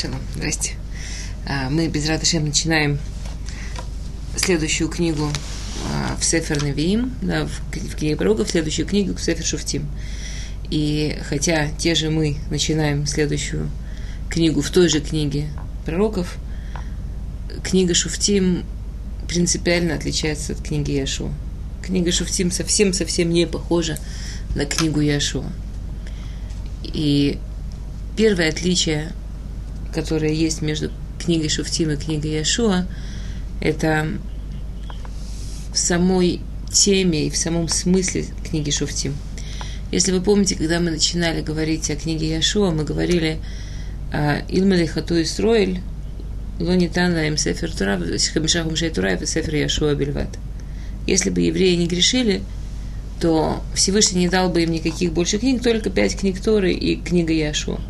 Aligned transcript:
Шалом, 0.00 0.20
здрасте. 0.36 0.74
А, 1.44 1.70
мы 1.70 1.88
без 1.88 2.08
Раташем 2.08 2.44
начинаем 2.44 3.00
следующую 4.36 4.88
книгу 4.88 5.28
а, 5.90 6.16
в 6.16 6.24
Сефер 6.24 6.62
Навиим, 6.62 7.12
да, 7.20 7.46
в 7.46 7.96
книге 7.96 8.14
пророков, 8.14 8.48
следующую 8.48 8.86
книгу 8.86 9.16
в 9.16 9.20
Сефер 9.20 9.44
Шуфтим. 9.44 9.88
И 10.70 11.18
хотя 11.28 11.70
те 11.78 11.96
же 11.96 12.10
мы 12.10 12.36
начинаем 12.48 13.06
следующую 13.06 13.70
книгу 14.30 14.60
в 14.62 14.70
той 14.70 14.88
же 14.88 15.00
книге 15.00 15.48
пророков, 15.84 16.36
книга 17.64 17.92
Шуфтим 17.92 18.64
принципиально 19.26 19.96
отличается 19.96 20.52
от 20.52 20.60
книги 20.60 20.92
Яшуа. 20.92 21.32
Книга 21.82 22.12
Шуфтим 22.12 22.52
совсем-совсем 22.52 23.30
не 23.30 23.48
похожа 23.48 23.98
на 24.54 24.64
книгу 24.64 25.00
Яшуа. 25.00 25.46
И 26.84 27.40
первое 28.16 28.50
отличие 28.50 29.10
которая 29.92 30.32
есть 30.32 30.62
между 30.62 30.90
книгой 31.18 31.48
Шуфтим 31.48 31.90
и 31.90 31.96
книгой 31.96 32.32
Яшуа, 32.32 32.86
это 33.60 34.08
в 35.72 35.78
самой 35.78 36.40
теме 36.72 37.26
и 37.26 37.30
в 37.30 37.36
самом 37.36 37.68
смысле 37.68 38.24
книги 38.48 38.70
Шуфтим. 38.70 39.14
Если 39.90 40.12
вы 40.12 40.20
помните, 40.20 40.54
когда 40.54 40.80
мы 40.80 40.90
начинали 40.90 41.40
говорить 41.40 41.90
о 41.90 41.96
книге 41.96 42.30
Яшуа, 42.36 42.70
мы 42.70 42.84
говорили 42.84 43.38
о 44.12 44.40
Илмале 44.48 44.86
Хату 44.86 45.20
Исроэль, 45.22 45.80
Лонитан 46.60 47.14
Лаем 47.14 47.36
Сефер 47.36 47.72
Тура, 47.72 48.00
Хамишахум 48.32 48.76
Шей 48.76 48.90
Тура 48.90 49.14
и 49.14 49.26
Сефер 49.26 49.54
Яшуа 49.54 49.94
Бельват. 49.94 50.38
Если 51.06 51.30
бы 51.30 51.40
евреи 51.40 51.74
не 51.76 51.86
грешили, 51.86 52.42
то 53.20 53.62
Всевышний 53.74 54.20
не 54.20 54.28
дал 54.28 54.50
бы 54.50 54.62
им 54.62 54.70
никаких 54.70 55.12
больше 55.12 55.38
книг, 55.38 55.62
только 55.62 55.90
пять 55.90 56.16
книг 56.16 56.40
Торы 56.40 56.72
и 56.72 56.96
книга 56.96 57.32
Яшуа. 57.32 57.80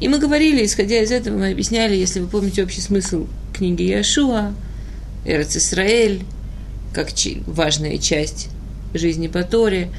И 0.00 0.08
мы 0.08 0.18
говорили, 0.18 0.64
исходя 0.64 1.00
из 1.02 1.10
этого, 1.12 1.36
мы 1.36 1.50
объясняли, 1.50 1.94
если 1.94 2.20
вы 2.20 2.26
помните 2.26 2.64
общий 2.64 2.80
смысл 2.80 3.26
книги 3.52 3.82
Яшуа, 3.82 4.54
Эрец 5.26 5.56
Исраэль, 5.56 6.24
как 6.94 7.10
важная 7.46 7.98
часть 7.98 8.48
жизни 8.94 9.28
по 9.28 9.44
Торе, 9.44 9.90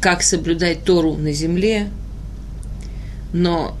как 0.00 0.22
соблюдать 0.22 0.84
Тору 0.84 1.14
на 1.14 1.32
земле. 1.32 1.88
Но 3.32 3.76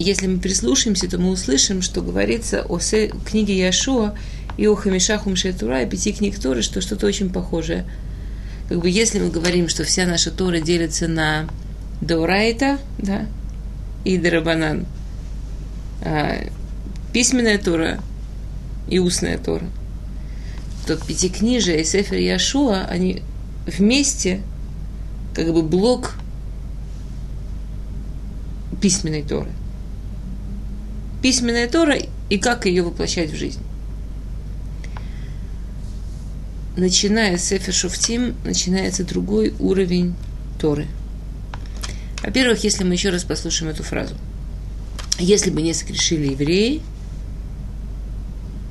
если 0.00 0.26
мы 0.26 0.40
прислушаемся, 0.40 1.08
то 1.08 1.18
мы 1.18 1.30
услышим, 1.30 1.80
что 1.80 2.02
говорится 2.02 2.62
о 2.68 2.78
книге 2.78 3.56
Яшуа 3.56 4.16
и 4.58 4.66
о 4.66 4.74
Хамишаху 4.74 5.30
Мшетура, 5.30 5.82
и 5.82 5.88
пяти 5.88 6.12
книг 6.12 6.38
Торы, 6.40 6.62
что 6.62 6.80
что-то 6.80 7.06
очень 7.06 7.30
похожее. 7.30 7.86
Как 8.68 8.80
бы 8.80 8.90
если 8.90 9.20
мы 9.20 9.30
говорим, 9.30 9.68
что 9.68 9.84
вся 9.84 10.04
наша 10.04 10.32
Тора 10.32 10.60
делится 10.60 11.06
на 11.06 11.48
Дорайта, 12.00 12.78
да, 12.98 13.26
и 14.04 14.18
Дарабанан. 14.18 14.86
А, 16.02 16.44
письменная 17.12 17.58
Тора 17.58 18.00
и 18.88 18.98
устная 18.98 19.38
Тора. 19.38 19.66
То 20.86 20.96
Пятикнижие 20.96 21.82
и 21.82 21.84
Сефер 21.84 22.18
Яшуа, 22.18 22.84
они 22.86 23.22
вместе 23.66 24.42
как 25.34 25.52
бы 25.52 25.62
блок 25.62 26.14
письменной 28.80 29.22
Торы. 29.22 29.50
Письменная 31.22 31.68
Тора 31.68 31.96
и 32.30 32.38
как 32.38 32.66
ее 32.66 32.82
воплощать 32.82 33.30
в 33.30 33.36
жизнь. 33.36 33.60
Начиная 36.76 37.36
с 37.36 37.44
Сефер 37.44 37.72
Шуфтим, 37.72 38.34
начинается 38.44 39.04
другой 39.04 39.54
уровень 39.60 40.14
Торы– 40.58 40.88
во-первых, 42.22 42.62
если 42.64 42.84
мы 42.84 42.94
еще 42.94 43.10
раз 43.10 43.24
послушаем 43.24 43.70
эту 43.70 43.82
фразу. 43.82 44.14
Если 45.18 45.50
бы 45.50 45.62
не 45.62 45.74
согрешили 45.74 46.32
евреи, 46.32 46.82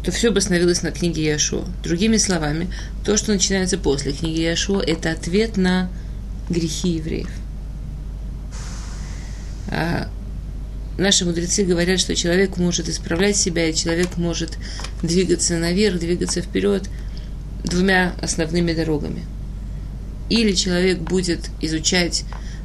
то 0.04 0.12
все 0.12 0.32
бы 0.32 0.40
остановилось 0.40 0.82
на 0.82 0.92
книге 0.92 1.24
Яшуа. 1.26 1.66
Другими 1.84 2.18
словами, 2.18 2.70
то, 3.06 3.18
что 3.18 3.32
начинается 3.32 3.78
после 3.78 4.14
книги 4.14 4.42
Яшуа, 4.42 4.82
это 4.82 5.12
ответ 5.12 5.58
на 5.58 5.90
грехи 6.50 6.90
евреев. 6.96 7.30
А 9.70 10.10
наши 10.98 11.26
мудрецы 11.26 11.64
говорят, 11.64 12.00
что 12.00 12.16
человек 12.16 12.58
может 12.58 12.90
исправлять 12.90 13.38
себя, 13.38 13.70
и 13.70 13.76
человек 13.76 14.18
может 14.18 14.58
двигаться 15.04 15.58
наверх, 15.58 16.00
двигаться 16.00 16.42
вперед 16.42 16.90
двумя 17.64 18.14
основными 18.22 18.74
дорогами. 18.74 19.24
Или 20.30 20.54
человек 20.54 21.00
будет 21.00 21.50
изучать 21.62 22.24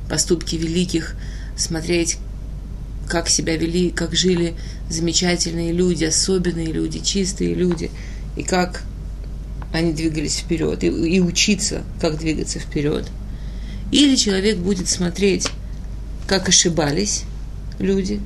поступки 0.09 0.57
великих, 0.57 1.15
смотреть, 1.57 2.19
как 3.09 3.29
себя 3.29 3.57
вели, 3.57 3.91
как 3.91 4.15
жили 4.15 4.55
замечательные 4.91 5.73
люди, 5.73 6.05
особенные 6.05 6.73
люди, 6.73 7.01
чистые 7.01 7.55
люди, 7.55 7.91
и 8.37 8.43
как 8.43 8.83
они 9.73 9.93
двигались 9.93 10.39
вперед, 10.39 10.83
и, 10.85 10.87
и 10.87 11.21
учиться, 11.21 11.83
как 12.01 12.19
двигаться 12.19 12.59
вперед. 12.59 13.09
Или 13.93 14.17
человек 14.17 14.59
будет 14.59 14.89
смотреть, 14.89 15.49
как 16.27 16.49
ошибались 16.49 17.25
люди, 17.79 18.21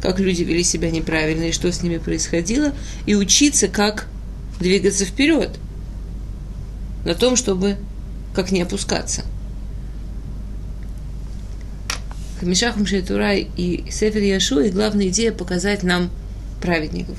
как 0.00 0.20
люди 0.20 0.42
вели 0.42 0.62
себя 0.62 0.90
неправильно 0.90 1.44
и 1.44 1.52
что 1.52 1.70
с 1.70 1.82
ними 1.82 1.98
происходило, 1.98 2.72
и 3.04 3.14
учиться, 3.14 3.68
как 3.68 4.06
двигаться 4.58 5.04
вперед, 5.04 5.58
на 7.04 7.14
том, 7.14 7.36
чтобы 7.36 7.76
как 8.34 8.50
не 8.50 8.62
опускаться– 8.62 9.22
Хамишахум 12.40 12.86
Шейтурай 12.86 13.48
и 13.56 13.84
Сефер 13.90 14.22
Яшу, 14.22 14.60
и 14.60 14.70
главная 14.70 15.08
идея 15.08 15.32
показать 15.32 15.82
нам 15.82 16.10
праведников. 16.60 17.16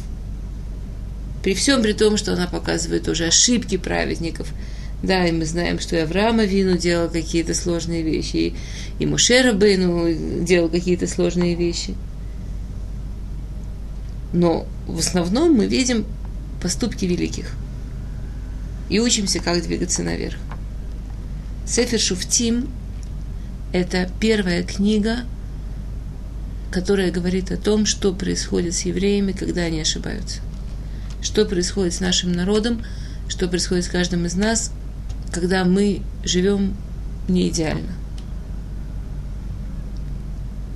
При 1.44 1.54
всем 1.54 1.82
при 1.82 1.94
том, 1.94 2.18
что 2.18 2.34
она 2.34 2.48
показывает 2.48 3.08
уже 3.08 3.28
ошибки 3.28 3.78
праведников. 3.78 4.48
Да, 5.02 5.26
и 5.26 5.32
мы 5.32 5.46
знаем, 5.46 5.80
что 5.80 5.96
и 5.96 6.00
Авраама 6.00 6.46
Вину 6.46 6.78
делал 6.78 7.10
какие-то 7.10 7.54
сложные 7.54 8.02
вещи, 8.02 8.36
и, 8.36 8.56
и 9.00 9.06
Мушера 9.06 9.54
Бейну 9.54 10.44
делал 10.44 10.70
какие-то 10.70 11.08
сложные 11.08 11.56
вещи. 11.56 11.96
Но 14.34 14.68
в 14.88 15.00
основном 15.00 15.54
мы 15.54 15.68
видим 15.68 16.06
поступки 16.62 17.06
великих 17.06 17.54
и 18.90 19.00
учимся, 19.00 19.40
как 19.40 19.62
двигаться 19.62 20.04
наверх. 20.04 20.38
Сефер 21.66 22.00
Шуфтим 22.00 22.70
это 23.74 24.10
первая 24.20 24.64
книга, 24.64 25.20
которая 26.72 27.12
говорит 27.12 27.52
о 27.52 27.58
том, 27.58 27.86
что 27.86 28.14
происходит 28.14 28.74
с 28.74 28.82
евреями, 28.82 29.32
когда 29.32 29.62
они 29.64 29.82
ошибаются. 29.82 30.42
Что 31.22 31.46
происходит 31.46 31.94
с 31.94 32.00
нашим 32.00 32.32
народом, 32.32 32.84
что 33.28 33.48
происходит 33.48 33.86
с 33.86 33.90
каждым 33.90 34.26
из 34.26 34.36
нас, 34.36 34.72
когда 35.32 35.66
мы 35.66 36.02
живем 36.24 36.76
не 37.28 37.50
идеально. 37.50 37.94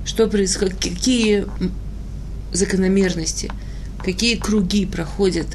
Что 0.04 0.26
происходит, 0.26 0.74
какие 0.74 1.46
закономерности, 2.52 3.50
какие 4.04 4.36
круги 4.36 4.84
проходят 4.84 5.46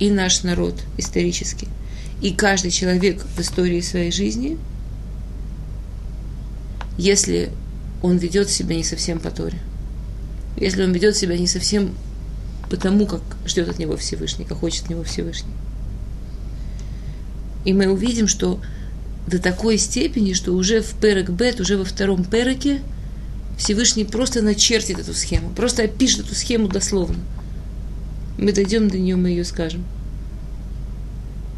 и 0.00 0.10
наш 0.10 0.42
народ 0.42 0.80
исторически, 0.96 1.68
и 2.20 2.32
каждый 2.32 2.70
человек 2.72 3.22
в 3.36 3.40
истории 3.40 3.80
своей 3.80 4.10
жизни– 4.10 4.58
если 6.98 7.50
он 8.02 8.16
ведет 8.16 8.50
себя 8.50 8.76
не 8.76 8.84
совсем 8.84 9.20
по 9.20 9.30
Торе. 9.30 9.58
Если 10.56 10.82
он 10.82 10.92
ведет 10.92 11.16
себя 11.16 11.36
не 11.36 11.46
совсем 11.46 11.94
по 12.68 12.76
тому, 12.76 13.06
как 13.06 13.20
ждет 13.46 13.68
от 13.68 13.78
него 13.78 13.96
Всевышний, 13.96 14.44
как 14.44 14.58
хочет 14.58 14.84
от 14.84 14.90
него 14.90 15.02
Всевышний. 15.02 15.52
И 17.64 17.72
мы 17.72 17.88
увидим, 17.88 18.26
что 18.28 18.60
до 19.26 19.38
такой 19.38 19.78
степени, 19.78 20.32
что 20.32 20.52
уже 20.52 20.80
в 20.80 20.94
Перек 20.94 21.30
Бет, 21.30 21.60
уже 21.60 21.76
во 21.76 21.84
втором 21.84 22.24
Переке, 22.24 22.80
Всевышний 23.56 24.04
просто 24.04 24.42
начертит 24.42 24.98
эту 24.98 25.14
схему, 25.14 25.50
просто 25.50 25.84
опишет 25.84 26.26
эту 26.26 26.34
схему 26.34 26.68
дословно. 26.68 27.18
Мы 28.38 28.52
дойдем 28.52 28.88
до 28.88 28.98
нее, 28.98 29.16
мы 29.16 29.28
ее 29.28 29.44
скажем. 29.44 29.84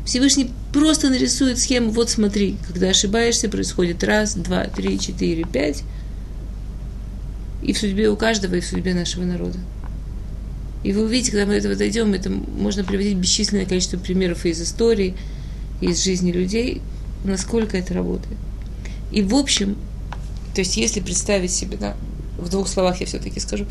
Всевышний 0.04 0.50
просто 0.74 1.08
нарисует 1.08 1.60
схему, 1.60 1.92
вот 1.92 2.10
смотри, 2.10 2.56
когда 2.66 2.88
ошибаешься, 2.88 3.48
происходит 3.48 4.02
раз, 4.02 4.34
два, 4.34 4.64
три, 4.64 4.98
четыре, 4.98 5.44
пять. 5.44 5.84
И 7.62 7.72
в 7.72 7.78
судьбе 7.78 8.10
у 8.10 8.16
каждого, 8.16 8.56
и 8.56 8.60
в 8.60 8.66
судьбе 8.66 8.92
нашего 8.92 9.22
народа. 9.22 9.56
И 10.82 10.92
вы 10.92 11.04
увидите, 11.04 11.30
когда 11.30 11.46
мы 11.46 11.52
до 11.52 11.58
этого 11.58 11.76
дойдем, 11.76 12.12
это 12.12 12.28
можно 12.28 12.82
приводить 12.82 13.16
бесчисленное 13.16 13.66
количество 13.66 13.98
примеров 13.98 14.44
из 14.46 14.60
истории, 14.60 15.14
из 15.80 16.02
жизни 16.02 16.32
людей, 16.32 16.82
насколько 17.22 17.78
это 17.78 17.94
работает. 17.94 18.36
И 19.12 19.22
в 19.22 19.36
общем, 19.36 19.76
то 20.56 20.60
есть 20.60 20.76
если 20.76 20.98
представить 20.98 21.52
себе, 21.52 21.76
да, 21.76 21.96
в 22.36 22.48
двух 22.48 22.66
словах 22.66 23.00
я 23.00 23.06
все-таки 23.06 23.38
скажу, 23.38 23.64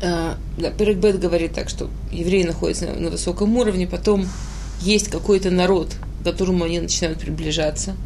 э, 0.00 0.34
да, 0.58 0.70
Перекбет 0.70 1.18
говорит 1.18 1.54
так, 1.54 1.68
что 1.68 1.90
евреи 2.12 2.44
находятся 2.44 2.86
на, 2.86 3.00
на 3.00 3.10
высоком 3.10 3.56
уровне, 3.56 3.88
потом 3.88 4.28
есть 4.82 5.08
какой-то 5.08 5.50
народ, 5.50 5.94
к 6.20 6.24
которому 6.24 6.64
они 6.64 6.80
начинают 6.80 7.20
приближаться, 7.20 7.96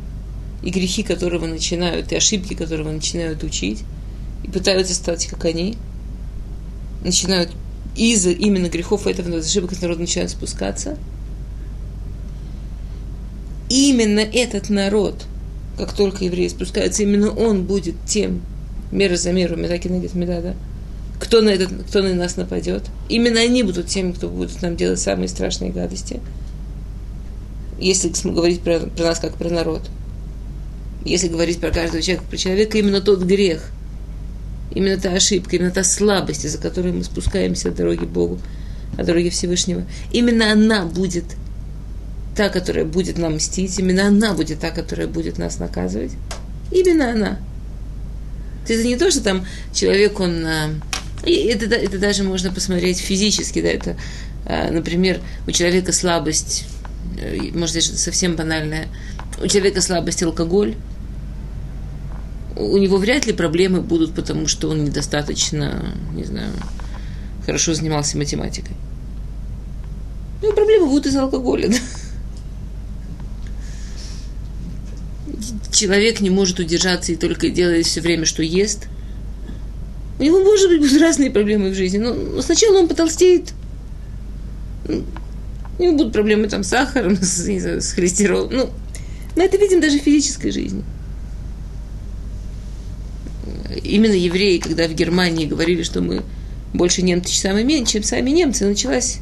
и 0.62 0.70
грехи, 0.70 1.02
которого 1.02 1.46
начинают, 1.46 2.12
и 2.12 2.16
ошибки, 2.16 2.54
которого 2.54 2.90
начинают 2.90 3.42
учить, 3.42 3.82
и 4.44 4.50
пытаются 4.50 4.94
стать 4.94 5.26
как 5.26 5.44
они, 5.44 5.76
начинают 7.02 7.50
из-за 7.96 8.30
именно 8.30 8.68
грехов 8.68 9.06
этого 9.06 9.38
ошибок 9.38 9.80
народ 9.80 9.98
начинает 9.98 10.30
спускаться. 10.30 10.96
Именно 13.68 14.20
этот 14.20 14.68
народ, 14.68 15.24
как 15.78 15.92
только 15.92 16.24
евреи 16.24 16.48
спускаются, 16.48 17.02
именно 17.02 17.30
он 17.30 17.64
будет 17.64 17.94
тем, 18.06 18.42
мера 18.90 19.16
за 19.16 19.32
меру, 19.32 19.56
медаки 19.56 19.88
нагет 19.88 20.14
меда, 20.14 20.54
кто 21.20 21.42
на, 21.42 21.50
этот, 21.50 21.70
кто 21.88 22.02
на 22.02 22.14
нас 22.14 22.36
нападет. 22.36 22.84
Именно 23.08 23.40
они 23.40 23.62
будут 23.62 23.86
теми, 23.86 24.12
кто 24.12 24.28
будет 24.28 24.62
нам 24.62 24.76
делать 24.76 24.98
самые 24.98 25.28
страшные 25.28 25.70
гадости. 25.70 26.20
Если 27.80 28.12
говорить 28.28 28.60
про, 28.60 28.80
про 28.80 29.04
нас 29.04 29.18
как 29.18 29.36
про 29.36 29.48
народ. 29.48 29.82
Если 31.04 31.28
говорить 31.28 31.60
про 31.60 31.70
каждого 31.70 32.02
человека, 32.02 32.26
про 32.28 32.36
человека, 32.36 32.78
именно 32.78 33.00
тот 33.00 33.22
грех– 33.22 33.70
Именно 34.72 35.00
та 35.00 35.12
ошибка, 35.12 35.56
именно 35.56 35.70
та 35.70 35.82
слабость, 35.82 36.44
из-за 36.44 36.58
которой 36.58 36.92
мы 36.92 37.02
спускаемся 37.02 37.70
от 37.70 37.74
дороги 37.74 38.04
Богу, 38.04 38.38
от 38.96 39.04
дороги 39.04 39.28
Всевышнего. 39.28 39.84
Именно 40.12 40.52
она 40.52 40.84
будет 40.84 41.24
та, 42.36 42.48
которая 42.48 42.84
будет 42.84 43.18
нам 43.18 43.36
мстить, 43.36 43.78
именно 43.78 44.06
она 44.06 44.32
будет 44.32 44.60
та, 44.60 44.70
которая 44.70 45.08
будет 45.08 45.38
нас 45.38 45.58
наказывать. 45.58 46.12
Именно 46.70 47.10
она. 47.10 47.38
То 48.66 48.72
есть 48.72 48.80
это 48.80 48.88
не 48.88 48.96
то, 48.96 49.10
что 49.10 49.22
там 49.22 49.44
человек, 49.74 50.20
он... 50.20 50.46
А, 50.46 50.70
это, 51.24 51.74
это 51.74 51.98
даже 51.98 52.22
можно 52.22 52.52
посмотреть 52.52 52.98
физически, 52.98 53.60
да, 53.60 53.68
это, 53.68 53.96
а, 54.46 54.70
например, 54.70 55.18
у 55.48 55.50
человека 55.50 55.92
слабость, 55.92 56.64
э, 57.18 57.50
может, 57.56 57.76
это 57.76 57.96
совсем 57.96 58.36
банальное, 58.36 58.88
у 59.42 59.46
человека 59.46 59.80
слабость 59.80 60.22
алкоголь, 60.22 60.74
у 62.56 62.76
него 62.76 62.98
вряд 62.98 63.26
ли 63.26 63.32
проблемы 63.32 63.80
будут, 63.80 64.14
потому 64.14 64.46
что 64.46 64.68
он 64.68 64.84
недостаточно, 64.84 65.94
не 66.14 66.24
знаю, 66.24 66.52
хорошо 67.46 67.74
занимался 67.74 68.18
математикой. 68.18 68.76
Ну, 70.42 70.52
проблемы 70.52 70.86
будут 70.86 71.06
из 71.06 71.16
алкоголя, 71.16 71.68
да? 71.68 71.76
Человек 75.72 76.20
не 76.20 76.30
может 76.30 76.58
удержаться 76.58 77.12
и 77.12 77.16
только 77.16 77.48
делает 77.48 77.86
все 77.86 78.00
время, 78.00 78.26
что 78.26 78.42
ест. 78.42 78.88
У 80.18 80.22
него, 80.22 80.40
может 80.40 80.68
быть, 80.68 80.80
будут 80.80 81.00
разные 81.00 81.30
проблемы 81.30 81.70
в 81.70 81.74
жизни. 81.74 81.98
Но 81.98 82.42
сначала 82.42 82.78
он 82.78 82.88
потолстеет. 82.88 83.54
У 85.80 85.82
него 85.82 85.96
будут 85.96 86.12
проблемы 86.12 86.46
там 86.46 86.62
с 86.62 86.68
сахаром, 86.68 87.16
с, 87.22 87.36
знаю, 87.36 87.80
с 87.80 87.92
холестеролом. 87.92 88.50
Ну, 88.52 88.70
мы 89.34 89.44
это 89.44 89.56
видим 89.56 89.80
даже 89.80 89.98
в 89.98 90.02
физической 90.02 90.50
жизни 90.50 90.84
именно 93.82 94.12
евреи, 94.12 94.58
когда 94.58 94.86
в 94.86 94.94
Германии 94.94 95.46
говорили, 95.46 95.82
что 95.82 96.02
мы 96.02 96.22
больше 96.74 97.02
немцы, 97.02 97.32
чем 97.32 97.52
сами, 97.52 97.84
чем 97.84 98.02
сами 98.02 98.30
немцы, 98.30 98.66
началась 98.66 99.20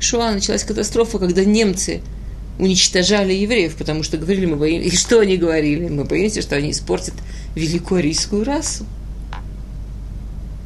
шуа, 0.00 0.32
началась 0.32 0.64
катастрофа, 0.64 1.18
когда 1.18 1.44
немцы 1.44 2.02
уничтожали 2.58 3.32
евреев, 3.32 3.76
потому 3.76 4.02
что 4.02 4.18
говорили, 4.18 4.44
мы 4.44 4.56
боимся, 4.56 4.88
и 4.92 4.96
что 4.96 5.20
они 5.20 5.38
говорили? 5.38 5.88
Мы 5.88 6.04
боимся, 6.04 6.42
что 6.42 6.56
они 6.56 6.72
испортят 6.72 7.14
великую 7.54 8.00
арийскую 8.00 8.44
расу. 8.44 8.84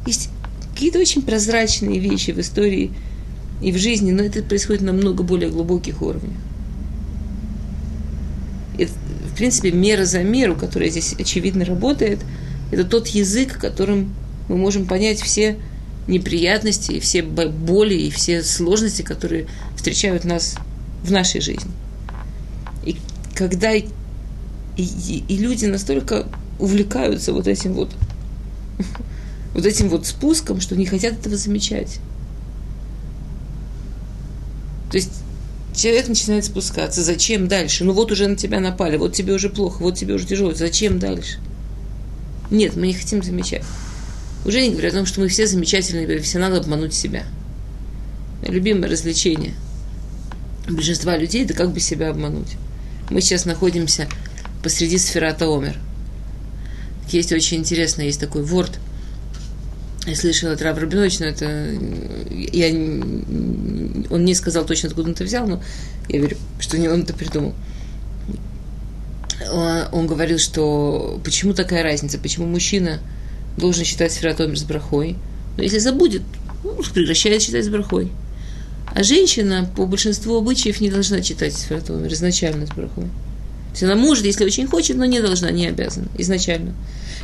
Есть 0.05 0.29
какие-то 0.73 0.99
очень 0.99 1.21
прозрачные 1.21 1.99
вещи 1.99 2.31
в 2.31 2.39
истории 2.39 2.91
и 3.61 3.71
в 3.71 3.77
жизни, 3.77 4.11
но 4.11 4.23
это 4.23 4.41
происходит 4.43 4.81
на 4.81 4.93
много 4.93 5.23
более 5.23 5.49
глубоких 5.49 6.01
уровнях. 6.01 6.37
Это, 8.77 8.91
в 9.31 9.35
принципе, 9.35 9.71
мера 9.71 10.05
за 10.05 10.23
меру, 10.23 10.55
которая 10.55 10.89
здесь 10.89 11.13
очевидно 11.17 11.65
работает– 11.65 12.19
это 12.71 12.85
тот 12.85 13.07
язык, 13.07 13.59
которым 13.59 14.13
мы 14.47 14.57
можем 14.57 14.85
понять 14.85 15.21
все 15.21 15.57
неприятности, 16.07 16.93
и 16.93 16.99
все 16.99 17.21
боли, 17.21 17.93
и 17.93 18.09
все 18.09 18.43
сложности, 18.43 19.01
которые 19.01 19.47
встречают 19.75 20.23
нас 20.23 20.55
в 21.03 21.11
нашей 21.11 21.41
жизни. 21.41 21.71
И 22.85 22.95
когда 23.35 23.73
и, 23.73 23.85
и, 24.77 25.23
и 25.27 25.37
люди 25.37 25.65
настолько 25.65 26.27
увлекаются 26.59 27.33
вот 27.33 27.47
этим 27.47 27.73
вот 27.73 27.91
вот 29.53 29.65
этим 29.65 29.89
вот 29.89 30.07
спуском, 30.07 30.61
что 30.61 30.75
не 30.75 30.85
хотят 30.85 31.19
этого 31.19 31.35
замечать. 31.35 31.99
То 34.91 34.97
есть 34.97 35.11
человек 35.75 36.07
начинает 36.07 36.45
спускаться. 36.45 37.01
Зачем 37.01 37.47
дальше? 37.47 37.83
Ну 37.83 37.93
вот 37.93 38.11
уже 38.11 38.27
на 38.27 38.35
тебя 38.35 38.59
напали, 38.59 38.97
вот 38.97 39.13
тебе 39.13 39.33
уже 39.33 39.49
плохо, 39.49 39.81
вот 39.81 39.97
тебе 39.97 40.13
уже 40.13 40.27
тяжело. 40.27 40.53
Зачем 40.53 40.99
дальше? 40.99 41.39
Нет, 42.51 42.75
мы 42.75 42.87
не 42.87 42.93
хотим 42.93 43.23
замечать. 43.23 43.63
Уже 44.45 44.61
не 44.61 44.71
говоря 44.71 44.89
о 44.89 44.93
том, 44.93 45.05
что 45.05 45.21
мы 45.21 45.29
все 45.29 45.47
замечательные 45.47 46.05
профессионалы 46.05 46.57
обмануть 46.57 46.93
себя. 46.93 47.23
Любимое 48.43 48.89
развлечение 48.89 49.53
большинства 50.67 51.17
людей– 51.17 51.43
это 51.45 51.53
как 51.53 51.71
бы 51.71 51.79
себя 51.79 52.09
обмануть. 52.09 52.57
Мы 53.09 53.21
сейчас 53.21 53.45
находимся 53.45 54.07
посреди 54.63 54.97
сферата 54.97 55.45
Омер. 55.45 55.77
Есть 57.09 57.31
очень 57.31 57.57
интересно, 57.57 58.03
есть 58.03 58.19
такой 58.19 58.43
ворд. 58.43 58.79
Я 60.07 60.15
слышала 60.15 60.53
от 60.53 60.61
Рав 60.61 60.77
Рабинович, 60.77 61.19
но 61.19 61.27
это... 61.27 61.45
Я, 62.31 62.69
он 64.09 64.25
не 64.25 64.33
сказал 64.33 64.65
точно, 64.65 64.89
откуда 64.89 65.09
он 65.09 65.13
это 65.13 65.23
взял, 65.23 65.47
но 65.47 65.61
я 66.09 66.19
верю, 66.19 66.37
что 66.59 66.77
не 66.77 66.87
он 66.87 67.01
это 67.01 67.13
придумал 67.13 67.53
он 69.91 70.07
говорил, 70.07 70.37
что 70.37 71.19
почему 71.23 71.53
такая 71.53 71.83
разница, 71.83 72.17
почему 72.17 72.45
мужчина 72.45 72.99
должен 73.57 73.83
считать 73.83 74.11
сфератомер 74.11 74.57
с 74.57 74.63
брахой, 74.63 75.17
но 75.57 75.63
если 75.63 75.79
забудет, 75.79 76.21
ну, 76.63 76.81
прекращает 76.93 77.41
считать 77.41 77.65
с 77.65 77.69
брахой. 77.69 78.11
А 78.93 79.03
женщина 79.03 79.69
по 79.75 79.85
большинству 79.85 80.37
обычаев 80.37 80.81
не 80.81 80.89
должна 80.89 81.21
читать 81.21 81.53
сфератомер 81.53 82.11
изначально 82.13 82.67
с 82.67 82.69
брахой. 82.69 83.05
То 83.05 83.71
есть 83.71 83.83
она 83.83 83.95
может, 83.95 84.25
если 84.25 84.43
очень 84.43 84.67
хочет, 84.67 84.97
но 84.97 85.05
не 85.05 85.21
должна, 85.21 85.49
не 85.49 85.67
обязана 85.67 86.07
изначально. 86.17 86.73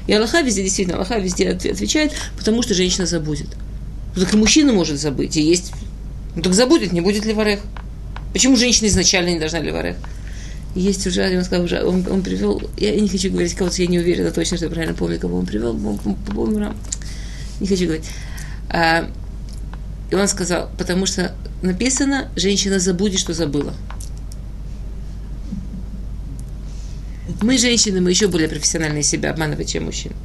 И 0.07 0.13
Аллаха 0.13 0.41
везде, 0.41 0.63
действительно, 0.63 0.97
Аллаха 0.97 1.19
везде 1.19 1.49
отвечает, 1.49 2.13
потому 2.37 2.63
что 2.63 2.73
женщина 2.73 3.05
забудет. 3.05 3.47
Ну, 4.15 4.23
и 4.23 4.35
мужчина 4.35 4.73
может 4.73 4.99
забыть, 4.99 5.37
и 5.37 5.41
есть... 5.41 5.73
Ну 6.35 6.41
так 6.41 6.53
забудет, 6.53 6.91
не 6.91 7.01
будет 7.01 7.25
ли 7.25 7.33
варех. 7.33 7.59
Почему 8.33 8.55
женщина 8.55 8.87
изначально 8.87 9.29
не 9.29 9.39
должна 9.39 9.59
ли 9.59 9.71
варех? 9.71 9.97
есть 10.75 11.05
уже, 11.07 11.37
он 11.37 11.43
сказал, 11.43 11.65
уже, 11.65 11.83
он, 11.83 12.05
он 12.09 12.21
привел, 12.21 12.61
я 12.77 12.95
не 12.99 13.09
хочу 13.09 13.31
говорить 13.31 13.55
кого-то, 13.55 13.81
я 13.81 13.87
не 13.87 13.99
уверена 13.99 14.31
точно, 14.31 14.57
что 14.57 14.67
я 14.67 14.71
правильно 14.71 14.93
помню, 14.93 15.19
кого 15.19 15.37
он 15.37 15.45
привел, 15.45 15.73
по-моему, 15.73 16.73
не 17.59 17.67
хочу 17.67 17.85
говорить. 17.85 18.05
А, 18.69 19.09
и 20.11 20.15
он 20.15 20.27
сказал, 20.27 20.69
потому 20.77 21.05
что 21.05 21.35
написано, 21.61 22.29
женщина 22.35 22.79
забудет, 22.79 23.19
что 23.19 23.33
забыла. 23.33 23.73
Мы, 27.41 27.57
женщины, 27.57 28.01
мы 28.01 28.09
еще 28.09 28.27
более 28.27 28.49
профессиональные 28.49 29.03
себя 29.03 29.31
обманывать, 29.31 29.69
чем 29.69 29.85
мужчины. 29.85 30.15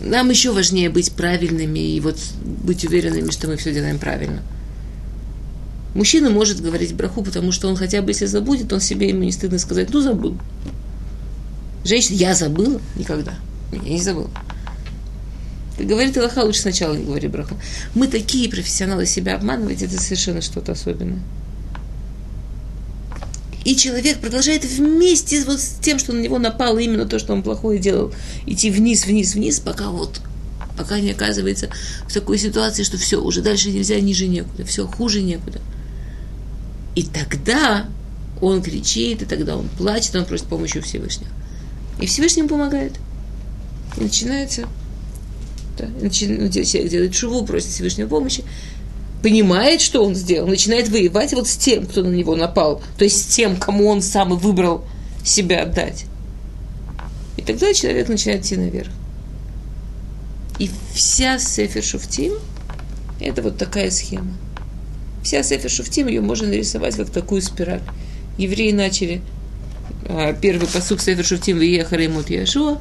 Нам 0.00 0.30
еще 0.30 0.52
важнее 0.52 0.90
быть 0.90 1.12
правильными 1.12 1.78
и 1.78 2.00
вот 2.00 2.18
быть 2.44 2.84
уверенными, 2.84 3.30
что 3.30 3.48
мы 3.48 3.56
все 3.56 3.72
делаем 3.72 3.98
правильно– 3.98 4.42
Мужчина 5.96 6.28
может 6.28 6.60
говорить 6.60 6.94
браху, 6.94 7.22
потому 7.22 7.52
что 7.52 7.68
он 7.68 7.76
хотя 7.76 8.02
бы, 8.02 8.10
если 8.10 8.26
забудет, 8.26 8.70
он 8.70 8.80
себе 8.80 9.08
ему 9.08 9.22
не 9.22 9.32
стыдно 9.32 9.58
сказать, 9.58 9.88
ну 9.94 10.02
забыл. 10.02 10.36
Женщина, 11.86 12.16
я 12.16 12.34
забыла? 12.34 12.82
Никогда. 12.96 13.32
Я 13.72 13.78
не 13.80 14.02
забыла. 14.02 14.30
Говорит 15.78 16.14
Аллаха, 16.18 16.40
лучше 16.40 16.60
сначала 16.60 16.94
не 16.94 17.04
говори 17.04 17.28
браху. 17.28 17.56
Мы 17.94 18.08
такие 18.08 18.50
профессионалы 18.50 19.06
себя 19.06 19.36
обманывать, 19.36 19.82
это 19.82 19.98
совершенно 19.98 20.42
что-то 20.42 20.72
особенное. 20.72 21.20
И 23.66 23.74
человек 23.74 24.20
продолжает 24.20 24.64
вместе 24.64 25.42
вот 25.42 25.60
с 25.60 25.78
тем, 25.82 25.98
что 25.98 26.12
на 26.12 26.20
него 26.20 26.38
напало 26.38 26.78
именно 26.78 27.04
то, 27.04 27.18
что 27.18 27.32
он 27.32 27.42
плохое 27.42 27.80
делал, 27.80 28.14
идти 28.46 28.70
вниз, 28.70 29.06
вниз, 29.06 29.34
вниз, 29.34 29.58
пока 29.58 29.90
вот 29.90 30.20
пока 30.78 31.00
не 31.00 31.10
оказывается 31.10 31.68
в 32.08 32.14
такой 32.14 32.38
ситуации, 32.38 32.84
что 32.84 32.96
все, 32.96 33.20
уже 33.20 33.42
дальше 33.42 33.72
нельзя, 33.72 33.98
ниже 33.98 34.28
некуда, 34.28 34.64
все, 34.64 34.86
хуже 34.86 35.20
некуда. 35.20 35.60
И 36.94 37.02
тогда 37.02 37.88
он 38.40 38.62
кричит, 38.62 39.22
и 39.22 39.24
тогда 39.24 39.56
он 39.56 39.68
плачет, 39.76 40.14
он 40.14 40.26
просит 40.26 40.46
помощи 40.46 40.78
у 40.78 40.82
Всевышнего. 40.82 41.32
И 42.00 42.06
Всевышний 42.06 42.44
помогает. 42.44 42.92
И 43.96 44.04
начинается, 44.04 44.68
да, 45.76 45.88
начинает, 46.00 46.52
человек 46.52 46.88
делает 46.88 47.14
шуву, 47.16 47.44
просит 47.44 47.70
Всевышнего 47.70 48.06
помощи, 48.06 48.44
понимает, 49.26 49.80
что 49.80 50.04
он 50.04 50.14
сделал, 50.14 50.46
начинает 50.46 50.88
воевать 50.88 51.32
вот 51.34 51.48
с 51.48 51.56
тем, 51.56 51.84
кто 51.86 52.04
на 52.04 52.14
него 52.14 52.36
напал, 52.36 52.80
то 52.96 53.02
есть 53.02 53.24
с 53.24 53.34
тем, 53.34 53.56
кому 53.56 53.88
он 53.88 54.00
сам 54.00 54.32
и 54.32 54.36
выбрал 54.36 54.84
себя 55.24 55.64
отдать. 55.64 56.04
И 57.36 57.42
тогда 57.42 57.74
человек 57.74 58.08
начинает 58.08 58.44
идти 58.44 58.56
наверх. 58.56 58.92
И 60.60 60.70
вся 60.94 61.40
Сефер 61.40 61.82
Шуфтим– 61.82 62.34
это 63.20 63.42
вот 63.42 63.58
такая 63.58 63.90
схема. 63.90 64.32
Вся 65.24 65.42
Сефер 65.42 65.70
Шуфтим, 65.70 66.06
ее 66.06 66.20
можно 66.20 66.46
нарисовать 66.46 66.94
как 66.94 67.10
такую 67.10 67.42
спираль. 67.42 67.82
Евреи 68.38 68.70
начали 68.70 69.22
а, 70.08 70.34
первый 70.34 70.68
посук 70.68 71.00
Сефер 71.00 71.24
Шуфтим 71.24 71.58
«Виехали 71.58 72.06
мут 72.06 72.30
Яшуа», 72.30 72.78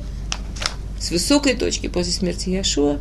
с 0.99 1.09
высокой 1.09 1.55
точки 1.55 1.87
после 1.87 2.13
смерти 2.13 2.49
Яшуа. 2.49 2.99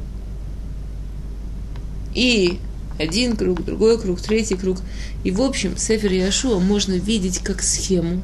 И 2.15 2.59
один 2.99 3.37
круг, 3.37 3.65
другой 3.65 4.01
круг, 4.01 4.21
третий 4.21 4.55
круг. 4.55 4.79
И 5.25 5.31
в 5.31 5.41
общем, 5.43 5.77
Сефер 5.77 6.13
Яшуа 6.13 6.61
можно 6.61 6.93
видеть 6.95 7.39
как 7.41 7.63
схему, 7.63 8.23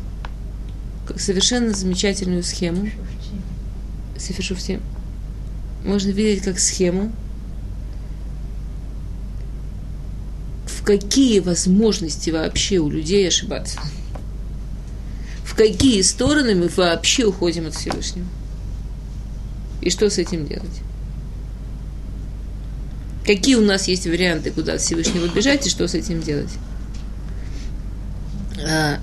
как 1.06 1.20
совершенно 1.20 1.72
замечательную 1.72 2.42
схему. 2.42 2.88
Сефер 4.16 4.44
Шуфтим. 4.44 4.80
Можно 5.84 6.10
видеть 6.10 6.44
как 6.44 6.58
схему, 6.58 7.10
в 10.66 10.84
какие 10.84 11.40
возможности 11.40 12.30
вообще 12.30 12.78
у 12.78 12.90
людей 12.90 13.26
ошибаться. 13.26 13.80
В 15.44 15.54
какие 15.54 16.02
стороны 16.02 16.54
мы 16.54 16.68
вообще 16.68 17.24
уходим 17.24 17.66
от 17.66 17.74
Всевышнего. 17.74 18.26
И 19.80 19.90
что 19.90 20.08
с 20.10 20.18
этим 20.18 20.46
делать? 20.46 20.82
Какие 23.24 23.56
у 23.56 23.64
нас 23.64 23.86
есть 23.86 24.06
варианты, 24.06 24.50
куда 24.50 24.74
от 24.74 24.80
Всевышнего 24.80 25.26
бежать 25.26 25.66
и 25.66 25.70
что 25.70 25.86
с 25.86 25.94
этим 25.94 26.22
делать? 26.22 26.50
А, 28.66 28.98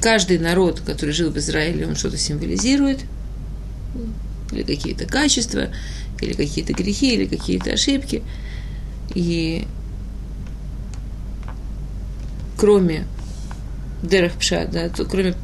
каждый 0.00 0.38
народ, 0.38 0.80
который 0.80 1.10
жил 1.10 1.30
в 1.30 1.38
Израиле, 1.38 1.86
он 1.86 1.96
что-то 1.96 2.18
символизирует, 2.18 3.00
или 4.52 4.62
какие-то 4.62 5.06
качества, 5.06 5.68
или 6.20 6.34
какие-то 6.34 6.72
грехи, 6.72 7.14
или 7.14 7.26
какие-то 7.26 7.72
ошибки. 7.72 8.22
И 9.14 9.66
кроме 12.56 13.06
Дерахпша, 14.02 14.68
да, 14.70 14.88
то 14.88 15.04
кроме 15.04 15.34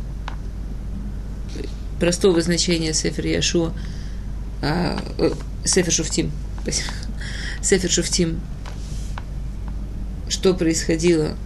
простого 1.99 2.41
значения 2.43 2.93
Сефер 2.93 3.27
Яшуа, 3.27 3.73
а, 4.63 5.03
э, 5.19 5.33
Сефер 5.65 5.93
Шуфтим, 5.93 6.31
Сефер 7.63 7.91
Шуфтим, 7.91 8.41
что 10.29 10.55
происходило 10.55 11.37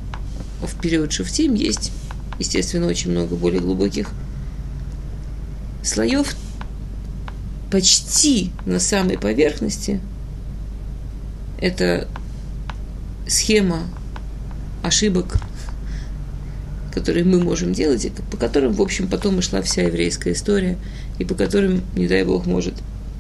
в 0.61 0.81
период 0.81 1.13
Шуфтим, 1.13 1.55
есть, 1.55 1.93
естественно, 2.39 2.87
очень 2.87 3.11
много 3.11 3.35
более 3.37 3.61
глубоких 3.61 4.11
слоев, 5.83 6.37
почти 7.71 8.53
на 8.67 8.79
самой 8.79 9.19
поверхности. 9.19 10.01
Это 11.59 12.09
схема 13.27 13.85
ошибок, 14.83 15.39
которые 16.93 17.25
мы 17.25 17.43
можем 17.43 17.73
делать, 17.73 18.05
и 18.05 18.11
по 18.11 18.37
которым, 18.37 18.75
в 18.75 18.83
общем, 18.83 19.09
потом 19.09 19.39
и 19.39 19.43
шла 19.43 19.63
вся 19.63 19.83
еврейская 19.83 20.33
история, 20.33 20.77
и 21.19 21.25
по 21.25 21.35
которым, 21.35 21.83
не 21.97 22.07
дай 22.07 22.25
Бог, 22.25 22.47
может 22.47 22.75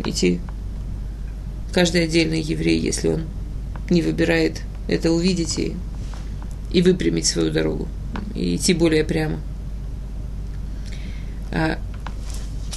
идти 0.04 0.40
каждый 1.72 2.04
отдельный 2.04 2.40
еврей, 2.40 2.78
если 2.78 3.08
он 3.08 3.24
не 3.90 4.02
выбирает 4.02 4.62
это 4.88 5.10
увидеть 5.10 5.58
и, 5.58 5.76
и 6.72 6.82
выпрямить 6.82 7.26
свою 7.26 7.50
дорогу, 7.50 7.88
и 8.34 8.56
идти 8.56 8.74
более 8.74 9.04
прямо. 9.04 9.40
А 11.50 11.78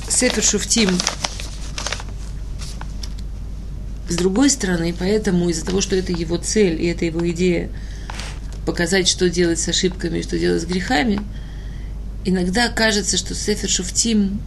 Сефер 0.10 0.44
Шуфтим 0.44 0.90
с 4.08 4.16
другой 4.16 4.50
стороны, 4.50 4.94
поэтому 4.98 5.50
из-за 5.50 5.66
того, 5.66 5.82
что 5.82 5.96
это 5.96 6.12
его 6.12 6.38
цель 6.38 6.82
и 6.82 6.86
это 6.88 7.06
его 7.06 7.28
идея 7.32 7.70
показать, 8.66 9.08
что 9.08 9.30
делать 9.30 9.60
с 9.60 9.68
ошибками 9.68 10.20
и 10.20 10.24
что 10.24 10.38
делать 10.38 10.62
с 10.62 10.66
грехами, 10.66 11.20
иногда 12.24 12.70
кажется, 12.70 13.18
что 13.18 13.34
Сефер 13.34 13.70
Шуфтим, 13.70 14.40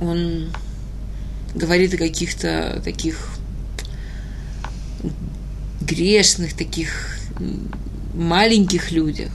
он 0.00 0.52
говорит 1.54 1.94
о 1.94 1.98
каких-то 1.98 2.80
таких 2.84 3.36
грешных, 5.92 6.54
таких 6.54 7.18
маленьких 8.14 8.90
людях. 8.92 9.30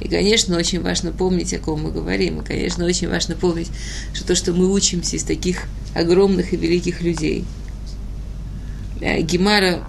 И, 0.00 0.08
конечно, 0.08 0.56
очень 0.56 0.80
важно 0.80 1.12
помнить, 1.12 1.52
о 1.52 1.58
ком 1.58 1.82
мы 1.82 1.92
говорим. 1.92 2.40
И, 2.40 2.44
конечно, 2.44 2.84
очень 2.84 3.08
важно 3.08 3.34
помнить, 3.34 3.68
что 4.14 4.26
то, 4.26 4.34
что 4.34 4.52
мы 4.52 4.72
учимся 4.72 5.16
из 5.16 5.24
таких 5.24 5.64
огромных 5.94 6.52
и 6.52 6.56
великих 6.56 7.02
людей. 7.02 7.44
Э, 9.00 9.20
Гемара 9.20 9.84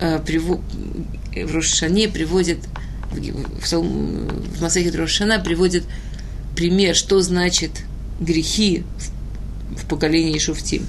э, 0.00 0.18
в 0.18 1.54
Рошане 1.54 2.08
приводит, 2.08 2.58
в, 3.12 4.60
Масахе 4.62 4.90
Рошана 4.90 5.38
приводит 5.38 5.84
пример, 6.56 6.94
что 6.94 7.20
значит 7.20 7.70
грехи 8.18 8.84
в 9.76 9.86
поколении 9.86 10.38
Шуфтим. 10.38 10.86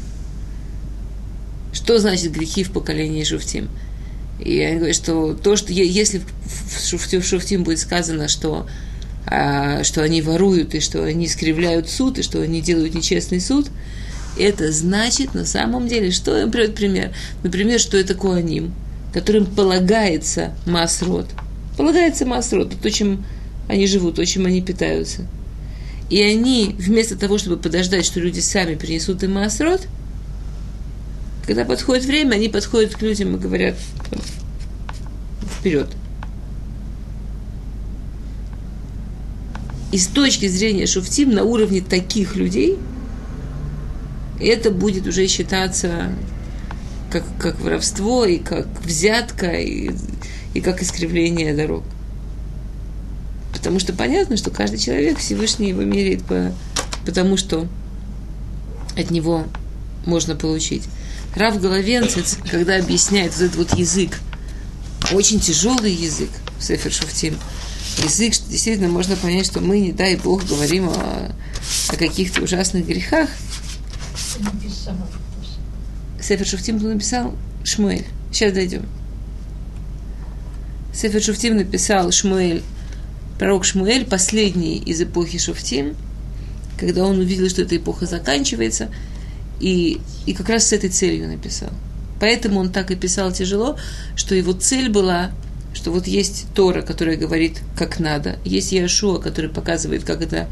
Что 1.71 1.99
значит 1.99 2.31
грехи 2.31 2.63
в 2.63 2.71
поколении 2.71 3.23
Шуфтим? 3.23 3.69
И 4.39 4.59
они 4.61 4.77
говорят, 4.77 4.95
что 4.95 5.33
то, 5.33 5.55
что 5.55 5.71
если 5.73 6.21
в 6.21 7.23
Шуфтим, 7.23 7.63
будет 7.63 7.79
сказано, 7.79 8.27
что, 8.27 8.67
а, 9.25 9.83
что 9.83 10.01
они 10.01 10.21
воруют, 10.21 10.73
и 10.75 10.79
что 10.79 11.03
они 11.03 11.27
скривляют 11.27 11.89
суд, 11.89 12.19
и 12.19 12.23
что 12.23 12.41
они 12.41 12.61
делают 12.61 12.95
нечестный 12.95 13.41
суд, 13.41 13.67
это 14.37 14.71
значит 14.71 15.33
на 15.33 15.45
самом 15.45 15.87
деле, 15.87 16.11
что 16.11 16.37
им 16.39 16.51
приводит 16.51 16.75
пример? 16.75 17.13
Например, 17.43 17.79
что 17.79 17.97
это 17.97 18.15
куаним, 18.15 18.73
которым 19.13 19.45
полагается 19.45 20.53
масрод. 20.65 21.27
Полагается 21.77 22.25
масрод, 22.25 22.73
то, 22.81 22.89
чем 22.89 23.25
они 23.67 23.87
живут, 23.87 24.15
то, 24.15 24.25
чем 24.25 24.45
они 24.45 24.61
питаются. 24.61 25.27
И 26.09 26.21
они, 26.21 26.75
вместо 26.77 27.15
того, 27.17 27.37
чтобы 27.37 27.57
подождать, 27.57 28.05
что 28.05 28.19
люди 28.19 28.39
сами 28.39 28.75
принесут 28.75 29.21
им 29.23 29.33
масрод, 29.33 29.87
когда 31.49 31.65
подходит 31.65 32.05
время, 32.05 32.35
они 32.35 32.47
подходят 32.47 32.93
к 32.93 33.01
людям 33.01 33.35
и 33.35 33.39
говорят 33.39 33.73
вперед. 35.57 35.87
И 39.91 39.97
с 39.97 40.05
точки 40.05 40.47
зрения 40.47 40.85
Шуфтим 40.85 41.31
на 41.31 41.43
уровне 41.43 41.81
таких 41.81 42.35
людей– 42.35 42.77
это 44.39 44.69
будет 44.69 45.07
уже 45.07 45.25
считаться 45.25 46.11
как, 47.11 47.23
как 47.39 47.59
воровство, 47.61 48.25
и 48.25 48.37
как 48.37 48.67
взятка, 48.85 49.47
и, 49.47 49.89
и 50.53 50.61
как 50.61 50.83
искривление 50.83 51.55
дорог. 51.55 51.83
Потому 53.53 53.79
что 53.79 53.91
понятно, 53.91 54.37
что 54.37 54.51
каждый 54.51 54.77
человек 54.77 55.17
Всевышний 55.17 55.69
его 55.69 55.81
меряет 55.81 56.23
по, 56.25 56.53
потому, 57.07 57.37
что 57.37 57.67
от 58.95 59.09
него 59.09 59.45
можно 60.05 60.35
получить. 60.35 60.83
Рав 61.35 61.61
Головенцец, 61.61 62.37
когда 62.49 62.77
объясняет 62.77 63.33
вот 63.33 63.41
этот 63.41 63.55
вот 63.55 63.77
язык, 63.77 64.19
очень 65.11 65.39
тяжелый 65.39 65.93
язык, 65.93 66.29
Сефер 66.59 66.91
Шуфтим, 66.91 67.37
язык, 68.03 68.33
что 68.33 68.49
действительно 68.49 68.89
можно 68.89 69.15
понять, 69.15 69.45
что 69.45 69.61
мы, 69.61 69.79
не 69.79 69.91
дай 69.91 70.15
Бог, 70.15 70.45
говорим 70.45 70.89
о, 70.89 71.31
о 71.89 71.95
каких-то 71.95 72.41
ужасных 72.41 72.85
грехах? 72.85 73.29
Сефер 76.21 76.45
Шуфтим 76.45 76.77
написал 76.77 77.35
Шмуэль. 77.63 78.05
Сейчас 78.31 78.53
дойдем. 78.53 78.85
Сефер 80.93 81.21
Шуфтим 81.21 81.57
написал 81.57 82.11
Шмуэль, 82.11 82.61
пророк 83.37 83.63
Шмуэль, 83.63 84.05
последний 84.05 84.77
из 84.77 85.01
эпохи 85.01 85.37
Шуфтим, 85.37 85.95
когда 86.77 87.05
он 87.05 87.19
увидел, 87.19 87.49
что 87.49 87.61
эта 87.61 87.77
эпоха 87.77 88.05
заканчивается, 88.05 88.89
и, 89.59 89.99
и 90.25 90.33
как 90.33 90.49
раз 90.49 90.67
с 90.67 90.73
этой 90.73 90.89
целью 90.89 91.27
написал. 91.27 91.69
Поэтому 92.19 92.59
он 92.59 92.71
так 92.71 92.91
и 92.91 92.95
писал 92.95 93.31
тяжело, 93.31 93.77
что 94.15 94.35
его 94.35 94.51
цель 94.53 94.89
была, 94.89 95.31
что 95.73 95.91
вот 95.91 96.07
есть 96.07 96.47
Тора, 96.53 96.81
которая 96.81 97.17
говорит, 97.17 97.61
как 97.77 97.99
надо, 97.99 98.37
есть 98.43 98.71
Яшуа, 98.71 99.19
который 99.19 99.49
показывает, 99.49 100.03
как 100.03 100.21
это 100.21 100.49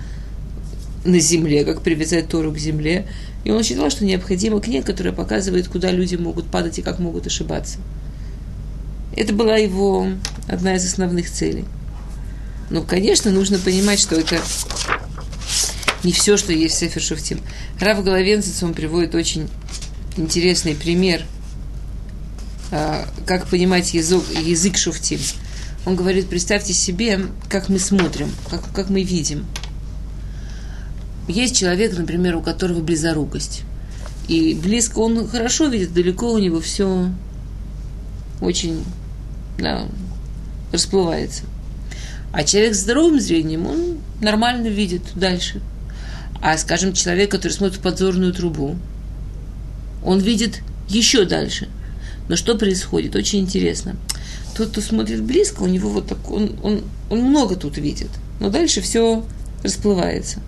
на 1.04 1.20
земле, 1.20 1.66
как 1.66 1.82
привязать 1.82 2.30
Тору 2.30 2.52
к 2.52 2.58
земле, 2.58 3.08
и 3.44 3.52
он 3.52 3.64
считал, 3.64 3.90
что 3.90 4.06
необходима 4.06 4.60
книга, 4.60 4.86
которая 4.86 5.14
показывает, 5.14 5.68
куда 5.68 5.92
люди 5.92 6.16
могут 6.16 6.48
падать 6.48 6.80
и 6.80 6.82
как 6.82 7.00
могут 7.00 7.28
ошибаться. 7.28 7.80
Это 9.16 9.34
была 9.34 9.56
его 9.56 10.08
одна 10.48 10.76
из 10.76 10.86
основных 10.86 11.32
целей. 11.32 11.66
Но, 12.70 12.82
конечно, 12.84 13.32
нужно 13.32 13.58
понимать, 13.58 14.00
что 14.00 14.16
это 14.16 14.42
не 16.04 16.12
все, 16.12 16.38
что 16.38 16.54
есть 16.54 16.76
в 16.76 16.80
Сефер 16.80 17.02
Шуфтим. 17.02 17.42
Рав 17.80 18.04
Головенцец, 18.04 18.62
он 18.64 18.74
приводит 18.74 19.16
очень 19.16 19.50
интересный 20.16 20.76
пример, 20.76 21.24
а, 22.72 23.08
как 23.26 23.48
понимать 23.48 23.94
язык, 23.94 24.24
язык 24.44 24.78
Шуфтим. 24.78 25.20
Он 25.86 25.96
говорит, 25.96 26.28
представьте 26.28 26.74
себе, 26.74 27.22
как 27.50 27.70
мы 27.70 27.80
смотрим, 27.80 28.32
как, 28.50 28.62
как 28.74 28.90
мы 28.90 29.04
видим– 29.04 29.46
есть 31.28 31.58
человек, 31.58 31.98
например, 31.98 32.38
у 32.38 32.42
которого 32.42 32.82
близорукость. 32.82 33.64
И 34.28 34.54
близко 34.56 35.00
он 35.00 35.28
хорошо 35.28 35.68
видит, 35.68 35.94
далеко 35.94 36.32
у 36.32 36.38
него 36.38 36.60
все 36.62 37.10
очень 38.42 38.84
да, 39.58 39.88
расплывается. 40.72 41.44
А 42.32 42.44
человек 42.44 42.76
с 42.76 42.82
здоровым 42.82 43.20
зрением, 43.20 43.68
он 43.68 43.98
нормально 44.22 44.68
видит 44.68 45.02
дальше. 45.16 45.62
А, 46.42 46.58
скажем, 46.58 46.94
человек, 46.94 47.32
который 47.32 47.52
смотрит 47.52 47.80
в 47.80 47.82
подзорную 47.82 48.34
трубу, 48.34 48.78
он 50.04 50.20
видит 50.20 50.62
еще 50.88 51.26
дальше. 51.26 51.70
Но 52.30 52.36
что 52.36 52.56
происходит? 52.56 53.16
Очень 53.16 53.40
интересно. 53.40 53.96
Тот, 54.56 54.70
кто 54.70 54.82
смотрит 54.82 55.22
близко, 55.24 55.62
у 55.62 55.68
него 55.68 55.90
вот 55.90 56.08
так, 56.08 56.30
он, 56.30 56.56
он, 56.64 56.84
он 57.10 57.22
много 57.22 57.56
тут 57.56 57.78
видит. 57.78 58.10
Но 58.40 58.50
дальше 58.50 58.82
все 58.82 59.24
расплывается. 59.64 60.42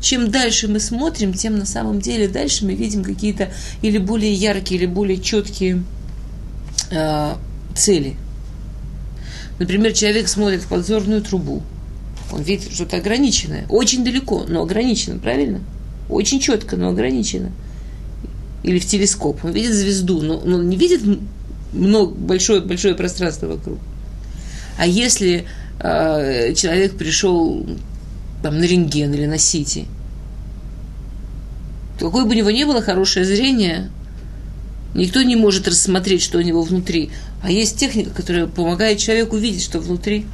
Чем 0.00 0.30
дальше 0.30 0.68
мы 0.68 0.80
смотрим, 0.80 1.32
тем 1.32 1.58
на 1.58 1.66
самом 1.66 2.00
деле 2.00 2.28
дальше 2.28 2.64
мы 2.64 2.74
видим 2.74 3.02
какие-то 3.02 3.50
или 3.82 3.98
более 3.98 4.32
яркие, 4.32 4.80
или 4.80 4.86
более 4.86 5.20
четкие 5.20 5.82
э, 6.90 7.34
цели. 7.74 8.16
Например, 9.58 9.92
человек 9.92 10.28
смотрит 10.28 10.62
в 10.62 10.68
подзорную 10.68 11.22
трубу. 11.22 11.62
Он 12.32 12.42
видит 12.42 12.72
что-то 12.72 12.96
ограниченное. 12.96 13.66
Очень 13.68 14.04
далеко, 14.04 14.44
но 14.48 14.62
ограничено, 14.62 15.18
правильно? 15.18 15.60
Очень 16.08 16.40
четко, 16.40 16.76
но 16.76 16.88
ограничено. 16.88 17.50
Или 18.62 18.78
в 18.78 18.86
телескоп. 18.86 19.44
Он 19.44 19.52
видит 19.52 19.74
звезду, 19.74 20.22
но, 20.22 20.40
но 20.44 20.62
не 20.62 20.76
видит 20.76 21.02
много, 21.72 22.12
большое, 22.14 22.60
большое 22.60 22.94
пространство 22.94 23.46
вокруг. 23.46 23.78
А 24.78 24.86
если 24.86 25.46
э, 25.78 26.54
человек 26.54 26.96
пришел 26.96 27.66
там, 28.42 28.58
на 28.58 28.64
рентген 28.64 29.12
или 29.14 29.26
на 29.26 29.38
сити, 29.38 29.86
то 31.98 32.06
какое 32.06 32.24
бы 32.24 32.30
у 32.30 32.34
него 32.34 32.50
ни 32.50 32.64
было 32.64 32.80
хорошее 32.80 33.24
зрение, 33.24 33.90
никто 34.94 35.22
не 35.22 35.36
может 35.36 35.68
рассмотреть, 35.68 36.22
что 36.22 36.38
у 36.38 36.42
него 36.42 36.62
внутри. 36.62 37.10
А 37.42 37.50
есть 37.50 37.78
техника, 37.78 38.10
которая 38.10 38.46
помогает 38.46 38.98
человеку 38.98 39.36
видеть, 39.36 39.62
что 39.62 39.80
внутри. 39.80 40.26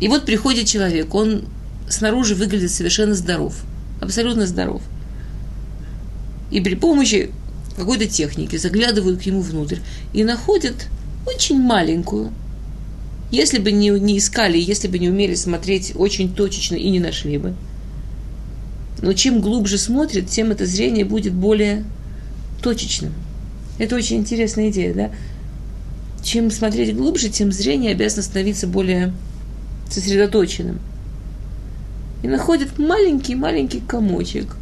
И 0.00 0.08
вот 0.08 0.24
приходит 0.24 0.66
человек, 0.66 1.14
он 1.14 1.44
снаружи 1.88 2.34
выглядит 2.34 2.70
совершенно 2.70 3.14
здоров, 3.14 3.54
абсолютно 4.00 4.46
здоров. 4.46 4.82
И 6.50 6.60
при 6.60 6.74
помощи 6.74 7.30
какой-то 7.76 8.06
техники 8.06 8.56
заглядывают 8.56 9.22
к 9.22 9.26
нему 9.26 9.42
внутрь 9.42 9.78
и 10.12 10.24
находят 10.24 10.86
очень 11.26 11.60
маленькую. 11.60 12.32
Если 13.30 13.58
бы 13.58 13.70
не, 13.70 13.90
не 13.90 14.18
искали, 14.18 14.58
если 14.58 14.88
бы 14.88 14.98
не 14.98 15.08
умели 15.08 15.34
смотреть 15.34 15.92
очень 15.94 16.34
точечно 16.34 16.74
и 16.74 16.90
не 16.90 16.98
нашли 16.98 17.38
бы. 17.38 17.54
Но 19.02 19.12
чем 19.12 19.40
глубже 19.40 19.78
смотрят, 19.78 20.28
тем 20.28 20.50
это 20.50 20.66
зрение 20.66 21.04
будет 21.04 21.32
более 21.32 21.84
точечным. 22.62 23.12
Это 23.78 23.96
очень 23.96 24.16
интересная 24.16 24.70
идея, 24.70 24.94
да? 24.94 25.10
Чем 26.22 26.50
смотреть 26.50 26.96
глубже, 26.96 27.28
тем 27.28 27.52
зрение 27.52 27.92
обязано 27.92 28.22
становиться 28.22 28.66
более 28.66 29.14
сосредоточенным. 29.92 30.78
И 32.22 32.28
находят 32.28 32.78
маленький-маленький 32.78 33.80
комочек, 33.80 34.56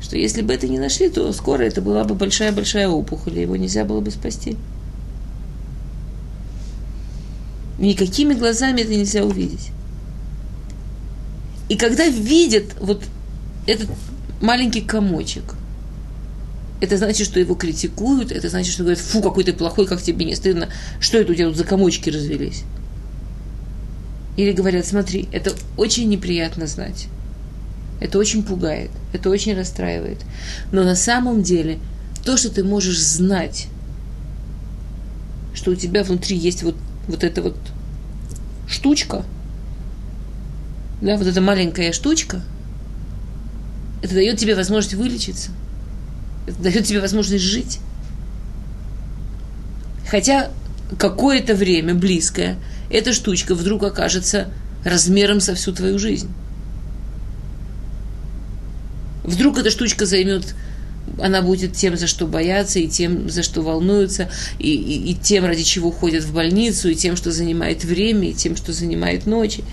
что 0.00 0.16
если 0.16 0.42
бы 0.42 0.52
это 0.52 0.68
не 0.68 0.78
нашли, 0.78 1.08
то 1.08 1.32
скоро 1.32 1.62
это 1.62 1.80
была 1.80 2.04
бы 2.04 2.14
большая-большая 2.14 2.88
опухоль, 2.88 3.38
и 3.38 3.42
его 3.42 3.56
нельзя 3.56 3.84
было 3.84 4.00
бы 4.00 4.10
спасти. 4.10 4.56
Никакими 7.78 8.34
глазами 8.34 8.82
это 8.82 8.90
нельзя 8.94 9.24
увидеть. 9.24 9.70
И 11.68 11.76
когда 11.76 12.06
видят 12.06 12.64
вот 12.80 13.02
этот 13.66 13.88
маленький 14.40 14.82
комочек, 14.82 15.54
это 16.80 16.98
значит, 16.98 17.26
что 17.26 17.40
его 17.40 17.54
критикуют, 17.54 18.30
это 18.30 18.48
значит, 18.50 18.74
что 18.74 18.82
говорят, 18.82 19.00
фу, 19.00 19.22
какой 19.22 19.44
ты 19.44 19.52
плохой, 19.52 19.86
как 19.86 20.02
тебе 20.02 20.26
не 20.26 20.34
стыдно, 20.34 20.68
что 21.00 21.18
это 21.18 21.32
у 21.32 21.34
тебя 21.34 21.46
тут 21.46 21.56
за 21.56 21.64
комочки 21.64 22.10
развелись. 22.10 22.64
Или 24.36 24.52
говорят, 24.52 24.84
смотри, 24.84 25.28
это 25.32 25.52
очень 25.76 26.08
неприятно 26.08 26.66
знать. 26.66 27.06
Это 28.00 28.18
очень 28.18 28.42
пугает, 28.42 28.90
это 29.12 29.30
очень 29.30 29.56
расстраивает. 29.56 30.18
Но 30.72 30.82
на 30.82 30.96
самом 30.96 31.42
деле 31.42 31.78
то, 32.24 32.36
что 32.36 32.50
ты 32.50 32.64
можешь 32.64 33.00
знать, 33.00 33.68
что 35.54 35.70
у 35.70 35.74
тебя 35.76 36.02
внутри 36.02 36.36
есть 36.36 36.64
вот, 36.64 36.74
вот 37.06 37.22
эта 37.22 37.42
вот 37.42 37.56
штучка, 38.66 39.24
да, 41.00 41.16
вот 41.16 41.26
эта 41.26 41.40
маленькая 41.40 41.92
штучка, 41.92 42.42
это 44.02 44.14
дает 44.14 44.38
тебе 44.38 44.56
возможность 44.56 44.94
вылечиться. 44.94 45.50
Это 46.46 46.60
дает 46.60 46.84
тебе 46.84 47.00
возможность 47.00 47.44
жить. 47.44 47.78
Хотя 50.10 50.50
какое-то 50.98 51.54
время 51.54 51.94
близкое– 51.94 52.56
эта 52.94 53.12
штучка 53.12 53.56
вдруг 53.56 53.82
окажется 53.82 54.48
размером 54.84 55.40
со 55.40 55.56
всю 55.56 55.72
твою 55.72 55.98
жизнь. 55.98 56.30
Вдруг 59.24 59.58
эта 59.58 59.70
штучка 59.70 60.06
займет, 60.06 60.54
она 61.20 61.42
будет 61.42 61.72
тем, 61.72 61.96
за 61.96 62.06
что 62.06 62.28
боятся, 62.28 62.78
и 62.78 62.86
тем, 62.86 63.28
за 63.28 63.42
что 63.42 63.62
волнуются, 63.62 64.30
и, 64.60 64.72
и, 64.72 65.10
и 65.10 65.14
тем, 65.14 65.44
ради 65.44 65.64
чего 65.64 65.90
ходят 65.90 66.22
в 66.22 66.32
больницу, 66.32 66.88
и 66.88 66.94
тем, 66.94 67.16
что 67.16 67.32
занимает 67.32 67.82
время, 67.82 68.30
и 68.30 68.34
тем, 68.34 68.54
что 68.54 68.72
занимает 68.72 69.26
ночи. 69.26 69.64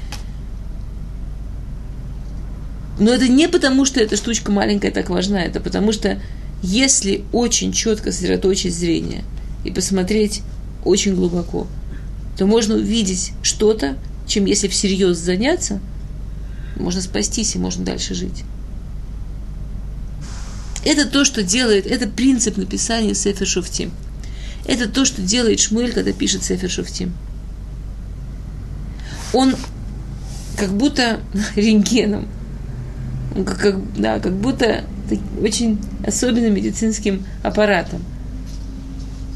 Но 3.00 3.12
это 3.12 3.28
не 3.28 3.48
потому, 3.48 3.86
что 3.86 4.00
эта 4.00 4.16
штучка 4.16 4.52
маленькая 4.52 4.90
так 4.90 5.12
важна, 5.12 5.44
это 5.44 5.60
потому 5.60 5.92
что 5.92 6.20
если 6.64 7.24
очень 7.34 7.72
четко 7.72 8.12
сосредоточить 8.12 8.74
зрение 8.74 9.24
и 9.64 9.70
посмотреть 9.70 10.42
очень 10.84 11.14
глубоко– 11.14 11.68
то 12.38 12.46
можно 12.46 12.76
увидеть 12.76 13.34
что-то, 13.42 13.98
чем 14.28 14.46
если 14.46 14.68
всерьез 14.68 15.18
заняться, 15.18 15.80
можно 16.76 17.02
спастись 17.02 17.56
и 17.56 17.60
можно 17.60 17.84
дальше 17.84 18.14
жить. 18.14 18.44
Это 20.84 21.08
то, 21.08 21.26
что 21.26 21.44
делает, 21.44 21.86
это 21.86 22.08
принцип 22.08 22.58
написания 22.58 23.14
Сефер 23.14 23.46
Шуфтим. 23.46 23.92
Это 24.66 24.90
то, 24.90 25.06
что 25.06 25.22
делает 25.22 25.60
Шмуэль, 25.60 25.94
когда 25.94 26.12
пишет 26.12 26.44
Сефер 26.44 26.70
Шуфтим. 26.70 27.14
Он 29.34 29.56
как 30.58 30.72
будто 30.72 31.20
рентгеном, 31.56 32.28
как, 33.36 33.60
как, 33.60 33.94
да, 34.00 34.20
как 34.20 34.34
будто 34.34 34.84
очень 35.42 35.80
особенным 36.06 36.54
медицинским 36.54 37.26
аппаратом 37.44 38.04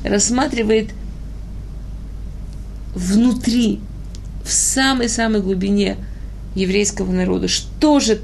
рассматривает 0.03 0.91
внутри, 2.95 3.79
в 4.43 4.51
самой-самой 4.51 5.41
глубине 5.41 5.97
еврейского 6.55 7.11
народа, 7.11 7.47
что 7.47 7.99
же 7.99 8.21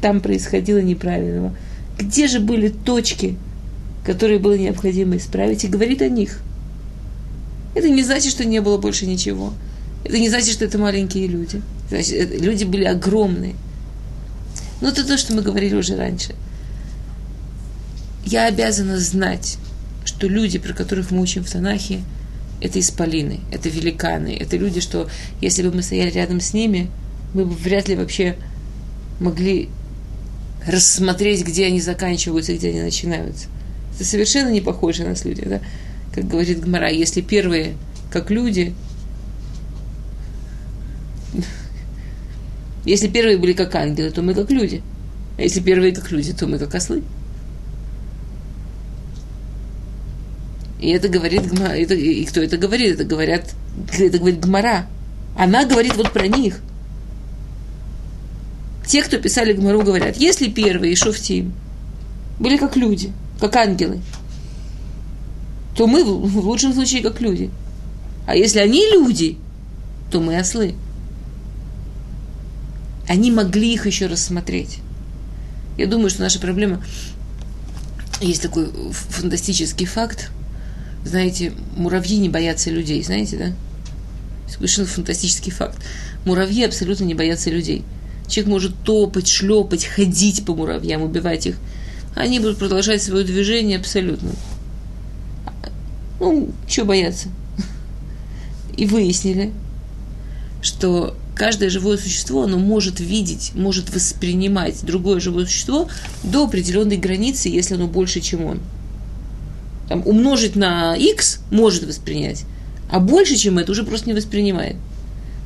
там 0.00 0.20
происходило 0.20 0.78
неправильного, 0.78 1.56
где 1.98 2.28
же 2.28 2.40
были 2.40 2.68
точки, 2.68 3.36
которые 4.04 4.38
было 4.38 4.56
необходимо 4.56 5.16
исправить, 5.16 5.64
и 5.64 5.68
говорит 5.68 6.02
о 6.02 6.08
них. 6.08 6.40
Это 7.74 7.88
не 7.88 8.02
значит, 8.02 8.32
что 8.32 8.44
не 8.44 8.60
было 8.60 8.78
больше 8.78 9.06
ничего. 9.06 9.52
Это 10.04 10.18
не 10.18 10.28
значит, 10.28 10.52
что 10.52 10.64
это 10.64 10.78
маленькие 10.78 11.26
люди. 11.26 11.62
Значит, 11.88 12.40
люди 12.40 12.64
были 12.64 12.84
огромные. 12.84 13.54
Но 14.80 14.88
это 14.88 15.06
то, 15.06 15.18
что 15.18 15.34
мы 15.34 15.42
говорили 15.42 15.74
уже 15.74 15.96
раньше. 15.96 16.34
Я 18.24 18.46
обязана 18.46 18.98
знать, 18.98 19.58
что 20.04 20.26
люди, 20.26 20.58
про 20.58 20.72
которых 20.72 21.10
мы 21.10 21.20
учим 21.20 21.44
в 21.44 21.50
Танахе, 21.50 22.00
это 22.60 22.78
исполины, 22.78 23.40
это 23.50 23.68
великаны, 23.68 24.36
это 24.38 24.56
люди, 24.56 24.80
что 24.80 25.08
если 25.40 25.62
бы 25.62 25.74
мы 25.74 25.82
стояли 25.82 26.10
рядом 26.10 26.40
с 26.40 26.52
ними, 26.52 26.90
мы 27.34 27.44
бы 27.44 27.54
вряд 27.54 27.88
ли 27.88 27.96
вообще 27.96 28.36
могли 29.18 29.68
рассмотреть, 30.66 31.44
где 31.44 31.66
они 31.66 31.80
заканчиваются, 31.80 32.54
где 32.54 32.70
они 32.70 32.80
начинаются. 32.80 33.48
Это 33.94 34.04
совершенно 34.04 34.50
не 34.50 34.60
похоже 34.60 35.04
на 35.04 35.10
нас 35.10 35.24
люди, 35.24 35.42
да? 35.42 35.60
Как 36.14 36.26
говорит 36.28 36.60
Гмара, 36.60 36.90
если 36.90 37.20
первые 37.20 37.74
как 38.10 38.30
люди, 38.30 38.74
если 42.84 43.08
первые 43.08 43.38
были 43.38 43.52
как 43.52 43.74
ангелы, 43.74 44.10
то 44.10 44.22
мы 44.22 44.34
как 44.34 44.50
люди. 44.50 44.82
А 45.38 45.42
если 45.42 45.60
первые 45.60 45.94
как 45.94 46.10
люди, 46.10 46.32
то 46.32 46.46
мы 46.46 46.58
как 46.58 46.74
ослы. 46.74 47.02
И 50.80 50.88
это 50.88 51.08
говорит 51.08 51.42
это, 51.52 51.94
и 51.94 52.24
кто 52.24 52.40
это 52.40 52.56
говорит? 52.56 52.94
Это 52.94 53.04
говорят, 53.04 53.54
это 53.98 54.18
говорит 54.18 54.40
Гмара. 54.40 54.86
Она 55.36 55.66
говорит 55.66 55.94
вот 55.96 56.10
про 56.12 56.26
них. 56.26 56.60
Те, 58.86 59.02
кто 59.02 59.18
писали 59.18 59.52
Гмару, 59.52 59.82
говорят, 59.82 60.16
если 60.16 60.48
первые 60.48 60.96
Шуфтим 60.96 61.52
были 62.38 62.56
как 62.56 62.76
люди, 62.76 63.12
как 63.38 63.54
ангелы, 63.56 64.00
то 65.76 65.86
мы 65.86 66.02
в 66.02 66.38
лучшем 66.38 66.72
случае 66.72 67.02
как 67.02 67.20
люди. 67.20 67.50
А 68.26 68.34
если 68.34 68.58
они 68.58 68.90
люди, 68.90 69.36
то 70.10 70.20
мы 70.20 70.38
ослы. 70.38 70.74
Они 73.06 73.30
могли 73.30 73.74
их 73.74 73.86
еще 73.86 74.06
рассмотреть. 74.06 74.78
Я 75.76 75.86
думаю, 75.86 76.08
что 76.08 76.22
наша 76.22 76.40
проблема... 76.40 76.82
Есть 78.20 78.42
такой 78.42 78.70
фантастический 78.92 79.86
факт– 79.86 80.30
знаете, 81.04 81.52
муравьи 81.76 82.18
не 82.18 82.28
боятся 82.28 82.70
людей, 82.70 83.02
знаете, 83.02 83.36
да? 83.36 83.52
Совершенно 84.50 84.86
фантастический 84.86 85.52
факт. 85.52 85.78
Муравьи 86.24 86.64
абсолютно 86.64 87.04
не 87.04 87.14
боятся 87.14 87.50
людей. 87.50 87.84
Человек 88.28 88.50
может 88.50 88.74
топать, 88.84 89.26
шлепать, 89.26 89.86
ходить 89.86 90.44
по 90.44 90.54
муравьям, 90.54 91.02
убивать 91.02 91.46
их. 91.46 91.56
Они 92.14 92.38
будут 92.38 92.58
продолжать 92.58 93.02
свое 93.02 93.24
движение 93.24 93.78
абсолютно. 93.78 94.30
Ну, 96.18 96.50
что 96.68 96.84
бояться? 96.84 97.28
И 98.76 98.86
выяснили, 98.86 99.52
что 100.60 101.16
каждое 101.34 101.70
живое 101.70 101.96
существо, 101.96 102.42
оно 102.44 102.58
может 102.58 103.00
видеть, 103.00 103.52
может 103.54 103.94
воспринимать 103.94 104.84
другое 104.84 105.20
живое 105.20 105.46
существо 105.46 105.88
до 106.22 106.44
определенной 106.44 106.98
границы, 106.98 107.48
если 107.48 107.74
оно 107.74 107.86
больше, 107.86 108.20
чем 108.20 108.44
он. 108.44 108.60
Там, 109.90 110.06
умножить 110.06 110.54
на 110.54 110.94
x 110.94 111.40
может 111.50 111.82
воспринять, 111.82 112.44
а 112.88 113.00
больше, 113.00 113.34
чем 113.34 113.58
это, 113.58 113.72
уже 113.72 113.82
просто 113.82 114.06
не 114.06 114.14
воспринимает. 114.14 114.76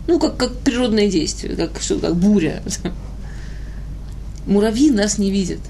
Ну, 0.07 0.19
как, 0.19 0.37
как 0.37 0.59
природное 0.59 1.11
действие, 1.11 1.57
как, 1.57 1.81
что, 1.81 1.99
как 1.99 2.15
буря. 2.15 2.63
Муравьи 4.47 4.91
нас 4.91 5.17
не 5.17 5.31
видят. 5.31 5.61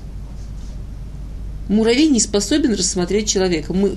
Муравей 1.68 2.08
не 2.08 2.18
способен 2.18 2.74
рассмотреть 2.74 3.28
человека. 3.28 3.72
Мы, 3.72 3.92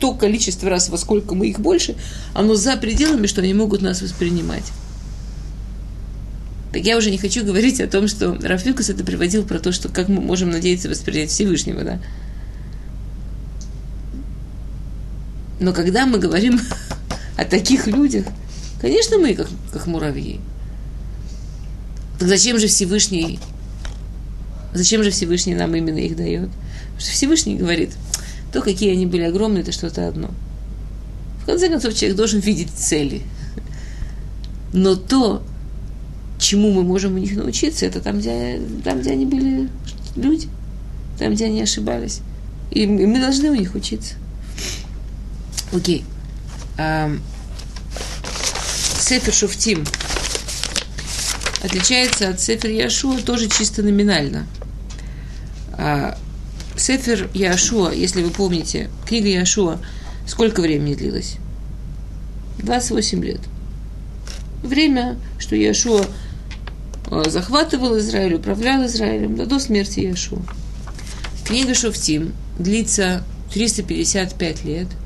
то 0.00 0.12
количество 0.14 0.68
раз, 0.68 0.88
во 0.88 0.98
сколько 0.98 1.36
мы 1.36 1.46
их 1.46 1.60
больше, 1.60 1.94
оно 2.34 2.56
за 2.56 2.76
пределами, 2.76 3.28
что 3.28 3.42
они 3.42 3.54
могут 3.54 3.80
нас 3.80 4.02
воспринимать. 4.02 4.72
Так 6.72 6.82
я 6.82 6.96
уже 6.96 7.12
не 7.12 7.18
хочу 7.18 7.44
говорить 7.44 7.80
о 7.80 7.86
том, 7.86 8.08
что 8.08 8.36
Рафикус 8.42 8.90
это 8.90 9.04
приводил 9.04 9.44
про 9.44 9.60
то, 9.60 9.70
что 9.70 9.88
как 9.88 10.08
мы 10.08 10.20
можем 10.20 10.50
надеяться 10.50 10.88
воспринять 10.88 11.30
Всевышнего, 11.30 11.84
да. 11.84 12.00
Но 15.64 15.72
когда 15.72 16.04
мы 16.04 16.18
говорим 16.18 16.60
о 17.38 17.44
таких 17.46 17.86
людях, 17.86 18.26
конечно, 18.82 19.16
мы 19.16 19.34
как, 19.34 19.48
как 19.72 19.86
муравьи. 19.86 20.38
Так 22.18 22.28
зачем 22.28 22.58
же 22.58 22.66
Всевышний, 22.66 23.40
зачем 24.74 25.02
же 25.02 25.10
Всевышний 25.10 25.54
нам 25.54 25.74
именно 25.74 25.96
их 25.96 26.16
дает? 26.16 26.50
Потому 26.50 27.00
что 27.00 27.10
Всевышний 27.12 27.56
говорит, 27.56 27.92
то, 28.52 28.60
какие 28.60 28.92
они 28.92 29.06
были 29.06 29.22
огромные, 29.22 29.62
это 29.62 29.72
что-то 29.72 30.06
одно. 30.06 30.32
В 31.42 31.46
конце 31.46 31.70
концов, 31.70 31.94
человек 31.94 32.18
должен 32.18 32.40
видеть 32.40 32.70
цели. 32.70 33.22
Но 34.74 34.96
то, 34.96 35.42
чему 36.38 36.72
мы 36.72 36.82
можем 36.82 37.14
у 37.14 37.18
них 37.18 37.34
научиться, 37.36 37.86
это 37.86 38.02
там, 38.02 38.18
где, 38.18 38.60
там, 38.84 39.00
где 39.00 39.12
они 39.12 39.24
были 39.24 39.70
люди, 40.14 40.46
там, 41.18 41.32
где 41.32 41.46
они 41.46 41.62
ошибались. 41.62 42.20
И 42.70 42.86
мы 42.86 43.18
должны 43.18 43.50
у 43.50 43.54
них 43.54 43.74
учиться. 43.74 44.16
Окей. 45.74 46.04
Сефер 49.00 49.34
Шуфтим 49.34 49.84
отличается 51.62 52.28
от 52.28 52.40
Сефер 52.40 52.70
Яшуа 52.70 53.18
тоже 53.18 53.48
чисто 53.48 53.82
номинально. 53.82 54.46
А, 55.72 56.16
Сефер 56.76 57.28
Яшуа, 57.34 57.90
если 57.92 58.22
вы 58.22 58.30
помните, 58.30 58.88
книга 59.06 59.28
Яшуа, 59.28 59.78
сколько 60.28 60.60
времени 60.60 60.94
длилась? 60.94 61.36
28 62.58 63.24
лет. 63.24 63.40
Время, 64.62 65.18
что 65.38 65.56
Яшуа 65.56 66.06
а, 67.10 67.28
захватывал 67.28 67.98
Израиль, 67.98 68.34
управлял 68.34 68.86
Израилем, 68.86 69.36
да 69.36 69.44
до 69.44 69.58
смерти 69.58 70.00
Яшуа. 70.00 70.40
Книга 71.44 71.74
Шуфтим 71.74 72.32
длится 72.58 73.24
355 73.52 74.64
лет– 74.64 74.86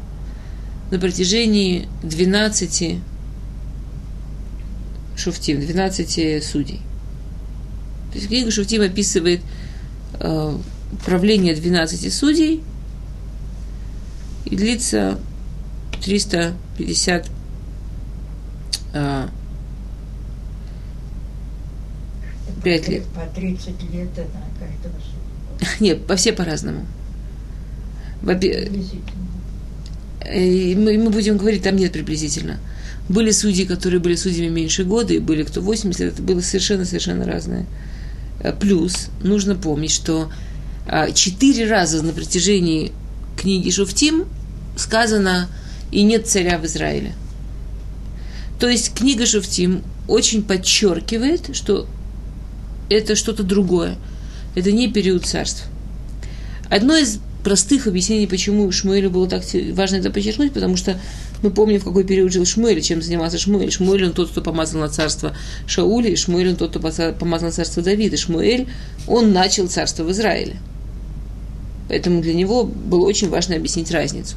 на 0.90 0.98
протяжении 0.98 1.88
12 2.02 2.98
шуфтим, 5.16 5.60
12 5.60 6.44
судей. 6.44 6.80
То 8.12 8.18
есть 8.18 8.28
книга 8.28 8.50
Шуфтим 8.50 8.82
описывает 8.82 9.42
э, 10.20 10.56
правление 11.04 11.54
12 11.54 12.12
судей 12.12 12.62
и 14.46 14.56
длится 14.56 15.18
350 16.02 17.30
э, 18.94 19.28
5 22.64 22.88
лет. 22.88 23.04
По 23.08 23.26
30 23.34 23.68
лет 23.92 24.08
это 24.16 24.26
каждого 24.58 24.94
суда. 25.00 25.68
Нет, 25.80 26.06
по 26.06 26.16
все 26.16 26.32
по-разному. 26.32 26.86
И 30.34 30.74
мы, 30.74 30.98
мы 30.98 31.10
будем 31.10 31.36
говорить, 31.36 31.62
там 31.62 31.76
нет 31.76 31.92
приблизительно. 31.92 32.58
Были 33.08 33.30
судьи, 33.30 33.64
которые 33.64 34.00
были 34.00 34.16
судьями 34.16 34.48
меньше 34.48 34.84
года, 34.84 35.14
и 35.14 35.18
были 35.18 35.42
кто 35.42 35.60
80 35.60 36.00
лет, 36.00 36.12
это 36.14 36.22
было 36.22 36.40
совершенно-совершенно 36.40 37.24
разное. 37.24 37.66
Э, 38.40 38.52
плюс 38.52 39.08
нужно 39.22 39.54
помнить, 39.54 39.90
что 39.90 40.30
а, 40.86 41.10
четыре 41.12 41.68
раза 41.68 42.02
на 42.02 42.12
протяжении 42.12 42.92
книги 43.36 43.70
Шуфтим 43.70 44.24
сказано 44.76 45.48
«и 45.90 46.02
нет 46.02 46.26
царя 46.26 46.58
в 46.58 46.64
Израиле». 46.66 47.14
То 48.58 48.68
есть 48.68 48.94
книга 48.94 49.26
Шуфтим 49.26 49.82
очень 50.08 50.42
подчеркивает, 50.42 51.54
что 51.54 51.86
это 52.90 53.16
что-то 53.16 53.42
другое. 53.42 53.96
Это 54.54 54.72
не 54.72 54.90
период 54.90 55.26
царств. 55.26 55.64
Одно 56.70 56.96
из 56.96 57.20
простых 57.48 57.86
объяснений, 57.86 58.26
почему 58.26 58.70
Шмуэлю 58.70 59.08
было 59.08 59.26
так 59.26 59.42
важно 59.72 59.96
это 59.96 60.10
подчеркнуть, 60.10 60.52
потому 60.52 60.76
что 60.76 61.00
мы 61.42 61.50
помним, 61.50 61.80
в 61.80 61.84
какой 61.84 62.04
период 62.04 62.30
жил 62.30 62.44
Шмуэль, 62.44 62.82
чем 62.82 63.00
занимался 63.00 63.38
Шмуэль. 63.38 63.70
Шмуэль 63.70 64.04
он 64.04 64.12
тот, 64.12 64.28
кто 64.28 64.42
помазал 64.42 64.82
на 64.82 64.90
царство 64.90 65.34
Шауля, 65.66 66.10
и 66.10 66.16
Шмуэль 66.16 66.50
он 66.50 66.56
тот, 66.56 66.72
кто 66.72 67.12
помазал 67.18 67.46
на 67.46 67.52
царство 67.52 67.82
Давида. 67.82 68.18
Шмуэль, 68.18 68.68
он 69.06 69.32
начал 69.32 69.66
царство 69.66 70.02
в 70.02 70.10
Израиле. 70.10 70.58
Поэтому 71.88 72.20
для 72.20 72.34
него 72.34 72.64
было 72.64 73.06
очень 73.06 73.30
важно 73.30 73.56
объяснить 73.56 73.90
разницу. 73.90 74.36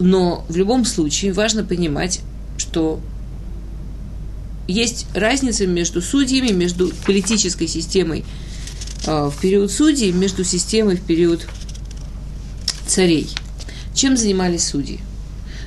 Но 0.00 0.44
в 0.50 0.56
любом 0.56 0.84
случае 0.84 1.32
важно 1.32 1.64
понимать, 1.64 2.20
что 2.58 3.00
есть 4.68 5.06
разница 5.14 5.66
между 5.66 6.02
судьями, 6.02 6.52
между 6.52 6.92
политической 7.06 7.66
системой 7.66 8.26
в 9.04 9.34
период 9.40 9.70
судей 9.70 10.12
между 10.12 10.44
системой 10.44 10.96
в 10.96 11.02
период 11.02 11.46
царей. 12.86 13.28
Чем 13.94 14.16
занимались 14.16 14.66
судьи? 14.66 15.00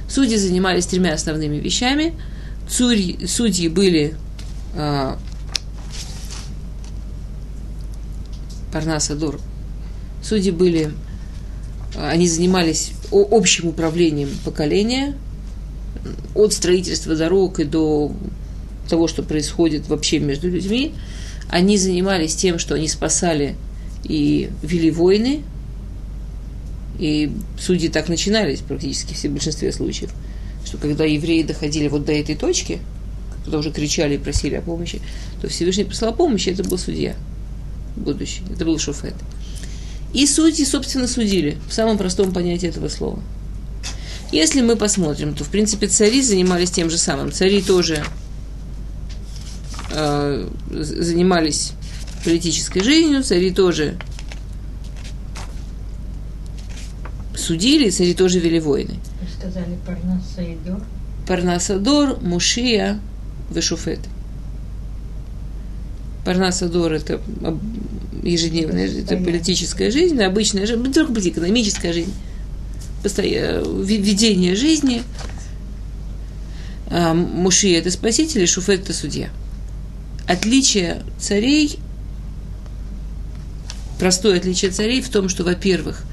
Судьи 0.07 0.37
занимались 0.37 0.85
тремя 0.85 1.13
основными 1.13 1.57
вещами. 1.57 2.13
Цурь, 2.69 3.25
судьи 3.27 3.67
были 3.67 4.15
э, 4.75 5.15
Парнасадор. 8.71 9.39
Судьи 10.23 10.51
были, 10.51 10.91
э, 11.95 12.09
они 12.09 12.27
занимались 12.27 12.91
общим 13.11 13.67
управлением 13.69 14.29
поколения, 14.43 15.15
от 16.33 16.53
строительства 16.53 17.15
дорог 17.15 17.59
и 17.59 17.63
до 17.63 18.11
того, 18.89 19.07
что 19.07 19.23
происходит 19.23 19.87
вообще 19.87 20.19
между 20.19 20.49
людьми. 20.49 20.93
Они 21.49 21.77
занимались 21.77 22.35
тем, 22.35 22.59
что 22.59 22.75
они 22.75 22.87
спасали 22.87 23.55
и 24.03 24.49
вели 24.61 24.91
войны, 24.91 25.43
и 26.99 27.31
судьи 27.59 27.89
так 27.89 28.09
начинались 28.09 28.59
практически 28.59 29.27
в 29.27 29.31
большинстве 29.31 29.71
случаев, 29.71 30.11
что 30.65 30.77
когда 30.77 31.05
евреи 31.05 31.43
доходили 31.43 31.87
вот 31.87 32.05
до 32.05 32.13
этой 32.13 32.35
точки, 32.35 32.79
когда 33.43 33.59
уже 33.59 33.71
кричали 33.71 34.15
и 34.15 34.17
просили 34.17 34.55
о 34.55 34.61
помощи, 34.61 35.01
то 35.41 35.47
Всевышний 35.47 35.83
прислал 35.83 36.15
помощь, 36.15 36.47
и 36.47 36.51
это 36.51 36.63
был 36.63 36.77
судья 36.77 37.15
будущий, 37.95 38.41
это 38.51 38.65
был 38.65 38.79
шофет. 38.79 39.15
И 40.13 40.25
судьи, 40.27 40.65
собственно, 40.65 41.07
судили, 41.07 41.57
в 41.67 41.73
самом 41.73 41.97
простом 41.97 42.31
понятии 42.31 42.69
этого 42.69 42.87
слова. 42.87 43.19
Если 44.31 44.61
мы 44.61 44.75
посмотрим, 44.75 45.35
то, 45.35 45.43
в 45.43 45.49
принципе, 45.49 45.87
цари 45.87 46.21
занимались 46.21 46.71
тем 46.71 46.89
же 46.89 46.97
самым. 46.97 47.31
Цари 47.31 47.61
тоже 47.61 48.03
э, 49.95 50.47
занимались 50.71 51.73
политической 52.23 52.81
жизнью, 52.81 53.23
цари 53.23 53.51
тоже 53.51 53.97
судили, 57.35 57.89
цари 57.89 58.13
тоже 58.13 58.39
вели 58.39 58.59
войны. 58.59 58.95
Вы 59.21 59.27
сказали 59.39 59.77
Парнасадор? 59.85 60.81
Парнасадор, 61.27 62.19
Мушия, 62.21 62.99
Вешуфет. 63.49 63.99
Парнасадор– 66.25 66.91
это 66.93 67.21
ежедневная, 68.23 68.87
это 68.87 69.17
политическая 69.17 69.91
жизнь, 69.91 70.19
обычная 70.23 70.65
жизнь, 70.65 70.91
только 70.91 71.11
быть 71.11 71.27
экономическая 71.27 71.93
жизнь, 71.93 72.13
ведение 73.03 74.55
жизни. 74.55 75.03
А 76.89 77.13
Мушия– 77.13 77.77
это 77.79 77.91
спаситель, 77.91 78.41
и 78.41 78.47
Шуфет– 78.47 78.81
это 78.83 78.93
судья 78.93 79.29
отличие 80.27 81.03
царей, 81.19 81.79
простое 83.99 84.37
отличие 84.37 84.71
царей 84.71 85.01
в 85.01 85.09
том, 85.09 85.29
что, 85.29 85.43
во-первых, 85.43 86.03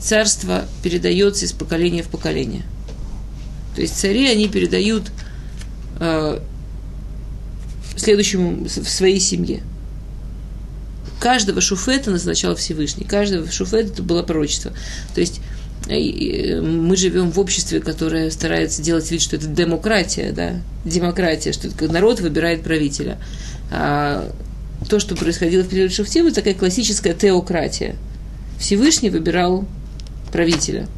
царство 0.00 0.66
передается 0.82 1.44
из 1.44 1.52
поколения 1.52 2.02
в 2.02 2.08
поколение. 2.08 2.62
То 3.74 3.80
есть 3.80 3.96
цари, 3.98 4.28
они 4.28 4.48
передают 4.48 5.10
э, 5.98 6.40
следующему 7.96 8.64
в 8.64 8.68
своей 8.68 9.20
семье. 9.20 9.62
Каждого 11.20 11.60
шуфета 11.60 12.10
назначал 12.10 12.54
Всевышний, 12.54 13.04
каждого 13.04 13.50
шуфета 13.50 13.92
это 13.92 14.02
было 14.02 14.22
пророчество. 14.22 14.72
То 15.14 15.20
есть 15.20 15.40
мы 15.86 16.96
живем 16.96 17.30
в 17.30 17.38
обществе, 17.38 17.80
которое 17.80 18.30
старается 18.30 18.82
делать 18.82 19.10
вид, 19.10 19.20
что 19.20 19.36
это 19.36 19.46
демократия, 19.46 20.32
да, 20.32 20.60
демократия, 20.84 21.52
что 21.52 21.68
народ 21.92 22.20
выбирает 22.20 22.62
правителя. 22.62 23.18
А 23.70 24.30
то, 24.88 24.98
что 24.98 25.14
происходило 25.14 25.62
в 25.62 25.68
период 25.68 25.92
Шуфтим, 25.92 26.26
это 26.26 26.36
такая 26.36 26.54
классическая 26.54 27.14
теократия. 27.14 27.96
Всевышний 28.58 29.10
выбирал 29.10 29.66
правителя. 30.32 30.88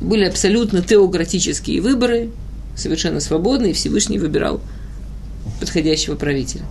Были 0.00 0.24
абсолютно 0.24 0.82
теократические 0.82 1.80
выборы, 1.80 2.30
совершенно 2.76 3.20
свободные, 3.20 3.72
Всевышний 3.72 4.18
выбирал 4.18 4.60
подходящего 5.60 6.16
правителя. 6.16 6.62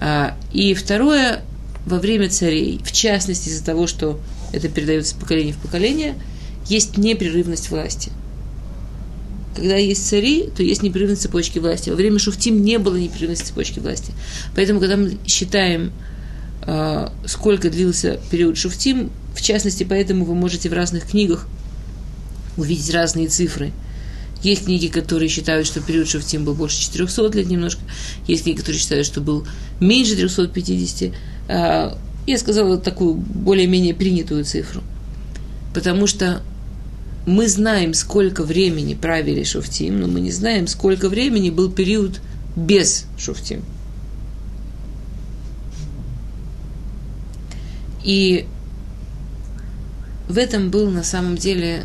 А, 0.00 0.36
и 0.52 0.74
второе, 0.74 1.42
во 1.86 1.98
время 1.98 2.28
царей, 2.28 2.80
в 2.84 2.92
частности 2.92 3.48
из-за 3.48 3.64
того, 3.64 3.86
что 3.86 4.20
это 4.52 4.68
передается 4.68 5.14
поколение 5.16 5.54
в 5.54 5.58
поколение, 5.58 6.14
есть 6.68 6.96
непрерывность 6.96 7.70
власти. 7.70 8.12
Когда 9.54 9.76
есть 9.76 10.06
цари, 10.06 10.48
то 10.56 10.62
есть 10.62 10.82
непрерывность 10.82 11.22
цепочки 11.22 11.58
власти. 11.58 11.90
Во 11.90 11.96
время 11.96 12.18
Шуфтим 12.18 12.62
не 12.62 12.78
было 12.78 12.96
непрерывности 12.96 13.48
цепочки 13.48 13.80
власти. 13.80 14.12
Поэтому, 14.54 14.80
когда 14.80 14.96
мы 14.96 15.18
считаем, 15.26 15.92
а, 16.62 17.12
сколько 17.26 17.68
длился 17.68 18.20
период 18.30 18.56
Шуфтим, 18.56 19.10
в 19.34 19.42
частности, 19.42 19.84
поэтому 19.84 20.24
вы 20.24 20.34
можете 20.34 20.68
в 20.68 20.72
разных 20.72 21.08
книгах 21.10 21.46
увидеть 22.56 22.92
разные 22.94 23.28
цифры. 23.28 23.72
Есть 24.42 24.64
книги, 24.64 24.88
которые 24.88 25.28
считают, 25.28 25.66
что 25.66 25.80
период 25.80 26.08
Шуфтим 26.08 26.44
был 26.44 26.54
больше 26.54 26.80
400 26.80 27.28
лет 27.36 27.46
немножко. 27.46 27.82
Есть 28.26 28.44
книги, 28.44 28.58
которые 28.58 28.80
считают, 28.80 29.06
что 29.06 29.20
был 29.20 29.46
меньше 29.80 30.16
350. 30.16 31.12
А, 32.26 32.30
я 32.30 32.38
сказала 32.38 32.78
такую 32.78 33.14
более-менее 33.14 33.94
принятую 33.94 34.44
цифру. 34.44 34.82
Потому 35.74 36.06
что 36.06 36.42
мы 37.26 37.48
знаем, 37.48 37.94
сколько 37.94 38.44
времени 38.44 38.94
правили 38.94 39.44
Шуфтим, 39.44 40.00
но 40.00 40.08
мы 40.08 40.20
не 40.20 40.32
знаем, 40.32 40.66
сколько 40.66 41.08
времени 41.08 41.50
был 41.50 41.70
период 41.70 42.20
без 42.56 43.06
Шуфтим. 43.16 43.62
И 48.02 48.46
в 50.28 50.36
этом 50.36 50.70
был 50.70 50.90
на 50.90 51.04
самом 51.04 51.36
деле, 51.36 51.84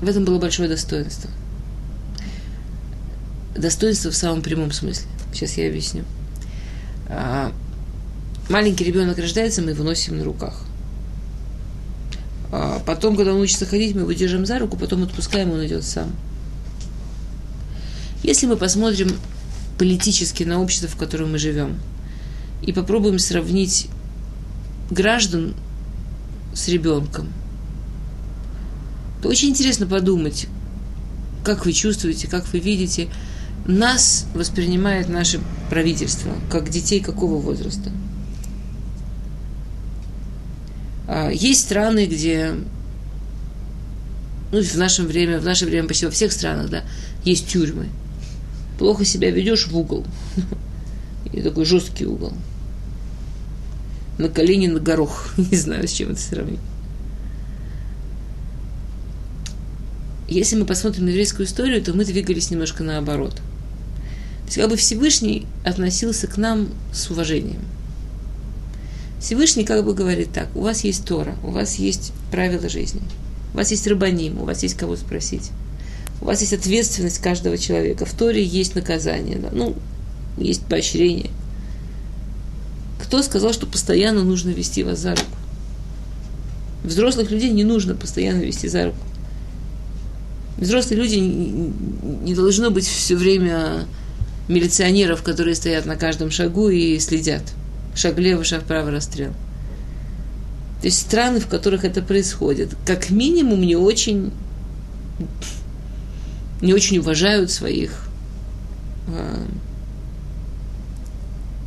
в 0.00 0.08
этом 0.08 0.24
было 0.24 0.38
большое 0.38 0.68
достоинство. 0.68 1.30
Достоинство 3.54 4.10
в 4.10 4.16
самом 4.16 4.40
прямом 4.40 4.72
смысле. 4.72 5.06
Сейчас 5.32 5.58
я 5.58 5.68
объясню. 5.68 6.04
Маленький 8.48 8.84
ребенок 8.84 9.18
рождается, 9.18 9.60
мы 9.60 9.70
его 9.70 9.84
носим 9.84 10.16
на 10.16 10.24
руках. 10.24 10.62
А 12.50 12.80
потом, 12.86 13.14
когда 13.14 13.34
он 13.34 13.40
учится 13.42 13.66
ходить, 13.66 13.94
мы 13.94 14.02
его 14.02 14.12
держим 14.12 14.46
за 14.46 14.58
руку, 14.58 14.78
потом 14.78 15.02
отпускаем, 15.02 15.50
он 15.50 15.66
идет 15.66 15.84
сам. 15.84 16.10
Если 18.22 18.46
мы 18.46 18.56
посмотрим 18.56 19.10
политически 19.78 20.44
на 20.44 20.62
общество, 20.62 20.88
в 20.88 20.96
котором 20.96 21.32
мы 21.32 21.38
живем, 21.38 21.78
и 22.62 22.72
попробуем 22.72 23.18
сравнить 23.18 23.88
граждан 24.90 25.54
с 26.54 26.68
ребенком, 26.68 27.28
то 29.22 29.28
очень 29.28 29.50
интересно 29.50 29.86
подумать, 29.86 30.46
как 31.44 31.66
вы 31.66 31.72
чувствуете, 31.74 32.28
как 32.28 32.50
вы 32.50 32.60
видите, 32.60 33.08
нас 33.66 34.26
воспринимает 34.34 35.10
наше 35.10 35.38
правительство, 35.68 36.32
как 36.50 36.70
детей 36.70 37.00
какого 37.00 37.38
возраста– 37.38 37.92
а, 38.00 38.06
есть 41.32 41.62
страны, 41.62 42.06
где 42.06 42.54
ну, 44.52 44.62
в 44.62 44.76
наше 44.76 45.02
время, 45.02 45.40
в 45.40 45.44
наше 45.44 45.66
время 45.66 45.88
почти 45.88 46.06
во 46.06 46.12
всех 46.12 46.32
странах, 46.32 46.70
да, 46.70 46.84
есть 47.24 47.48
тюрьмы. 47.48 47.88
Плохо 48.78 49.04
себя 49.04 49.30
ведешь 49.30 49.66
в 49.66 49.76
угол. 49.76 50.06
И 51.32 51.42
такой 51.42 51.64
жесткий 51.64 52.06
угол. 52.06 52.32
На 54.18 54.28
колени, 54.28 54.68
на 54.68 54.80
горох. 54.80 55.34
Не 55.36 55.56
знаю, 55.56 55.86
с 55.86 55.92
чем 55.92 56.10
это 56.10 56.20
сравнить. 56.20 56.60
Если 60.28 60.56
мы 60.56 60.66
посмотрим 60.66 61.06
на 61.06 61.08
еврейскую 61.10 61.46
историю, 61.46 61.82
то 61.82 61.94
мы 61.94 62.04
двигались 62.04 62.50
немножко 62.50 62.84
наоборот. 62.84 63.34
То 63.34 64.46
есть 64.46 64.56
как 64.56 64.68
бы 64.70 64.76
Всевышний 64.76 65.46
относился 65.64 66.26
к 66.26 66.36
нам 66.36 66.68
с 66.92 67.10
уважением– 67.10 67.60
Всевышний 69.20 69.64
как 69.64 69.84
бы 69.84 69.94
говорит 69.94 70.32
так, 70.32 70.48
у 70.54 70.60
вас 70.60 70.84
есть 70.84 71.04
Тора, 71.04 71.34
у 71.42 71.50
вас 71.50 71.76
есть 71.76 72.12
правила 72.30 72.68
жизни, 72.68 73.02
у 73.52 73.56
вас 73.56 73.70
есть 73.70 73.86
рыбаним, 73.86 74.40
у 74.40 74.44
вас 74.44 74.62
есть 74.62 74.76
кого 74.76 74.96
спросить, 74.96 75.50
у 76.20 76.26
вас 76.26 76.40
есть 76.40 76.52
ответственность 76.52 77.18
каждого 77.18 77.58
человека, 77.58 78.06
в 78.06 78.12
Торе 78.12 78.42
есть 78.42 78.76
наказание, 78.76 79.40
ну, 79.52 79.74
есть 80.36 80.64
поощрение. 80.66 81.30
Кто 83.02 83.22
сказал, 83.22 83.52
что 83.52 83.66
постоянно 83.66 84.22
нужно 84.22 84.50
вести 84.50 84.84
вас 84.84 85.00
за 85.00 85.10
руку? 85.10 85.26
Взрослых 86.84 87.30
людей 87.30 87.50
не 87.50 87.64
нужно 87.64 87.94
постоянно 87.94 88.42
вести 88.42 88.68
за 88.68 88.86
руку. 88.86 88.98
Взрослые 90.58 91.00
люди 91.00 91.16
не 91.16 92.34
должно 92.34 92.70
быть 92.70 92.86
все 92.86 93.16
время 93.16 93.86
милиционеров, 94.46 95.22
которые 95.22 95.56
стоят 95.56 95.86
на 95.86 95.96
каждом 95.96 96.30
шагу 96.30 96.68
и 96.68 97.00
следят– 97.00 97.42
шаг 97.98 98.14
влево, 98.14 98.44
шаг 98.44 98.62
вправо, 98.62 98.90
расстрел. 98.90 99.32
То 100.80 100.86
есть 100.86 101.00
страны, 101.00 101.40
в 101.40 101.48
которых 101.48 101.84
это 101.84 102.00
происходит, 102.00 102.76
как 102.86 103.10
минимум 103.10 103.60
не 103.62 103.74
очень, 103.74 104.32
не 106.60 106.72
очень 106.72 106.98
уважают 106.98 107.50
своих, 107.50 108.08
э, 109.08 109.46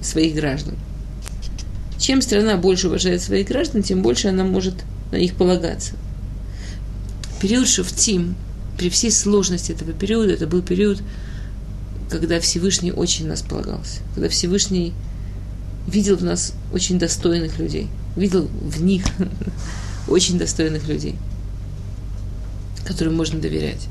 своих 0.01 0.35
граждан. 0.35 0.75
Чем 1.97 2.21
страна 2.21 2.55
больше 2.55 2.87
уважает 2.87 3.21
своих 3.21 3.47
граждан, 3.47 3.83
тем 3.83 4.01
больше 4.01 4.29
она 4.29 4.45
может 4.45 4.75
на 5.11 5.17
них 5.17 5.35
полагаться. 5.35 5.95
Период 7.41 7.67
Шуфтим, 7.67 8.35
при 8.77 8.89
всей 8.89 9.11
сложности 9.11 9.73
этого 9.73 9.91
периода, 9.91 10.31
это 10.31 10.47
был 10.47 10.61
период, 10.61 11.03
когда 12.09 12.39
Всевышний 12.39 12.93
очень 12.93 13.27
нас 13.27 13.41
полагался, 13.41 13.99
когда 14.15 14.29
Всевышний 14.29 14.93
видел 15.87 16.17
в 16.17 16.23
нас 16.23 16.53
очень 16.73 16.99
достойных 16.99 17.59
людей, 17.59 17.87
видел 18.15 18.47
в 18.47 18.81
них 18.81 19.03
очень 20.07 20.37
достойных 20.37 20.87
людей, 20.87 21.15
которым 22.85 23.15
можно 23.15 23.39
доверять. 23.39 23.87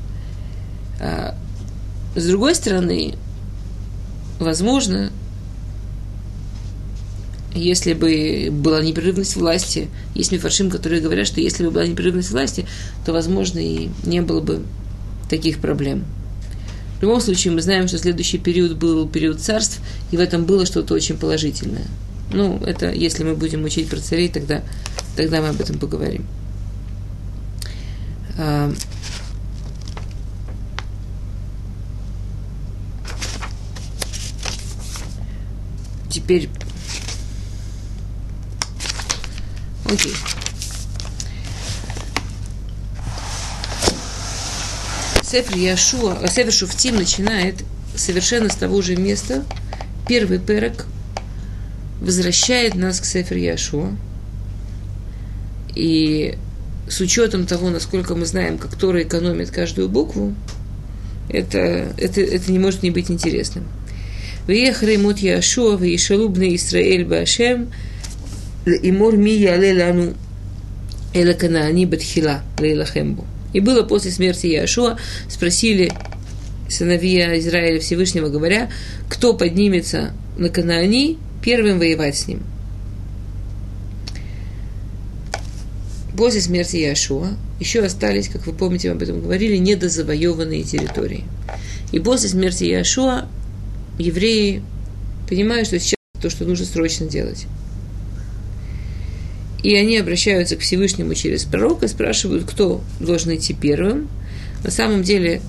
А, 0.99 1.35
с 2.15 2.25
другой 2.25 2.55
стороны, 2.55 3.15
возможно, 4.39 5.11
если 7.53 7.93
бы 7.93 8.49
была 8.51 8.81
непрерывность 8.81 9.35
власти, 9.35 9.89
есть 10.15 10.31
мифаршим, 10.31 10.69
которые 10.69 11.01
говорят, 11.01 11.27
что 11.27 11.41
если 11.41 11.65
бы 11.65 11.71
была 11.71 11.85
непрерывность 11.85 12.31
власти, 12.31 12.65
то, 13.05 13.13
возможно, 13.13 13.59
и 13.59 13.89
не 14.03 14.21
было 14.21 14.41
бы 14.41 14.63
таких 15.29 15.59
проблем. 15.59 16.05
В 17.01 17.03
любом 17.03 17.19
случае, 17.19 17.51
мы 17.51 17.63
знаем, 17.63 17.87
что 17.87 17.97
следующий 17.97 18.37
период 18.37 18.77
был 18.77 19.09
период 19.09 19.41
царств, 19.41 19.81
и 20.11 20.17
в 20.17 20.19
этом 20.19 20.45
было 20.45 20.67
что-то 20.67 20.93
очень 20.93 21.17
положительное. 21.17 21.87
Ну, 22.31 22.59
это 22.63 22.91
если 22.91 23.23
мы 23.23 23.33
будем 23.33 23.63
учить 23.63 23.89
про 23.89 23.99
царей, 23.99 24.29
тогда, 24.29 24.61
тогда 25.15 25.41
мы 25.41 25.49
об 25.49 25.59
этом 25.59 25.79
поговорим. 25.79 26.27
А, 28.37 28.71
теперь... 36.07 36.49
Окей. 39.85 40.13
Сефер 45.31 45.55
Яшуа, 45.55 46.27
Сефер 46.27 46.51
Шуфтим 46.51 46.97
начинает 46.97 47.63
совершенно 47.95 48.49
с 48.49 48.55
того 48.57 48.81
же 48.81 48.97
места. 48.97 49.45
Первый 50.05 50.39
перек 50.39 50.85
возвращает 52.01 52.75
нас 52.75 52.99
к 52.99 53.05
Сефер 53.05 53.37
Яшуа. 53.37 53.95
И 55.73 56.37
с 56.89 56.99
учетом 56.99 57.45
того, 57.45 57.69
насколько 57.69 58.13
мы 58.13 58.25
знаем, 58.25 58.57
как 58.57 58.75
Тора 58.75 59.03
экономит 59.03 59.51
каждую 59.51 59.87
букву, 59.87 60.35
это, 61.29 61.93
это, 61.97 62.19
это 62.19 62.51
не 62.51 62.59
может 62.59 62.83
не 62.83 62.91
быть 62.91 63.09
интересным. 63.09 63.63
Веехрей 64.47 64.97
мут 64.97 65.19
Яшуа, 65.19 65.77
веешалубный 65.77 66.57
Исраэль 66.57 67.05
Башем, 67.05 67.71
имор 68.65 69.15
ми 69.15 69.31
яле 69.31 69.81
лану 69.81 70.13
эла 71.13 71.31
канаани 71.31 71.85
батхила 71.85 72.41
лейлахембу. 72.59 73.25
И 73.53 73.59
было 73.59 73.83
после 73.83 74.11
смерти 74.11 74.47
Яшуа, 74.47 74.97
спросили 75.29 75.91
сыновья 76.69 77.37
Израиля 77.39 77.79
Всевышнего, 77.79 78.29
говоря, 78.29 78.71
кто 79.09 79.33
поднимется 79.33 80.13
на 80.37 80.49
Канаани, 80.49 81.17
первым 81.43 81.79
воевать 81.79 82.17
с 82.17 82.27
ним. 82.27 82.43
После 86.15 86.41
смерти 86.41 86.77
Яшуа 86.77 87.29
еще 87.59 87.81
остались, 87.81 88.29
как 88.29 88.45
вы 88.45 88.53
помните, 88.53 88.89
мы 88.89 88.95
об 88.95 89.01
этом 89.01 89.21
говорили, 89.21 89.57
недозавоеванные 89.57 90.63
территории. 90.63 91.25
И 91.91 91.99
после 91.99 92.29
смерти 92.29 92.65
Яшуа 92.65 93.27
евреи 93.97 94.63
понимают, 95.27 95.67
что 95.67 95.79
сейчас 95.79 95.95
то, 96.21 96.29
что 96.29 96.45
нужно 96.45 96.65
срочно 96.65 97.07
делать. 97.07 97.47
И 99.63 99.75
они 99.75 99.97
обращаются 99.97 100.55
к 100.55 100.61
Всевышнему 100.61 101.13
через 101.13 101.43
пророка, 101.43 101.87
спрашивают, 101.87 102.45
кто 102.49 102.81
должен 102.99 103.35
идти 103.35 103.53
первым. 103.53 104.07
На 104.63 104.71
самом 104.71 105.03
деле 105.03 105.41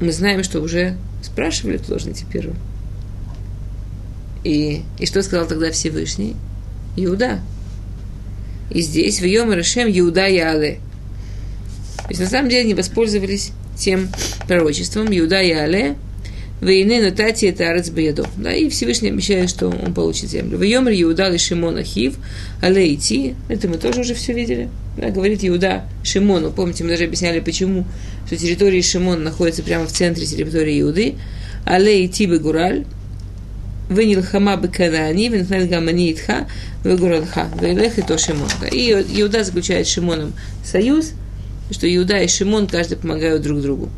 мы 0.00 0.12
знаем, 0.12 0.42
что 0.42 0.60
уже 0.60 0.96
спрашивали, 1.22 1.78
кто 1.78 1.88
должен 1.88 2.12
идти 2.12 2.24
первым. 2.30 2.56
И, 4.44 4.82
и 4.98 5.06
что 5.06 5.22
сказал 5.22 5.46
тогда 5.46 5.70
Всевышний? 5.70 6.34
Иуда. 6.96 7.40
И 8.70 8.82
здесь 8.82 9.20
в 9.20 9.24
Йом 9.24 9.52
Рашем 9.52 9.88
Иуда 9.88 10.26
Яле. 10.26 10.80
То 11.98 12.08
есть 12.10 12.20
на 12.20 12.26
самом 12.26 12.48
деле 12.48 12.62
они 12.62 12.74
воспользовались 12.74 13.52
тем 13.76 14.08
пророчеством 14.46 15.06
Иуда 15.10 15.42
Яле, 15.42 15.96
Войны 16.60 17.00
на 17.00 17.12
тати 17.12 17.46
это 17.46 17.70
арец 17.70 17.88
беядо. 17.88 18.26
Да, 18.36 18.52
и 18.52 18.68
Всевышний 18.68 19.10
обещает, 19.10 19.48
что 19.48 19.68
он 19.68 19.94
получит 19.94 20.30
землю. 20.30 20.58
В 20.58 20.62
Йомр 20.62 20.90
Иуда 20.90 21.32
и 21.32 21.38
Шимон 21.38 21.78
Ахив, 21.78 22.16
але. 22.60 22.98
Это 23.48 23.68
мы 23.68 23.78
тоже 23.78 24.00
уже 24.00 24.14
все 24.14 24.32
видели. 24.32 24.68
Да, 24.96 25.10
говорит 25.10 25.40
Иуда 25.42 25.84
Шимону. 26.02 26.50
Помните, 26.50 26.82
мы 26.82 26.90
даже 26.90 27.04
объясняли, 27.04 27.38
почему, 27.38 27.84
что 28.26 28.36
территория 28.36 28.82
Шимон 28.82 29.22
находится 29.22 29.62
прямо 29.62 29.86
в 29.86 29.92
центре 29.92 30.26
территории 30.26 30.80
Иуды. 30.80 31.14
Але 31.64 32.04
идти 32.04 32.26
Бегураль. 32.26 32.84
Венилхама 33.88 34.56
Беканани, 34.56 35.28
Венхнет 35.28 35.70
Гамани 35.70 36.12
Итха. 36.12 36.48
Вейлех 36.82 37.98
и 37.98 38.02
то 38.02 38.18
Шимон. 38.18 38.48
И 38.72 38.90
Иуда 38.90 39.44
заключает 39.44 39.86
с 39.86 39.90
Шимоном 39.90 40.32
союз, 40.64 41.12
что 41.70 41.86
Иуда 41.94 42.18
и 42.18 42.26
Шимон 42.26 42.66
каждый 42.66 42.98
помогают 42.98 43.42
друг 43.42 43.60
другу. 43.60 43.90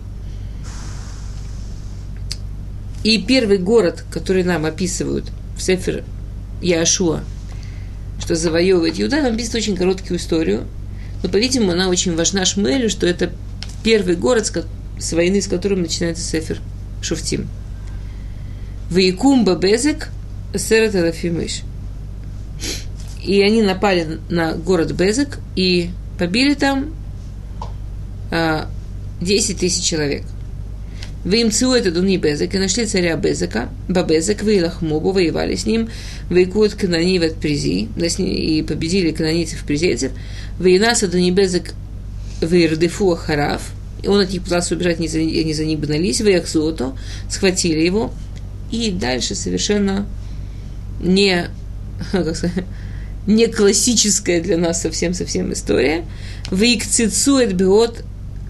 И 3.03 3.19
первый 3.19 3.59
город, 3.59 4.05
который 4.11 4.45
нам 4.45 4.67
описывают 4.67 5.25
в 5.57 5.63
Сефер 5.63 6.05
Яшуа, 6.61 7.21
что 8.21 8.35
завоевывает 8.35 9.01
Иуда, 9.01 9.23
нам 9.23 9.35
описывает 9.35 9.63
очень 9.63 9.77
короткую 9.77 10.19
историю. 10.19 10.67
Но, 11.23 11.31
по-видимому, 11.31 11.73
она 11.73 11.89
очень 11.89 12.15
важна 12.15 12.45
Шмуэлю, 12.45 12.91
что 12.91 13.07
это 13.07 13.33
первый 13.83 14.17
город 14.17 14.53
с 14.99 15.13
войны, 15.13 15.41
с 15.41 15.47
которым 15.47 15.83
начинается 15.83 16.23
Сефер 16.23 16.61
Шуфтим. 17.01 17.49
Ваикум 18.91 19.45
Бабезек 19.45 20.09
Серет 20.55 20.95
Алафимыш. 20.95 21.63
И 23.23 23.41
они 23.43 23.63
напали 23.63 24.19
на 24.29 24.55
город 24.55 24.93
Безек 24.93 25.39
и 25.55 25.91
побили 26.19 26.55
там 26.55 26.95
а, 28.31 28.69
10 29.21 29.59
тысяч 29.59 29.85
человек– 29.85 30.25
вы 31.23 31.43
им 31.43 31.49
это 31.49 31.91
дуни 31.91 32.17
Безек, 32.17 32.55
и 32.55 32.59
нашли 32.59 32.87
царя 32.87 33.15
Безека, 33.17 33.69
Бабезек, 33.89 34.43
вы 34.43 34.63
Лахмобу, 34.63 35.13
воевали 35.13 35.55
с 35.55 35.67
ним, 35.67 35.91
вы 36.31 36.47
кут 36.47 36.75
Кананив 36.75 37.23
от 37.23 37.35
Призи, 37.35 37.89
и 38.19 38.63
победили 38.63 39.11
канонийцев 39.11 39.65
призейцев, 39.65 40.13
вы 40.59 40.79
Инаса 40.79 41.09
дуни 41.09 41.31
Безек, 41.31 41.75
вы 42.41 42.65
Ирдефу 42.65 43.19
и 44.03 44.09
он 44.09 44.21
от 44.21 44.33
них 44.33 44.43
пытался 44.43 44.75
убежать, 44.75 44.97
они 44.97 45.09
за, 45.09 45.19
они 45.19 45.53
за 45.53 45.67
них 45.67 45.79
гнались, 45.79 46.23
вы 46.23 46.35
Ахзото, 46.37 46.97
схватили 47.29 47.81
его, 47.81 48.15
и 48.73 48.91
дальше 48.91 49.35
совершенно 49.35 50.07
не, 51.03 51.51
как 52.13 52.35
сказать, 52.35 52.65
не 53.27 53.47
классическая 53.47 54.41
для 54.41 54.57
нас 54.57 54.81
совсем-совсем 54.81 55.53
история. 55.53 56.07
Вы 56.51 56.77
Икцицует 56.77 57.53
Беот 57.55 58.05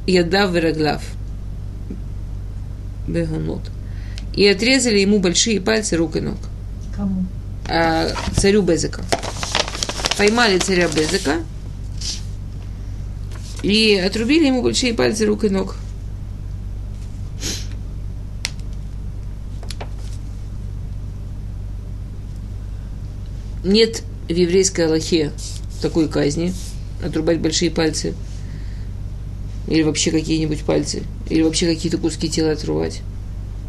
Ядав 0.07 0.55
Вераглав– 0.55 1.03
Бегунот. 3.11 3.63
И 4.35 4.47
отрезали 4.47 5.01
ему 5.01 5.19
большие 5.19 5.61
пальцы 5.61 5.97
рук 5.97 6.17
и 6.17 6.21
ног. 6.21 6.39
Кому? 6.97 7.25
А, 7.69 8.09
царю 8.37 8.63
Безека. 8.63 9.03
Поймали 10.17 10.59
царя 10.59 10.89
Безека 10.89 11.37
и 13.63 13.95
отрубили 13.95 14.47
ему 14.47 14.63
большие 14.63 14.95
пальцы 14.95 15.27
рук 15.27 15.45
и 15.45 15.49
ног. 15.49 15.77
Нет 23.63 24.03
в 24.29 24.33
еврейской 24.33 24.87
Аллахе 24.87 25.33
такой 25.83 26.09
казни, 26.09 26.55
отрубать 27.05 27.41
большие 27.41 27.71
пальцы– 27.71 28.15
или 29.71 29.83
вообще 29.83 30.11
какие-нибудь 30.11 30.65
пальцы. 30.65 31.05
Или 31.31 31.43
вообще 31.43 31.67
какие-то 31.67 31.97
куски 31.97 32.29
тела 32.29 32.53
отрывать. 32.53 33.03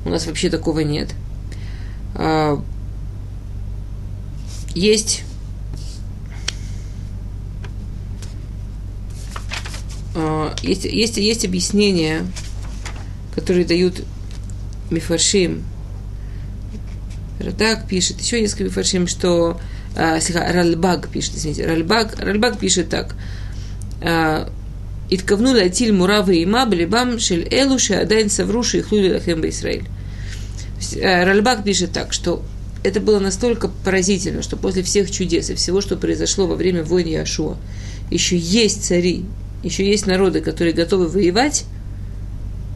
У 0.03 0.09
нас 0.09 0.25
вообще 0.25 0.49
такого 0.49 0.79
нет. 0.79 1.13
А, 2.15 2.61
есть 4.73 5.23
а, 10.15 10.55
есть, 10.63 10.85
есть, 10.85 11.17
есть 11.17 11.45
объяснения, 11.45 12.25
которые 13.35 13.63
дают 13.63 14.03
Мифаршим. 14.89 15.63
Радак 17.39 17.87
пишет, 17.87 18.19
еще 18.21 18.41
несколько 18.41 18.65
Мифаршим, 18.65 19.05
что 19.05 19.61
а, 19.95 20.17
Ральбаг 20.33 21.09
пишет, 21.09 21.35
извините, 21.35 21.67
Ральбаг, 21.67 22.19
Ральбаг 22.19 22.57
пишет 22.57 22.89
так. 22.89 23.15
Иткавну 25.11 25.51
латиль 25.51 25.91
муравы 25.91 26.37
и 26.37 26.45
мабли 26.45 26.85
бам 26.85 27.19
шель 27.19 27.45
элу 27.51 27.77
шеадайн 27.77 28.29
савруши 28.29 28.77
и 28.77 28.81
хлули 28.81 29.11
лахем 29.11 29.47
Исраиль. 29.47 29.83
Ральбак 31.01 31.65
пишет 31.65 31.91
так, 31.91 32.13
что 32.13 32.43
это 32.81 33.01
было 33.01 33.19
настолько 33.19 33.67
поразительно, 33.67 34.41
что 34.41 34.55
после 34.55 34.83
всех 34.83 35.11
чудес 35.11 35.49
и 35.49 35.55
всего, 35.55 35.81
что 35.81 35.97
произошло 35.97 36.47
во 36.47 36.55
время 36.55 36.83
войн 36.83 37.07
Яшуа, 37.07 37.57
еще 38.09 38.37
есть 38.37 38.85
цари, 38.85 39.25
еще 39.63 39.85
есть 39.85 40.07
народы, 40.07 40.39
которые 40.39 40.73
готовы 40.73 41.09
воевать, 41.09 41.65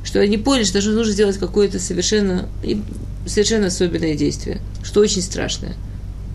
что 0.04 0.20
они 0.20 0.38
поняли, 0.38 0.66
что 0.66 0.82
нужно 0.82 1.14
сделать 1.14 1.38
какое-то 1.38 1.80
совершенно, 1.80 2.50
совершенно 3.26 3.68
особенное 3.68 4.16
действие, 4.16 4.60
что 4.84 5.00
очень 5.00 5.22
страшное. 5.22 5.76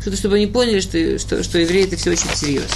Что-то, 0.01 0.17
чтобы 0.17 0.37
они 0.37 0.47
поняли, 0.47 0.81
что, 0.81 1.19
что, 1.19 1.45
что 1.45 1.59
евреи 1.59 1.85
это 1.85 1.97
все 1.97 2.11
очень 2.11 2.35
серьезно. 2.35 2.69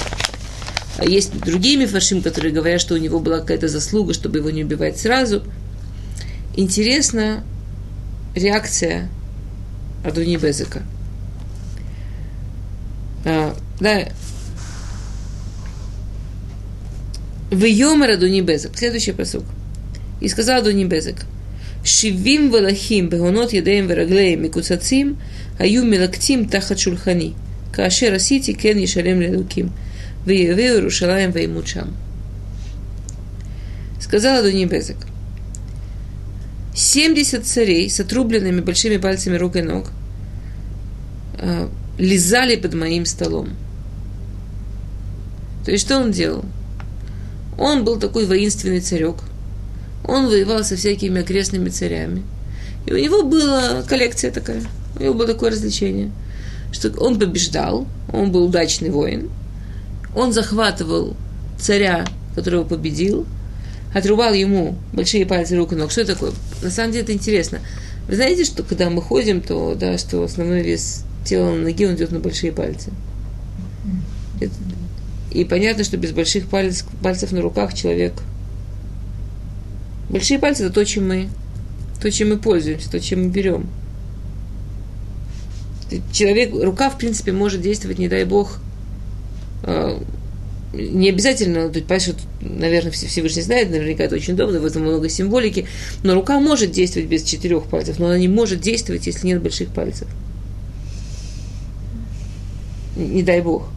А 0.99 1.05
есть 1.05 1.39
другие 1.41 1.77
мифаршим, 1.77 2.23
которые 2.23 2.53
говорят, 2.53 2.81
что 2.81 2.95
у 2.95 2.99
него 2.99 3.19
была 3.19 3.41
какая-то 3.41 3.69
заслуга, 3.69 4.15
чтобы 4.15 4.39
его 4.39 4.51
не 4.51 4.65
убивать 4.65 4.99
сразу. 4.99 5.43
Интересна 6.57 7.45
реакция 8.35 9.09
Адуни 10.05 10.37
Безыка. 10.37 10.83
А, 13.25 13.57
да. 13.81 14.09
В 17.51 17.65
Йомер 17.65 18.11
Адуни 18.11 18.41
Безык. 18.41 18.77
Следующий 18.77 19.13
посыл. 19.13 19.45
И 20.21 20.29
сказал 20.29 20.59
Адуни 20.61 20.85
Безык. 20.85 21.17
Шивим 21.85 22.51
валахим 22.51 23.09
бегонот 23.09 23.53
едеем 23.53 23.89
вераглеем 23.89 24.45
и 24.45 24.49
куцацим, 24.49 25.19
аю 25.59 25.85
мелактим 25.85 26.49
тахат 26.49 26.79
шульхани. 26.79 27.35
Каашер 27.73 28.15
асити 28.15 28.53
кен 28.53 28.79
ешалем 28.79 29.21
лелуким. 29.21 29.71
Веевею 30.27 30.83
Рушалаем 30.83 31.33
Веймучам. 31.33 31.95
Сказала 34.01 34.43
Дуни 34.43 34.65
Безек. 34.65 34.97
70 36.75 37.45
царей 37.45 37.91
с 37.91 38.01
отрубленными 38.01 38.61
большими 38.61 38.97
пальцами 38.97 39.37
рук 39.37 39.57
и 39.57 39.63
ног 39.63 39.91
э, 41.39 41.69
лизали 41.99 42.57
под 42.57 42.75
моим 42.75 43.05
столом. 43.05 43.51
То 45.65 45.71
есть, 45.71 45.85
что 45.85 45.99
он 45.99 46.11
делал? 46.11 46.45
Он 47.59 47.85
был 47.85 47.99
такой 47.99 48.27
воинственный 48.27 48.81
царек. 48.81 49.17
Он 50.07 50.27
воевал 50.27 50.65
со 50.65 50.77
всякими 50.77 51.21
окрестными 51.21 51.69
царями. 51.69 52.23
И 52.87 52.93
у 52.93 52.99
него 52.99 53.23
была 53.23 53.83
коллекция 53.83 54.31
такая. 54.31 54.63
У 54.99 55.03
него 55.03 55.15
было 55.15 55.27
такое 55.27 55.51
развлечение, 55.51 56.11
что 56.73 56.91
он 56.99 57.19
побеждал, 57.19 57.87
он 58.13 58.33
был 58.33 58.47
удачный 58.47 58.91
воин– 58.91 59.31
он 60.15 60.33
захватывал 60.33 61.17
царя, 61.59 62.07
которого 62.35 62.65
победил, 62.65 63.27
отрубал 63.95 64.33
ему 64.33 64.77
большие 64.93 65.27
пальцы 65.27 65.57
рук 65.57 65.73
и 65.73 65.77
ног. 65.77 65.91
Что 65.91 66.05
такое? 66.05 66.33
На 66.63 66.71
самом 66.71 66.93
деле 66.93 67.05
это 67.05 67.13
интересно. 67.13 67.61
Вы 68.09 68.17
знаете, 68.17 68.45
что 68.45 68.63
когда 68.63 68.91
мы 68.91 69.01
ходим, 69.01 69.41
то 69.41 69.75
да, 69.75 69.97
что 69.99 70.23
основной 70.25 70.63
вес 70.63 71.05
тела 71.25 71.51
на 71.51 71.63
ноге 71.63 71.89
он 71.89 71.95
идет 71.95 72.13
на 72.13 72.19
большие 72.19 72.53
пальцы. 72.53 72.91
И 75.33 75.45
понятно, 75.45 75.85
что 75.85 75.97
без 75.97 76.13
больших 76.13 76.49
пальцев, 76.49 76.87
пальцев 77.03 77.33
на 77.33 77.41
руках 77.41 77.75
человек 77.75 78.13
Большие 80.15 80.39
пальцы– 80.39 80.63
это 80.65 80.73
то, 80.73 80.85
чем 80.85 81.09
мы, 81.09 81.29
то, 82.01 82.11
чем 82.11 82.29
мы 82.29 82.39
пользуемся, 82.39 82.91
то, 82.91 83.01
чем 83.01 83.25
мы 83.25 83.29
берем. 83.31 83.67
Человек, 86.13 86.53
рука, 86.55 86.91
в 86.91 86.99
принципе, 86.99 87.33
может 87.33 87.61
действовать, 87.63 87.99
не 87.99 88.09
дай 88.09 88.25
бог, 88.25 88.59
не 90.77 91.09
обязательно, 91.09 91.69
тут, 91.69 91.85
понимаешь, 91.85 92.11
наверное, 92.41 92.91
Всевышний 92.91 93.43
знает, 93.43 93.71
наверняка 93.71 94.05
это 94.05 94.17
очень 94.17 94.35
удобно, 94.35 94.61
в 94.61 94.67
этом 94.67 94.83
много 94.83 95.09
символики, 95.09 95.67
но 96.03 96.15
рука 96.15 96.41
может 96.41 96.73
действовать 96.73 97.09
без 97.09 97.23
четырех 97.23 97.65
пальцев, 97.65 97.99
но 97.99 98.07
она 98.07 98.19
не 98.19 98.29
может 98.29 98.61
действовать, 98.61 99.07
если 99.07 99.27
нет 99.27 99.43
больших 99.43 99.69
пальцев. 99.69 100.09
Не 102.97 103.23
дай 103.23 103.41
бог. 103.41 103.69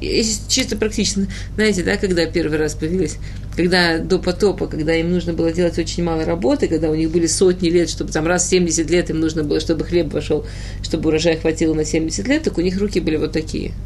Если 0.00 0.48
чисто 0.48 0.76
практично, 0.76 1.28
знаете, 1.54 1.82
да, 1.82 1.96
когда 1.96 2.26
первый 2.26 2.58
раз 2.58 2.74
появились, 2.74 3.16
когда 3.56 3.98
до 3.98 4.18
потопа, 4.18 4.66
когда 4.66 4.94
им 4.94 5.10
нужно 5.10 5.32
было 5.32 5.52
делать 5.52 5.78
очень 5.78 6.02
мало 6.02 6.24
работы, 6.24 6.66
когда 6.66 6.90
у 6.90 6.94
них 6.94 7.10
были 7.10 7.26
сотни 7.26 7.68
лет, 7.68 7.88
чтобы 7.88 8.10
там 8.10 8.26
раз 8.26 8.44
в 8.44 8.50
70 8.50 8.90
лет 8.90 9.10
им 9.10 9.20
нужно 9.20 9.44
было, 9.44 9.60
чтобы 9.60 9.84
хлеб 9.84 10.12
вошел, 10.12 10.44
чтобы 10.82 11.08
урожай 11.08 11.36
хватило 11.36 11.74
на 11.74 11.84
70 11.84 12.26
лет, 12.26 12.42
так 12.42 12.58
у 12.58 12.60
них 12.60 12.78
руки 12.78 13.00
были 13.00 13.16
вот 13.16 13.32
такие– 13.32 13.72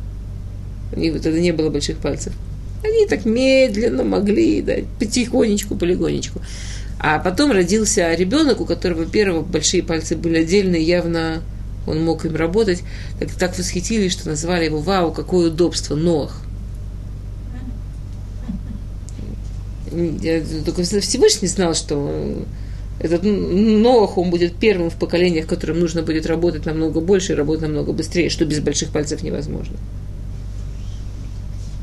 у 0.95 0.99
них 0.99 1.21
тогда 1.21 1.39
не 1.39 1.53
было 1.53 1.71
больших 1.71 1.99
пальцев. 1.99 2.33
Они 2.85 3.07
так 3.07 3.25
медленно 3.25 4.05
могли, 4.05 4.63
да, 4.63 4.75
потихонечку, 4.99 5.75
полигонечку. 5.75 6.41
А 7.01 7.19
потом 7.19 7.53
родился 7.53 8.15
ребенок, 8.15 8.61
у 8.61 8.65
которого 8.65 9.07
первого 9.07 9.43
большие 9.43 9.83
пальцы 9.83 10.17
были 10.17 10.39
отдельные, 10.39 10.83
явно 10.83 11.43
он 11.87 12.05
мог 12.05 12.25
им 12.25 12.37
работать. 12.37 12.83
Так, 13.19 13.31
так 13.33 13.59
восхитились, 13.59 14.13
что 14.13 14.29
назвали 14.29 14.67
его 14.67 14.79
«Вау, 14.79 15.13
какое 15.13 15.49
удобство, 15.49 15.95
Ноах». 15.95 16.43
Я 19.91 20.43
только 20.67 20.83
Всевышний 20.83 21.49
знал, 21.49 21.75
что 21.75 22.45
этот 23.01 23.23
Ноах, 23.23 24.19
он 24.19 24.31
будет 24.31 24.57
первым 24.57 24.91
в 24.91 24.97
поколениях, 24.97 25.47
которым 25.47 25.81
нужно 25.81 26.03
будет 26.03 26.27
работать 26.27 26.67
намного 26.67 27.01
больше 27.01 27.33
и 27.33 27.37
работать 27.37 27.63
намного 27.63 27.93
быстрее, 27.93 28.29
что 28.29 28.45
без 28.45 28.61
больших 28.61 28.91
пальцев 28.91 29.23
невозможно. 29.23 29.77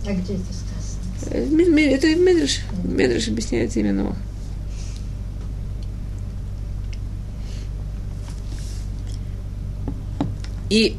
А 0.06 0.12
это 0.12 0.24
сказано? 0.24 1.76
Э, 1.80 1.94
это 1.94 2.16
Медреш. 2.16 2.60
Медреш 2.84 3.28
объясняет 3.28 3.76
именно. 3.76 4.16
И 10.70 10.96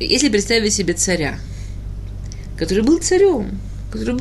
если 0.00 0.28
представить 0.28 0.72
себе 0.72 0.94
царя, 0.94 1.38
который 2.56 2.82
был 2.82 2.98
царем, 2.98 3.60
который, 3.90 4.20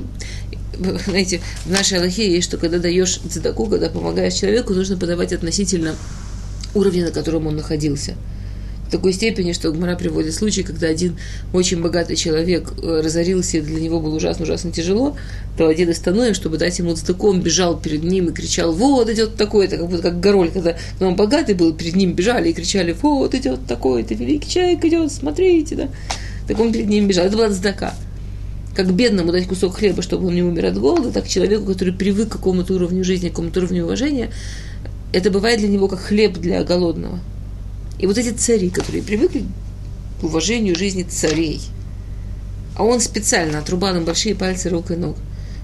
знаете, 1.06 1.42
в 1.66 1.72
нашей 1.72 1.98
Аллахе 1.98 2.32
есть, 2.32 2.48
что 2.48 2.58
когда 2.58 2.78
даешь 2.78 3.20
цедаку, 3.30 3.66
когда 3.66 3.90
помогаешь 3.90 4.34
человеку, 4.34 4.74
нужно 4.74 4.98
подавать 4.98 5.34
относительно 5.34 5.96
уровня, 6.74 7.06
на 7.06 7.12
котором 7.12 7.48
он 7.48 7.58
находился– 7.58 8.16
в 8.92 8.94
такой 8.94 9.14
степени, 9.14 9.54
что 9.54 9.72
Гмара 9.72 9.96
приводит 9.96 10.34
случай, 10.34 10.64
когда 10.64 10.88
один 10.88 11.16
очень 11.54 11.82
богатый 11.82 12.18
человек 12.18 12.74
э, 12.84 13.00
разорился, 13.02 13.58
и 13.58 13.62
для 13.62 13.80
него 13.80 14.02
было 14.02 14.18
ужасно-ужасно 14.18 14.74
тяжело, 14.74 15.16
то 15.58 15.68
один 15.68 15.92
из 15.92 16.00
Тануем, 16.00 16.34
чтобы 16.34 16.58
дать 16.58 16.78
ему 16.78 16.94
цдаком, 16.94 17.40
бежал 17.40 17.80
перед 17.80 18.04
ним 18.04 18.28
и 18.28 18.34
кричал, 18.34 18.74
вот 18.74 19.10
идет 19.10 19.38
такой-то, 19.38 19.78
как 19.78 19.88
будто 19.88 20.02
как 20.02 20.20
Гороль, 20.20 20.52
когда 20.52 20.76
он 21.00 21.16
богатый 21.16 21.56
был, 21.56 21.74
перед 21.74 21.96
ним 21.96 22.12
бежали 22.12 22.50
и 22.50 22.54
кричали, 22.54 22.94
вот 23.02 23.34
идет 23.34 23.66
такой-то, 23.66 24.14
великий 24.14 24.50
человек 24.50 24.84
идет, 24.84 25.10
смотрите, 25.10 25.76
да. 25.76 25.88
Так 26.50 26.60
он 26.60 26.74
перед 26.74 26.88
ним 26.88 27.08
бежал. 27.08 27.28
Это 27.28 27.38
была 27.38 27.50
цдака 27.50 27.94
как 28.76 28.94
бедному 28.94 29.32
дать 29.32 29.48
кусок 29.48 29.78
хлеба, 29.78 30.02
чтобы 30.02 30.28
он 30.28 30.36
не 30.36 30.44
умер 30.44 30.66
от 30.66 30.78
голода, 30.78 31.12
так 31.12 31.30
человеку, 31.30 31.66
который 31.66 31.94
привык 31.94 32.28
к 32.28 32.32
какому-то 32.34 32.74
уровню 32.74 33.06
жизни, 33.06 33.30
к 33.30 33.32
какому-то 33.32 33.60
уровню 33.62 33.86
уважения, 33.86 34.32
это 35.14 35.30
бывает 35.30 35.60
для 35.60 35.70
него 35.70 35.88
как 35.88 36.00
хлеб 36.00 36.38
для 36.38 36.64
голодного. 36.64 37.20
И 38.02 38.08
вот 38.08 38.18
эти 38.18 38.30
цари, 38.30 38.72
которые 38.72 39.04
привыкли 39.04 39.46
к 40.20 40.24
уважению 40.24 40.76
жизни 40.76 41.04
царей, 41.04 41.62
а 42.76 42.84
он 42.84 43.00
специально 43.00 43.60
отрубал 43.60 43.96
им 43.96 44.06
большие 44.06 44.34
пальцы 44.34 44.70
рук 44.70 44.90
и 44.90 44.96
ног, 44.96 45.18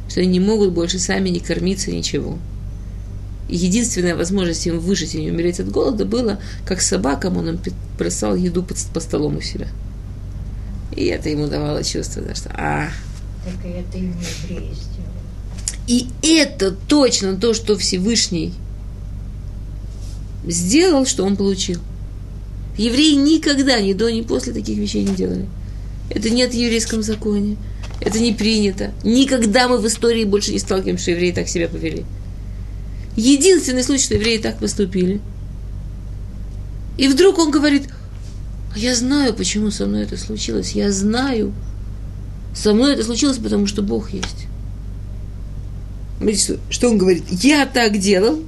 что 0.08 0.20
они 0.20 0.30
не 0.30 0.40
могут 0.40 0.72
больше 0.72 1.00
сами 1.00 1.30
не 1.30 1.40
кормиться 1.40 1.92
ничего. 1.92 2.38
И 3.50 3.56
единственная 3.56 4.16
возможность 4.16 4.68
им 4.68 4.80
выжить 4.80 5.16
и 5.16 5.22
не 5.22 5.32
умереть 5.32 5.60
от 5.60 5.72
голода 5.72 6.06
было, 6.06 6.40
как 6.64 6.82
собакам 6.82 7.38
он 7.38 7.50
им 7.50 7.60
бросал 7.98 8.36
еду 8.36 8.62
под, 8.62 8.78
по 8.94 9.00
столом 9.00 9.38
у 9.38 9.42
себя. 9.42 9.68
И 10.96 11.06
это 11.06 11.30
ему 11.30 11.48
давало 11.48 11.84
чувство, 11.84 12.22
да, 12.22 12.36
что 12.36 12.52
а. 12.54 12.90
Так 13.46 13.66
и 13.66 13.70
это 13.70 13.98
им 13.98 14.14
евреи 14.48 14.76
И 15.88 16.08
это 16.22 16.70
точно 16.72 17.36
то, 17.36 17.56
что 17.56 17.76
Всевышний 17.78 18.54
сделал, 20.46 21.08
что 21.08 21.26
он 21.26 21.36
получил. 21.36 21.82
Евреи 22.78 23.14
никогда, 23.16 23.82
ни 23.82 23.94
до, 23.94 24.12
ни 24.12 24.22
после 24.22 24.54
таких 24.54 24.78
вещей 24.78 25.04
не 25.04 25.16
делали. 25.16 25.48
Это 26.10 26.30
нет 26.30 26.52
в 26.52 26.54
еврейском 26.54 27.02
законе. 27.02 27.58
Это 28.00 28.20
не 28.20 28.34
принято. 28.34 28.92
Никогда 29.04 29.68
мы 29.68 29.80
в 29.80 29.88
истории 29.88 30.24
больше 30.24 30.52
не 30.52 30.60
сталкиваемся, 30.60 31.04
что 31.04 31.12
евреи 31.12 31.32
так 31.32 31.48
себя 31.48 31.68
повели. 31.68 32.06
Единственный 33.16 33.84
случай, 33.84 34.04
что 34.04 34.14
евреи 34.14 34.38
так 34.38 34.60
поступили. 34.60 35.20
И 36.98 37.08
вдруг 37.08 37.40
он 37.40 37.52
говорит, 37.52 37.90
а 38.74 38.78
я 38.78 38.96
знаю, 38.96 39.34
почему 39.34 39.72
со 39.72 39.88
мной 39.88 40.04
это 40.04 40.18
случилось. 40.18 40.74
Я 40.74 40.92
знаю. 40.92 41.54
Со 42.56 42.74
мной 42.74 42.94
это 42.94 43.04
случилось, 43.04 43.38
потому 43.38 43.66
что 43.66 43.82
Бог 43.82 44.12
есть. 44.12 44.48
Что 46.70 46.90
он 46.90 46.98
говорит? 46.98 47.24
Я 47.30 47.66
так 47.66 47.98
делал, 48.00 48.44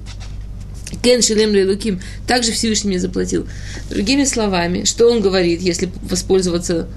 Кен 1.09 1.23
Шелем 1.23 1.67
Луким 1.67 1.99
также 2.27 2.51
Всевышний 2.51 2.89
мне 2.89 2.99
заплатил. 2.99 3.47
Другими 3.89 4.25
словами, 4.25 4.83
что 4.83 5.09
он 5.09 5.21
говорит, 5.21 5.59
если 5.59 5.89
воспользоваться 6.03 6.87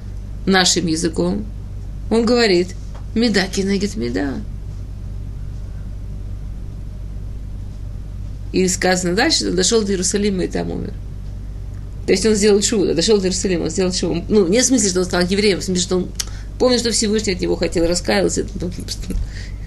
нашим 0.45 0.87
языком? 0.87 1.47
Он 2.11 2.27
говорит, 2.27 2.75
меда 3.15 3.47
кинегет 3.47 3.97
меда. 3.97 4.35
И 8.53 8.69
сказано 8.69 9.15
дальше, 9.15 9.51
дошел 9.51 9.81
до 9.81 9.93
Иерусалима 9.93 10.45
и 10.45 10.49
там 10.49 10.71
умер. 10.71 10.93
То 12.05 12.13
есть 12.13 12.27
он 12.27 12.35
сделал 12.35 12.61
чудо, 12.61 12.95
дошел 12.95 13.17
до 13.17 13.29
Иерусалима, 13.29 13.63
он 13.63 13.71
сделал 13.71 13.93
чудо. 13.93 14.23
Ну, 14.29 14.47
не 14.47 14.61
в 14.61 14.65
смысле, 14.67 14.91
что 14.91 15.01
он 15.01 15.07
стал 15.07 15.23
евреем, 15.23 15.61
в 15.61 15.65
смысле, 15.65 15.83
что 15.83 15.97
он 15.97 16.09
помнил, 16.59 16.79
что 16.79 16.91
Всевышний 16.91 17.33
от 17.33 17.41
него 17.41 17.57
хотел, 17.57 17.87
раскаялся, 17.87 18.45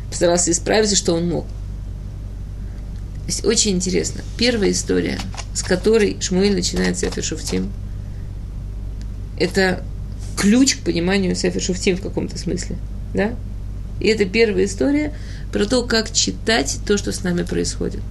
постарался 0.08 0.52
исправиться, 0.52 0.96
что 0.96 1.14
он 1.14 1.30
мог. 1.30 1.46
Очень 3.44 3.72
интересно. 3.72 4.22
Первая 4.38 4.72
история, 4.72 5.20
с 5.54 5.64
которой 5.64 6.18
Шмуэль 6.20 6.54
начинает 6.54 6.98
Сефер 6.98 7.24
Шуфтим, 7.24 7.72
это 9.40 9.84
ключ 10.38 10.76
к 10.76 10.84
пониманию 10.84 11.36
Сефер 11.36 11.62
Шуфтим 11.62 11.98
в 11.98 12.02
каком-то 12.02 12.38
смысле. 12.38 12.78
Да? 13.14 13.36
И 14.00 14.08
это 14.08 14.26
первая 14.26 14.66
история 14.66 15.14
про 15.52 15.66
то, 15.66 15.84
как 15.84 16.12
читать 16.12 16.80
то, 16.86 16.98
что 16.98 17.12
с 17.12 17.24
нами 17.24 17.44
происходит. 17.44 18.02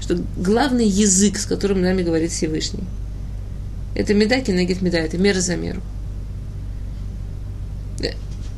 Что 0.00 0.20
главный 0.36 0.86
язык, 0.86 1.38
с 1.38 1.46
которым 1.46 1.80
нами 1.80 2.02
говорит 2.02 2.32
Всевышний, 2.32 2.84
это 3.94 4.14
меда 4.14 4.40
кинегит 4.40 4.82
меда, 4.82 4.98
это 4.98 5.16
мера 5.16 5.40
за 5.40 5.56
меру. 5.56 5.80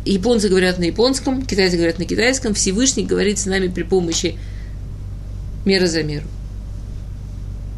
Японцы 0.05 0.49
говорят 0.49 0.79
на 0.79 0.85
японском, 0.85 1.45
китайцы 1.45 1.77
говорят 1.77 1.99
на 1.99 2.05
китайском, 2.05 2.55
Всевышний 2.55 3.05
говорит 3.05 3.39
с 3.39 3.47
нами 3.47 3.69
при 3.69 3.83
помощи 3.83 4.37
мера 5.65 5.87
за 5.87 6.03
меру. 6.03 6.27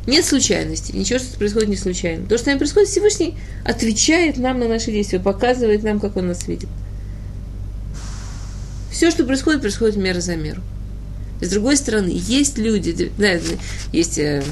Нет 0.07 0.25
случайности, 0.25 0.93
ничего, 0.95 1.19
что 1.19 1.37
происходит 1.37 1.69
не 1.69 1.77
случайно. 1.77 2.27
То, 2.29 2.39
что 2.39 2.51
нам 2.51 2.59
происходит, 2.59 2.89
Всевышний 2.89 3.35
отвечает 3.65 4.39
нам 4.39 4.61
на 4.61 4.69
наши 4.69 4.93
действия, 4.93 5.19
показывает 5.19 5.83
нам, 5.83 5.99
как 5.99 6.17
он 6.17 6.29
нас 6.29 6.47
видит. 6.47 6.69
Все, 8.91 9.11
что 9.11 9.25
происходит, 9.25 9.61
происходит 9.61 9.97
мера 9.97 10.21
за 10.21 10.37
меру. 10.37 10.63
С 11.41 11.49
другой 11.51 11.77
стороны, 11.77 12.11
есть 12.15 12.57
люди, 12.57 13.11
да, 13.19 13.33
есть 13.93 14.19
э, 14.19 14.43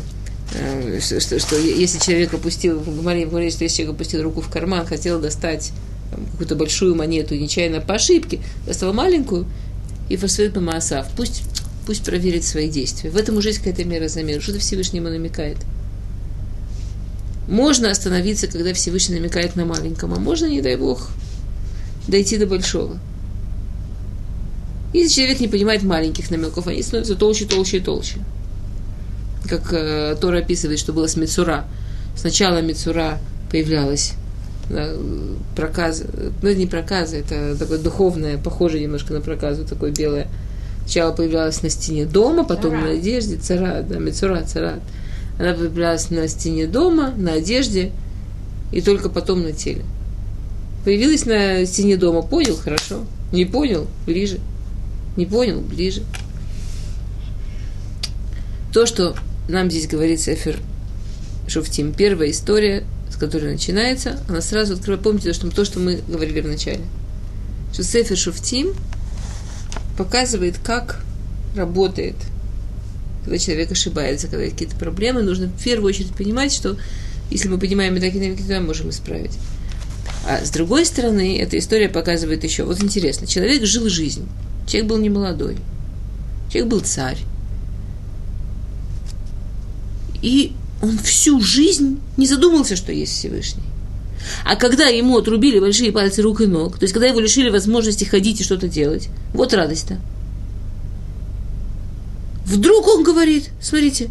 э, 0.55 1.01
что, 1.01 1.21
что, 1.21 1.39
что 1.39 1.57
если 1.57 1.99
человек 1.99 2.35
опустил, 2.35 2.79
в 2.81 3.03
Марии 3.03 3.25
говорит, 3.25 3.53
что 3.55 3.65
если 3.65 3.79
человек 3.79 3.95
опустил 3.95 4.23
руку 4.23 4.41
в 4.41 4.51
карман, 4.51 4.85
хотел 4.85 5.21
достать 5.21 5.73
какую-то 6.33 6.57
большую 6.57 6.95
монету, 6.95 7.35
нечаянно 7.37 7.81
по 7.81 7.95
ошибке, 7.95 8.41
достал 8.67 8.93
маленькую 8.93 9.47
и 10.09 10.17
фасует 10.17 10.53
по 10.53 10.61
Маасав. 10.61 11.07
Пусть 11.17 11.45
пусть 11.87 12.05
проверит 12.05 12.45
свои 12.45 12.69
действия. 12.69 13.11
В 13.11 13.17
этом 13.17 13.37
уже 13.37 13.49
есть 13.49 13.59
какая-то 13.59 13.85
мера 13.85 14.09
замера. 14.09 14.41
Что-то 14.41 14.59
Всевышний 14.59 14.99
ему 14.99 15.09
намекает. 15.09 15.59
Можно 17.49 17.91
остановиться, 17.91 18.47
когда 18.47 18.73
Всевышний 18.73 19.17
намекает 19.17 19.55
на 19.57 19.65
маленьком, 19.65 20.15
а 20.15 20.19
можно, 20.19 20.47
не 20.47 20.63
дай 20.63 20.77
Бог, 20.77 21.11
дойти 22.09 22.39
до 22.39 22.47
большого. 22.47 22.99
Если 24.95 25.15
человек 25.15 25.41
не 25.41 25.49
понимает 25.49 25.83
маленьких 25.83 26.31
намеков, 26.31 26.67
они 26.69 26.83
становятся 26.83 27.17
толще, 27.17 27.45
толще 27.45 27.79
и 27.79 27.81
толще. 27.81 28.19
Как 29.49 29.73
э, 29.73 30.17
Тора 30.21 30.39
описывает, 30.39 30.79
что 30.79 30.93
было 30.93 31.07
с 31.07 31.17
Мецура. 31.17 31.67
Сначала 32.17 32.63
Мецура 32.63 33.19
появлялась 33.51 34.15
да, 34.71 34.95
проказа, 35.55 36.07
ну 36.43 36.53
не 36.53 36.67
проказа, 36.67 37.17
это 37.17 37.57
такое 37.59 37.79
духовное, 37.79 38.39
похоже 38.39 38.81
немножко 38.81 39.13
на 39.13 39.21
проказу, 39.21 39.67
такое 39.67 39.91
белое 39.91 40.29
Сначала 40.85 41.13
появлялась 41.13 41.63
на 41.63 41.71
стене 41.71 42.05
дома, 42.05 42.45
потом 42.45 42.73
Царат. 42.73 42.85
на 42.85 42.91
одежде, 42.91 43.37
царат, 43.37 43.89
да, 43.89 43.99
мецура, 43.99 44.43
царат. 44.43 44.81
Она 45.39 45.55
появлялась 45.55 46.11
на 46.11 46.29
стене 46.29 46.67
дома, 46.67 47.13
на 47.17 47.33
одежде 47.33 47.91
и 48.71 48.81
только 48.83 49.09
потом 49.09 49.43
на 49.43 49.53
теле. 49.53 49.83
Появилась 50.85 51.25
на 51.25 51.65
стене 51.65 51.97
дома, 51.97 52.23
понял, 52.23 52.57
хорошо. 52.57 53.07
Не 53.33 53.47
понял, 53.47 53.87
ближе. 54.07 54.39
Не 55.17 55.25
понял, 55.25 55.61
ближе. 55.61 56.03
То, 58.73 58.85
что 58.85 59.17
нам 59.49 59.71
здесь 59.71 59.87
говорит 59.87 60.21
Сефер 60.21 60.59
Шуфтим, 61.49 61.93
первая 61.93 62.31
история, 62.31 62.85
с 63.11 63.17
которой 63.17 63.53
начинается, 63.53 64.19
она 64.29 64.41
сразу 64.41 64.75
открывает, 64.75 65.03
помните, 65.03 65.29
то, 65.29 65.35
что, 65.35 65.51
то, 65.51 65.65
что 65.65 65.81
мы 65.81 66.01
говорили 66.07 66.41
в 66.41 66.47
начале, 66.47 66.81
что 67.73 67.83
Сефер 67.83 68.17
Шуфтим 68.17 68.75
показывает, 69.97 70.59
как 70.59 71.03
работает, 71.57 72.17
когда 73.25 73.39
человек 73.39 73.73
ошибается, 73.73 74.29
когда 74.29 74.45
есть 74.45 74.55
какие-то 74.55 74.77
проблемы, 74.77 75.23
нужно 75.23 75.49
в 75.49 75.63
первую 75.63 75.89
очередь 75.89 76.15
понимать, 76.15 76.53
что 76.53 76.77
если 77.31 77.49
мы 77.49 77.59
понимаем 77.59 77.99
так 78.01 78.15
и 78.15 78.35
то 78.37 78.61
можем 78.61 78.91
исправить. 78.91 79.33
А 80.27 80.45
с 80.45 80.51
другой 80.51 80.87
стороны, 80.87 81.39
эта 81.39 81.59
история 81.59 81.89
показывает 81.89 82.45
еще, 82.45 82.65
вот 82.65 82.83
интересно, 82.83 83.27
человек 83.27 83.65
жил 83.65 83.89
жизнь, 83.89 84.27
человек 84.67 84.89
был 84.89 84.99
не 84.99 85.11
молодой, 85.11 85.57
человек 86.51 86.71
был 86.71 86.81
царь, 86.81 87.19
и 90.23 90.53
он 90.81 90.99
всю 90.99 91.41
жизнь 91.41 92.01
не 92.17 92.27
задумался, 92.27 92.77
что 92.77 92.93
есть 92.93 93.13
Всевышний. 93.13 93.63
А 94.45 94.57
когда 94.57 94.87
ему 94.87 95.19
отрубили 95.19 95.59
большие 95.59 95.93
пальцы 95.93 96.23
рук 96.23 96.41
и 96.41 96.47
ног, 96.47 96.79
то 96.79 96.85
есть 96.85 96.93
когда 96.93 97.07
его 97.09 97.21
лишили 97.21 97.51
возможности 97.51 98.05
ходить 98.05 98.41
и 98.41 98.45
что-то 98.45 98.69
делать, 98.69 99.09
вот 99.33 99.55
радость-то. 99.55 99.99
Вдруг 102.47 102.87
он 102.89 103.05
говорит, 103.05 103.51
смотрите, 103.61 104.11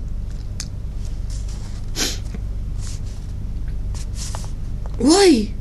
ой, 5.00 5.52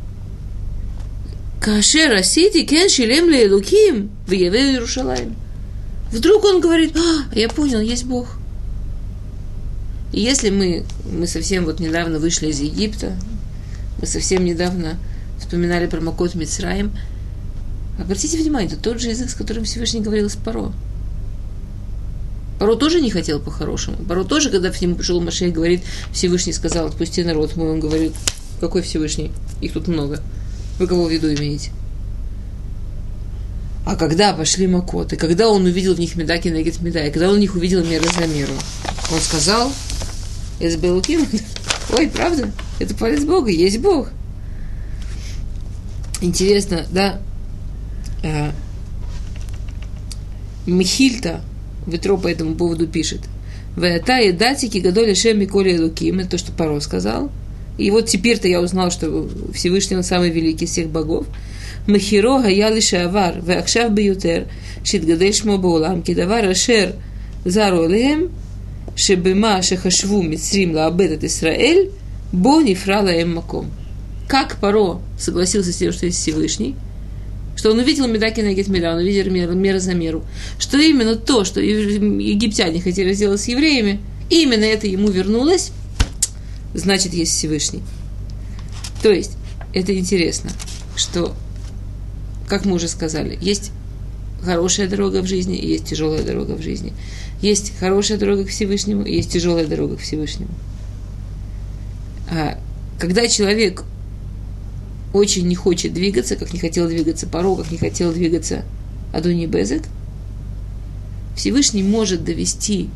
Кашер 1.60 2.12
Асити 2.14 2.64
кен 2.64 2.88
шилем 2.88 3.28
ле 3.28 3.46
Элуким 3.46 4.10
в 4.26 4.32
Еве. 4.32 4.82
Вдруг 6.10 6.44
он 6.44 6.60
говорит, 6.60 6.96
а, 6.96 7.38
я 7.38 7.48
понял, 7.48 7.80
есть 7.80 8.04
Бог. 8.04 8.36
И 10.12 10.20
если 10.20 10.50
мы, 10.50 10.84
мы 11.10 11.26
совсем 11.26 11.64
вот 11.64 11.80
недавно 11.80 12.18
вышли 12.18 12.48
из 12.48 12.60
Египта, 12.60 13.16
мы 14.02 14.08
совсем 14.08 14.44
недавно 14.44 14.98
вспоминали 15.38 15.86
про 15.86 16.00
Макот 16.00 16.34
Мицраим, 16.34 16.92
обратите 17.98 18.36
внимание, 18.36 18.70
это 18.70 18.82
тот 18.82 19.00
же 19.00 19.08
язык, 19.08 19.30
с 19.30 19.34
которым 19.34 19.64
Всевышний 19.64 20.00
говорил 20.00 20.28
с 20.28 20.34
Паро. 20.34 20.72
Паро 22.58 22.74
тоже 22.74 23.00
не 23.00 23.10
хотел 23.10 23.38
по-хорошему. 23.40 23.96
Паро 23.98 24.24
тоже, 24.24 24.50
когда 24.50 24.70
к 24.70 24.80
нему 24.80 24.96
пришел 24.96 25.20
Машех, 25.20 25.52
говорит, 25.52 25.82
Всевышний 26.12 26.52
сказал, 26.52 26.86
отпусти 26.86 27.22
народ 27.22 27.54
мой, 27.56 27.70
он 27.70 27.80
говорит, 27.80 28.12
какой 28.60 28.82
Всевышний? 28.82 29.30
Их 29.60 29.72
тут 29.72 29.86
много. 29.86 30.20
Вы 30.80 30.88
кого 30.88 31.04
в 31.04 31.12
виду 31.12 31.32
имеете? 31.32 31.70
А 33.86 33.94
когда 33.94 34.32
пошли 34.32 34.66
Макоты, 34.66 35.16
когда 35.16 35.48
он 35.48 35.64
увидел 35.64 35.94
в 35.94 36.00
них 36.00 36.16
Медаки 36.16 36.48
Негет 36.48 36.80
Меда, 36.80 37.04
и 37.04 37.12
когда 37.12 37.28
он 37.28 37.36
в 37.36 37.40
них 37.40 37.54
увидел 37.54 37.84
меру 37.84 38.04
за 38.16 38.26
меру, 38.26 38.52
он 39.12 39.20
сказал, 39.20 39.72
из 40.58 40.76
Белуким, 40.76 41.26
ой, 41.92 42.08
правда, 42.08 42.50
это 42.82 42.94
палец 42.94 43.24
Бога, 43.24 43.50
есть 43.50 43.78
Бог. 43.78 44.08
Интересно, 46.20 46.84
да, 46.90 47.20
э, 48.22 48.50
Михильта 50.66 51.40
Ветро 51.86 52.16
по 52.16 52.28
этому 52.28 52.54
поводу 52.54 52.86
пишет. 52.86 53.20
Веата 53.76 54.18
и 54.20 54.32
датики 54.32 54.78
гадоли 54.78 55.14
шем 55.14 55.40
Миколи 55.40 55.78
Луким, 55.78 56.20
это 56.20 56.32
то, 56.32 56.38
что 56.38 56.52
Паро 56.52 56.78
сказал. 56.80 57.30
И 57.78 57.90
вот 57.90 58.06
теперь-то 58.06 58.46
я 58.46 58.60
узнал, 58.60 58.90
что 58.90 59.28
Всевышний 59.54 59.96
он 59.96 60.02
самый 60.02 60.30
великий 60.30 60.66
из 60.66 60.70
всех 60.70 60.88
богов. 60.88 61.26
Махиро 61.86 62.40
гая 62.40 62.68
лишавар, 62.72 63.40
веакшав 63.40 63.92
биютер, 63.92 64.46
шитгадель 64.84 65.34
шмо 65.34 65.56
баулам, 65.56 66.02
кидавар 66.02 66.48
ашер 66.48 66.94
зару 67.44 67.88
леем, 67.88 68.30
шебема 68.94 69.62
шехашву 69.62 70.22
мицрим 70.22 70.74
лаабет 70.74 71.12
от 71.12 71.24
Исраэль, 71.24 71.90
бо 72.32 72.60
нефрала 72.62 73.08
им 73.08 73.34
маком. 73.34 73.70
Как 74.28 74.56
Паро 74.56 75.00
согласился 75.18 75.72
с 75.72 75.76
тем, 75.76 75.92
что 75.92 76.06
есть 76.06 76.18
Всевышний, 76.18 76.74
что 77.56 77.70
он 77.70 77.78
увидел 77.78 78.08
Медаки 78.08 78.40
на 78.40 78.54
Гетмеда, 78.54 78.92
он 78.92 78.98
увидел 78.98 79.30
меру, 79.30 79.54
меру 79.54 79.78
за 79.78 79.94
меру, 79.94 80.24
что 80.58 80.78
именно 80.78 81.14
то, 81.14 81.44
что 81.44 81.60
египтяне 81.60 82.80
хотели 82.80 83.12
сделать 83.12 83.40
с 83.40 83.48
евреями, 83.48 84.00
именно 84.30 84.64
это 84.64 84.86
ему 84.86 85.08
вернулось, 85.10 85.70
значит, 86.74 87.12
есть 87.12 87.32
Всевышний. 87.32 87.82
То 89.02 89.10
есть, 89.10 89.32
это 89.74 89.96
интересно, 89.96 90.50
что, 90.96 91.34
как 92.48 92.64
мы 92.64 92.74
уже 92.74 92.88
сказали, 92.88 93.38
есть 93.40 93.72
хорошая 94.42 94.88
дорога 94.88 95.22
в 95.22 95.26
жизни 95.26 95.56
и 95.58 95.68
есть 95.68 95.86
тяжелая 95.86 96.22
дорога 96.22 96.52
в 96.52 96.62
жизни. 96.62 96.92
Есть 97.40 97.72
хорошая 97.78 98.18
дорога 98.18 98.44
к 98.44 98.48
Всевышнему 98.48 99.04
и 99.04 99.16
есть 99.16 99.32
тяжелая 99.32 99.66
дорога 99.66 99.96
к 99.96 100.00
Всевышнему. 100.00 100.50
А 102.32 102.58
когда 102.98 103.28
человек 103.28 103.84
очень 105.12 105.46
не 105.46 105.54
хочет 105.54 105.92
двигаться, 105.92 106.36
как 106.36 106.54
не 106.54 106.58
хотел 106.58 106.88
двигаться 106.88 107.26
Паро, 107.26 107.54
как 107.56 107.70
не 107.70 107.76
хотел 107.76 108.10
двигаться 108.10 108.64
Адуни 109.12 109.44
Безек, 109.44 109.82
Всевышний 111.36 111.82
может 111.82 112.24
довести 112.24 112.88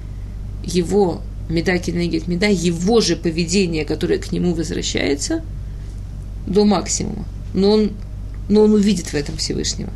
его 0.65 1.21
Медаки 1.51 1.91
Негет 1.91 2.29
Меда, 2.29 2.47
его 2.47 3.03
же 3.03 3.15
поведение, 3.15 3.85
которое 3.85 4.19
к 4.19 4.33
нему 4.33 4.55
возвращается, 4.55 5.45
до 6.47 6.65
максимума. 6.65 7.27
Но 7.53 7.73
он, 7.73 7.93
но 8.49 8.63
он 8.63 8.73
увидит 8.73 9.09
в 9.09 9.15
этом 9.15 9.37
Всевышнего. 9.37 9.93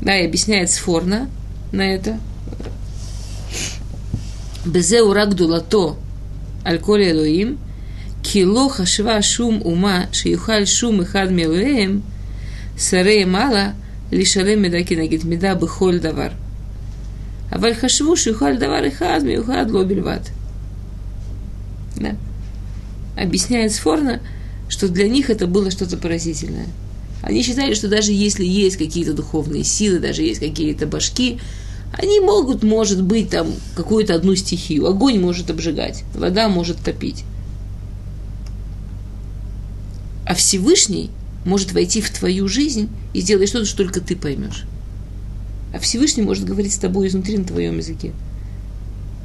Да, 0.00 0.18
и 0.18 0.26
объясняет 0.26 0.70
Сфорна 0.70 1.28
на 1.72 1.82
это. 1.82 2.18
Безе 4.64 5.02
урак 5.02 5.34
дулато 5.34 5.96
аль-коли 6.64 7.10
элоим, 7.10 7.58
Кило 8.22 8.68
хашва 8.68 9.22
шум 9.22 9.62
ума 9.64 10.06
шиюхаль 10.12 10.66
шум 10.66 11.02
и 11.02 11.04
хад 11.04 11.30
милуэем 11.30 12.02
сарея 12.76 13.26
мала 13.26 13.74
лишалем 14.10 14.62
медаки 14.62 14.94
кинагит 14.94 15.24
меда 15.24 15.54
бихоль 15.54 16.00
давар. 16.00 16.32
А 17.50 17.58
валь 17.58 17.74
хашву 17.74 18.16
шиюхаль 18.16 18.58
давар 18.58 18.84
и 18.84 18.90
хад 18.90 19.22
миюхад 19.22 19.70
лобельват. 19.70 20.30
Да. 21.96 22.16
Объясняет 23.16 23.72
Сфорна, 23.72 24.20
что 24.68 24.88
для 24.88 25.08
них 25.08 25.30
это 25.30 25.46
было 25.46 25.70
что-то 25.70 25.96
поразительное. 25.96 26.66
Они 27.22 27.42
считали, 27.42 27.74
что 27.74 27.88
даже 27.88 28.12
если 28.12 28.44
есть 28.44 28.76
какие-то 28.76 29.12
духовные 29.12 29.64
силы, 29.64 29.98
даже 29.98 30.22
есть 30.22 30.40
какие-то 30.40 30.86
башки, 30.86 31.40
они 31.92 32.20
могут, 32.20 32.62
может 32.62 33.02
быть, 33.02 33.30
там 33.30 33.48
какую-то 33.74 34.14
одну 34.14 34.36
стихию. 34.36 34.86
Огонь 34.86 35.18
может 35.18 35.50
обжигать, 35.50 36.04
вода 36.14 36.48
может 36.48 36.78
топить. 36.78 37.24
А 40.28 40.34
Всевышний 40.34 41.10
может 41.46 41.72
войти 41.72 42.02
в 42.02 42.10
твою 42.10 42.48
жизнь 42.48 42.90
и 43.14 43.22
сделать 43.22 43.48
что-то, 43.48 43.64
что 43.64 43.78
только 43.78 44.02
ты 44.02 44.14
поймешь. 44.14 44.64
А 45.72 45.78
Всевышний 45.78 46.22
может 46.22 46.44
говорить 46.44 46.74
с 46.74 46.76
тобой 46.76 47.08
изнутри 47.08 47.38
на 47.38 47.44
твоем 47.44 47.78
языке. 47.78 48.12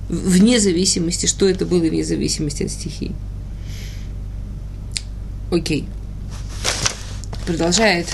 Вне 0.08 0.62
зависимости, 0.62 1.26
что 1.26 1.46
это 1.50 1.66
было, 1.66 1.82
вне 1.82 2.06
зависимости 2.06 2.64
от 2.64 2.72
стихии. 2.72 3.12
Окей. 5.52 5.90
Продолжает. 7.46 8.08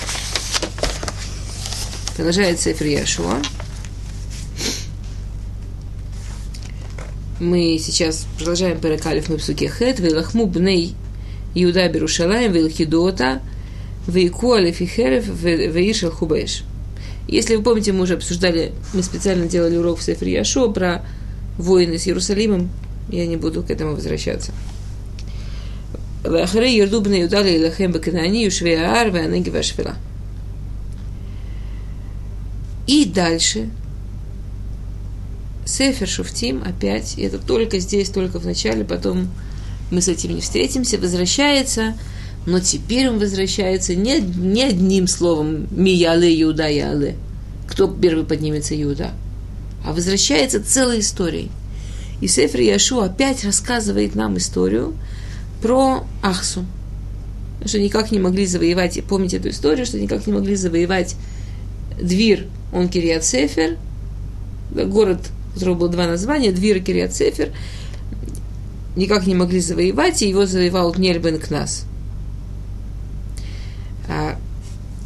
Продолжает 2.15 2.59
Сефер 2.59 2.87
Яшуа. 2.87 3.39
Мы 7.39 7.79
сейчас 7.79 8.25
продолжаем 8.39 8.79
Перекалиф 8.79 9.29
мы 9.29 9.37
в 9.37 9.43
суке 9.43 9.69
Хет, 9.69 9.99
Вилахму 9.99 10.47
бней 10.47 10.95
Иуда 11.55 11.87
Берушалаем, 11.89 12.51
Вилхидота, 12.51 13.41
Вейку 14.07 14.53
Алифихерев, 14.53 15.27
Вейшал 15.27 16.11
Хубеш. 16.11 16.63
Если 17.27 17.55
вы 17.55 17.63
помните, 17.63 17.91
мы 17.91 18.03
уже 18.03 18.15
обсуждали, 18.15 18.73
мы 18.93 19.03
специально 19.03 19.47
делали 19.47 19.77
урок 19.77 19.99
в 19.99 20.03
Сефер 20.03 20.27
Яшо 20.27 20.71
про 20.71 21.03
воины 21.57 21.99
с 21.99 22.07
Иерусалимом. 22.07 22.69
Я 23.09 23.27
не 23.27 23.37
буду 23.37 23.61
к 23.63 23.69
этому 23.69 23.93
возвращаться. 23.93 24.51
Вахры 26.23 26.67
Ердубна 26.67 27.21
Иудали 27.21 27.57
Илахем 27.57 27.91
Баканани, 27.91 28.43
Юшвеар, 28.45 29.09
Ванаги 29.11 29.49
Вашфила. 29.49 29.95
И 32.87 33.05
дальше 33.05 33.69
Сефер 35.65 36.07
Шуфтим 36.07 36.63
опять, 36.65 37.17
это 37.19 37.37
только 37.37 37.77
здесь, 37.77 38.09
только 38.09 38.39
в 38.39 38.45
начале, 38.45 38.83
потом 38.83 39.29
мы 39.91 40.01
с 40.01 40.07
этим 40.07 40.35
не 40.35 40.41
встретимся, 40.41 40.97
возвращается, 40.97 41.95
но 42.45 42.59
теперь 42.59 43.09
он 43.09 43.19
возвращается 43.19 43.95
не, 43.95 44.19
не 44.19 44.63
одним 44.63 45.07
словом 45.07 45.67
«ми 45.71 45.93
яле 45.93 46.41
Иуда 46.41 46.67
яле», 46.67 47.15
кто 47.67 47.87
первый 47.87 48.25
поднимется? 48.25 48.79
Иуда, 48.81 49.11
а 49.85 49.93
возвращается 49.93 50.63
целой 50.63 50.99
историей. 50.99 51.51
И 52.19 52.27
Сефер 52.27 52.61
Яшу 52.61 52.99
опять 52.99 53.45
рассказывает 53.45 54.15
нам 54.15 54.37
историю 54.37 54.93
про 55.61 56.05
Ахсу. 56.21 56.65
Что 57.63 57.79
никак 57.79 58.11
не 58.11 58.19
могли 58.19 58.45
завоевать, 58.45 58.99
помните 59.07 59.37
эту 59.37 59.49
историю, 59.49 59.85
что 59.85 59.99
никак 59.99 60.25
не 60.27 60.33
могли 60.33 60.55
завоевать 60.55 61.15
Двир, 62.01 62.47
он 62.73 62.89
Кириат 62.89 63.23
Сефер, 63.23 63.77
город, 64.71 65.19
у 65.51 65.53
которого 65.55 65.75
было 65.75 65.89
два 65.89 66.07
названия, 66.07 66.51
Двир 66.51 66.77
и 66.77 66.81
Кириат 66.81 67.13
Сефер, 67.13 67.51
никак 68.95 69.27
не 69.27 69.35
могли 69.35 69.59
завоевать, 69.59 70.21
и 70.21 70.29
его 70.29 70.45
завоевал 70.45 70.93
Нельбен 70.95 71.39
Кнас. 71.39 71.85
А 74.07 74.37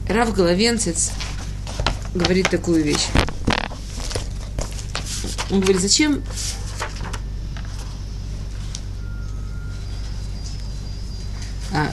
Рав 0.07 0.33
Головенцец 0.33 1.11
говорит 2.13 2.49
такую 2.49 2.83
вещь. 2.83 3.07
Он 5.49 5.59
говорит, 5.59 5.81
зачем 5.81 6.23
а, 11.73 11.91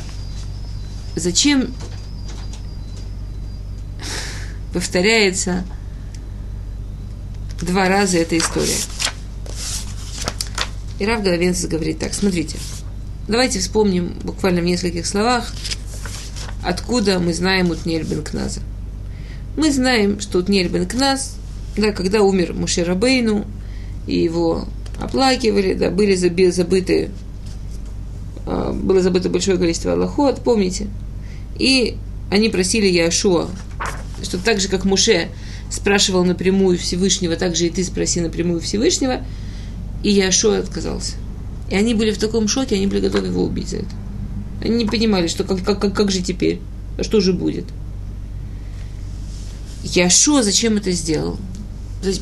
зачем 1.17 1.75
повторяется 4.73 5.65
два 7.61 7.89
раза 7.89 8.19
эта 8.19 8.39
история. 8.39 8.79
И 11.01 11.07
Рав 11.07 11.23
Головенцес 11.23 11.67
говорит 11.67 11.99
так, 11.99 12.13
смотрите, 12.13 12.59
давайте 13.27 13.59
вспомним 13.59 14.13
буквально 14.23 14.61
в 14.61 14.65
нескольких 14.65 15.07
словах, 15.07 15.51
откуда 16.63 17.19
мы 17.19 17.33
знаем 17.33 17.71
Утнель 17.71 18.05
бен 18.05 18.23
Кназа. 18.23 18.61
Мы 19.57 19.73
знаем, 19.73 20.21
что 20.21 20.41
Утнель 20.41 20.69
бен 20.69 20.87
Кназ, 20.87 21.37
да, 21.75 21.93
когда 21.93 22.21
умер 22.21 22.53
Мушер 22.53 22.87
Рабейну, 22.87 23.47
и 24.07 24.19
его 24.19 24.67
оплакивали, 25.01 25.73
да, 25.73 25.89
были 25.89 26.15
забыты, 26.15 27.09
а, 28.45 28.73
было 28.75 29.01
забыто 29.01 29.31
большое 29.31 29.57
количество 29.57 29.95
Аллахот, 29.95 30.43
помните? 30.45 30.89
И 31.59 31.97
они 32.31 32.51
просили 32.51 32.87
Яшуа, 32.87 33.49
что 34.23 34.37
так 34.37 34.61
же, 34.61 34.69
как 34.69 34.85
Муше 34.85 35.29
спрашивал 35.71 36.27
напрямую 36.27 36.77
Всевышнего, 36.77 37.37
так 37.37 37.57
же 37.57 37.69
и 37.69 37.71
ты 37.71 37.85
спроси 37.85 38.21
напрямую 38.21 38.61
Всевышнего, 38.61 39.25
и 40.03 40.11
Яшуа 40.11 40.59
отказался. 40.59 41.15
И 41.71 41.75
они 41.75 41.95
были 41.95 42.11
в 42.11 42.19
таком 42.19 42.49
шоке, 42.49 42.77
они 42.77 42.87
были 42.87 43.01
готовы 43.01 43.29
его 43.29 43.45
убить 43.45 43.69
за 43.69 43.79
это. 43.79 43.95
Они 44.63 44.77
не 44.77 44.87
понимали, 44.87 45.27
что 45.29 45.45
как, 45.45 45.63
как, 45.65 45.81
как, 45.81 45.95
как 45.95 46.11
же 46.11 46.21
теперь, 46.21 46.61
а 46.99 47.05
что 47.05 47.21
же 47.21 47.33
будет. 47.33 47.65
Яшуа 49.83 50.43
зачем 50.43 50.77
это 50.77 50.93
сделал? 50.93 51.39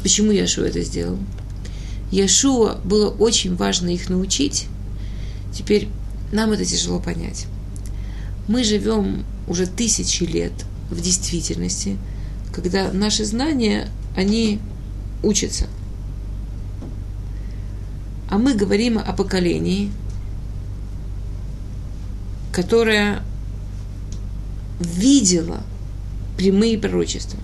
Почему 0.03 0.33
Яшуа 0.33 0.65
это 0.65 0.83
сделал? 0.83 1.19
Яшуа 2.11 2.79
было 2.85 3.11
очень 3.11 3.57
важно 3.57 3.89
их 3.89 4.09
научить. 4.09 4.67
Теперь 5.53 5.89
нам 6.33 6.53
это 6.53 6.65
тяжело 6.65 7.01
понять. 7.01 7.47
Мы 8.47 8.65
живем 8.65 9.25
уже 9.47 9.67
тысячи 9.67 10.25
лет 10.25 10.53
в 10.91 11.01
действительности, 11.01 11.99
когда 12.53 12.93
наши 12.93 13.25
знания, 13.25 13.89
они 14.17 14.59
учатся. 15.23 15.67
А 18.29 18.39
мы 18.39 18.55
говорим 18.55 18.99
о 18.99 19.13
поколении, 19.13 19.91
которое 22.53 23.23
видело 24.81 25.63
прямые 26.37 26.79
пророчества. 26.79 27.39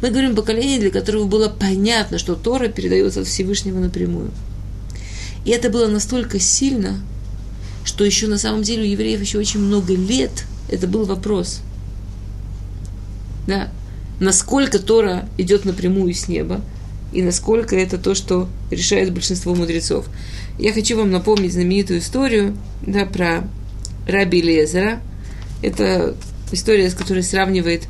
Мы 0.00 0.10
говорим 0.10 0.32
о 0.32 0.36
поколении, 0.36 0.78
для 0.78 0.90
которого 0.90 1.26
было 1.26 1.48
понятно, 1.48 2.18
что 2.18 2.34
Тора 2.34 2.68
передается 2.68 3.20
от 3.20 3.26
Всевышнего 3.26 3.78
напрямую. 3.78 4.30
И 5.44 5.50
это 5.50 5.68
было 5.70 5.86
настолько 5.88 6.38
сильно, 6.38 7.00
что 7.84 8.04
еще 8.04 8.26
на 8.26 8.38
самом 8.38 8.62
деле 8.62 8.82
у 8.82 8.86
евреев 8.86 9.20
еще 9.20 9.38
очень 9.38 9.60
много 9.60 9.94
лет 9.94 10.44
это 10.68 10.86
был 10.86 11.04
вопрос. 11.04 11.60
Да, 13.46 13.68
насколько 14.20 14.78
Тора 14.78 15.28
идет 15.36 15.64
напрямую 15.64 16.14
с 16.14 16.28
неба, 16.28 16.62
и 17.14 17.22
насколько 17.22 17.76
это 17.76 17.96
то, 17.96 18.14
что 18.14 18.48
решает 18.70 19.12
большинство 19.12 19.54
мудрецов. 19.54 20.06
Я 20.58 20.72
хочу 20.72 20.96
вам 20.96 21.10
напомнить 21.10 21.52
знаменитую 21.52 22.00
историю 22.00 22.56
да, 22.82 23.06
про 23.06 23.48
Раби 24.06 24.42
Лезера. 24.42 25.00
Это 25.62 26.16
история, 26.50 26.90
с 26.90 26.94
которой 26.94 27.22
сравнивает 27.22 27.84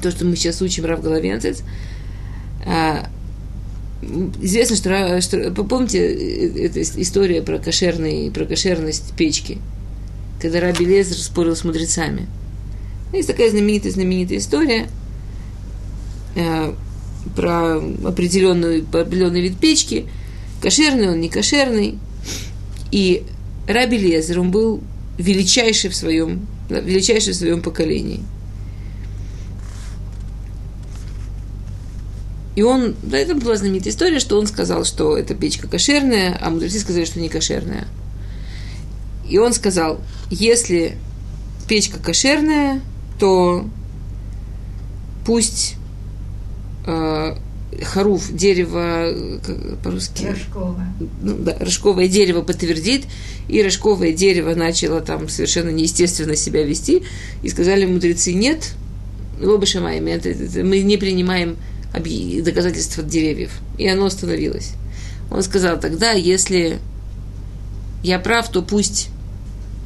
то, 0.00 0.10
что 0.12 0.24
мы 0.24 0.36
сейчас 0.36 0.62
учим 0.62 0.84
Рав 0.84 1.02
Головенцец. 1.02 1.62
А, 2.64 3.08
известно, 4.40 4.76
что, 4.76 5.20
что 5.20 5.50
помните, 5.64 5.98
э, 5.98 6.66
эта 6.66 6.80
история 6.82 7.42
про, 7.42 7.58
кошерный, 7.58 8.30
про 8.30 8.44
кошерность 8.44 9.14
печки, 9.16 9.58
когда 10.40 10.60
Раби 10.60 10.84
Лезер 10.84 11.16
спорил 11.16 11.56
с 11.56 11.64
мудрецами. 11.64 12.28
Есть 13.12 13.28
такая 13.28 13.50
знаменитая, 13.50 13.92
знаменитая 13.92 14.38
история 14.38 14.86
а, 16.36 16.74
про 17.34 17.76
определенную, 17.76 18.84
определенный 18.84 19.40
вид 19.40 19.58
печки, 19.58 20.06
кошерный 20.60 21.10
он, 21.10 21.20
не 21.20 21.28
кошерный. 21.28 21.98
И 22.90 23.24
Раби 23.66 23.98
Лезер, 23.98 24.40
он 24.40 24.50
был 24.50 24.80
величайший 25.18 25.90
в 25.90 25.96
своем, 25.96 26.46
величайший 26.68 27.32
в 27.32 27.36
своем 27.36 27.62
поколении. 27.62 28.20
И 32.54 32.62
он, 32.62 32.94
да, 33.02 33.16
это 33.16 33.34
была 33.34 33.56
знаменитая 33.56 33.92
история, 33.92 34.18
что 34.18 34.38
он 34.38 34.46
сказал, 34.46 34.84
что 34.84 35.16
эта 35.16 35.34
печка 35.34 35.68
кошерная, 35.68 36.38
а 36.40 36.50
мудрецы 36.50 36.80
сказали, 36.80 37.06
что 37.06 37.18
не 37.18 37.30
кошерная. 37.30 37.86
И 39.28 39.38
он 39.38 39.54
сказал, 39.54 40.00
если 40.30 40.98
печка 41.66 41.98
кошерная, 41.98 42.82
то 43.18 43.66
пусть 45.24 45.76
э, 46.86 47.36
харуф, 47.82 48.32
дерево, 48.32 49.40
по-русски... 49.82 50.26
Рожковое. 50.26 50.92
Ну, 51.22 51.36
да, 51.38 51.56
рожковое 51.58 52.08
дерево 52.08 52.42
подтвердит, 52.42 53.04
и 53.48 53.62
рожковое 53.62 54.12
дерево 54.12 54.54
начало 54.54 55.00
там 55.00 55.28
совершенно 55.28 55.70
неестественно 55.70 56.36
себя 56.36 56.64
вести, 56.64 57.02
и 57.42 57.48
сказали 57.48 57.86
мудрецы, 57.86 58.32
нет, 58.32 58.72
лоба 59.40 59.66
шамаями, 59.66 60.62
мы 60.62 60.80
не 60.80 60.96
принимаем 60.96 61.56
доказательства 61.92 63.02
от 63.02 63.08
деревьев. 63.08 63.52
И 63.78 63.86
оно 63.86 64.06
остановилось. 64.06 64.72
Он 65.30 65.42
сказал, 65.42 65.80
тогда, 65.80 66.12
если 66.12 66.78
я 68.02 68.18
прав, 68.18 68.50
то 68.50 68.62
пусть 68.62 69.08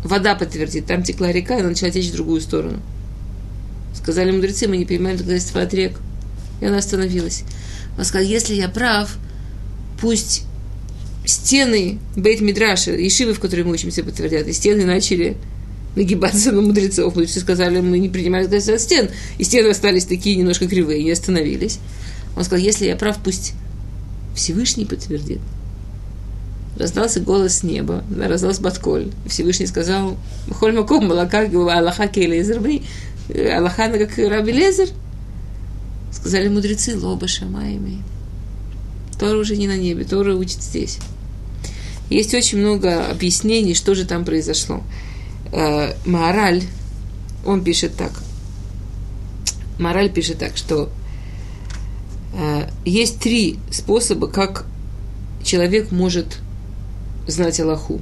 вода 0.04 0.34
подтвердит. 0.34 0.86
Там 0.86 1.02
текла 1.02 1.32
река, 1.32 1.56
и 1.56 1.60
она 1.60 1.70
начала 1.70 1.90
течь 1.90 2.08
в 2.08 2.12
другую 2.12 2.40
сторону. 2.40 2.80
Сказали 3.94 4.30
мудрецы, 4.30 4.68
мы 4.68 4.76
не 4.76 4.84
принимаем 4.84 5.16
доказательства 5.16 5.62
от 5.62 5.74
рек. 5.74 6.00
И 6.60 6.66
она 6.66 6.78
остановилась. 6.78 7.44
Он 7.98 8.04
сказал, 8.04 8.26
если 8.26 8.54
я 8.54 8.68
прав, 8.68 9.16
пусть 10.00 10.44
стены 11.24 11.98
Бейт 12.14 12.40
Мидраша, 12.40 12.92
Ешивы, 12.92 13.34
в 13.34 13.40
которой 13.40 13.62
мы 13.62 13.72
учимся, 13.72 14.02
подтвердят, 14.02 14.46
и 14.46 14.52
стены 14.52 14.84
начали 14.84 15.36
нагибаться 15.96 16.52
на 16.52 16.60
мудрецов. 16.60 17.14
Мудрецы 17.14 17.40
сказали, 17.40 17.80
мы 17.80 17.98
не 17.98 18.08
принимаем 18.08 18.44
доказательства 18.44 18.74
от 18.74 18.80
стен. 18.80 19.08
И 19.38 19.44
стены 19.44 19.68
остались 19.68 20.04
такие 20.04 20.36
немножко 20.36 20.68
кривые, 20.68 21.02
не 21.02 21.10
остановились. 21.10 21.78
Он 22.36 22.44
сказал, 22.44 22.64
если 22.64 22.86
я 22.86 22.96
прав, 22.96 23.18
пусть 23.22 23.54
Всевышний 24.34 24.84
подтвердит. 24.84 25.40
Раздался 26.78 27.20
голос 27.20 27.58
с 27.58 27.62
неба, 27.62 28.04
раздался 28.14 28.60
Батколь. 28.60 29.10
Всевышний 29.26 29.66
сказал, 29.66 30.18
Холь 30.50 30.72
Маком, 30.72 31.06
Малака, 31.06 31.40
Аллаха 31.40 32.06
Кейлезер, 32.06 32.62
Аллаха, 33.56 33.88
как 33.88 34.18
Раби 34.18 34.52
Лезер– 34.52 34.88
Сказали 36.16 36.48
мудрецы, 36.48 36.98
лоба 36.98 37.28
шамаями. 37.28 38.02
Тора 39.18 39.36
уже 39.38 39.56
не 39.56 39.68
на 39.68 39.76
небе, 39.76 40.04
Тора 40.04 40.34
учит 40.34 40.62
здесь. 40.62 40.96
Есть 42.08 42.32
очень 42.32 42.58
много 42.58 43.06
объяснений, 43.06 43.74
что 43.74 43.94
же 43.94 44.06
там 44.06 44.24
произошло. 44.24 44.82
Э, 45.52 45.92
Мораль, 46.06 46.62
он 47.44 47.62
пишет 47.62 47.96
так. 47.96 48.12
Мораль 49.78 50.10
пишет 50.10 50.38
так, 50.38 50.56
что 50.56 50.88
э, 52.32 52.70
есть 52.86 53.20
три 53.20 53.58
способа, 53.70 54.26
как 54.26 54.64
человек 55.44 55.92
может 55.92 56.38
знать 57.26 57.60
Аллаху. 57.60 58.00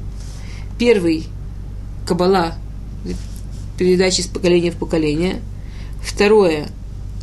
Первый– 0.78 1.26
Кабала, 2.06 2.54
передача 3.76 4.22
из 4.22 4.28
поколения 4.28 4.70
в 4.70 4.76
поколение. 4.76 5.40
Второе 6.00 6.68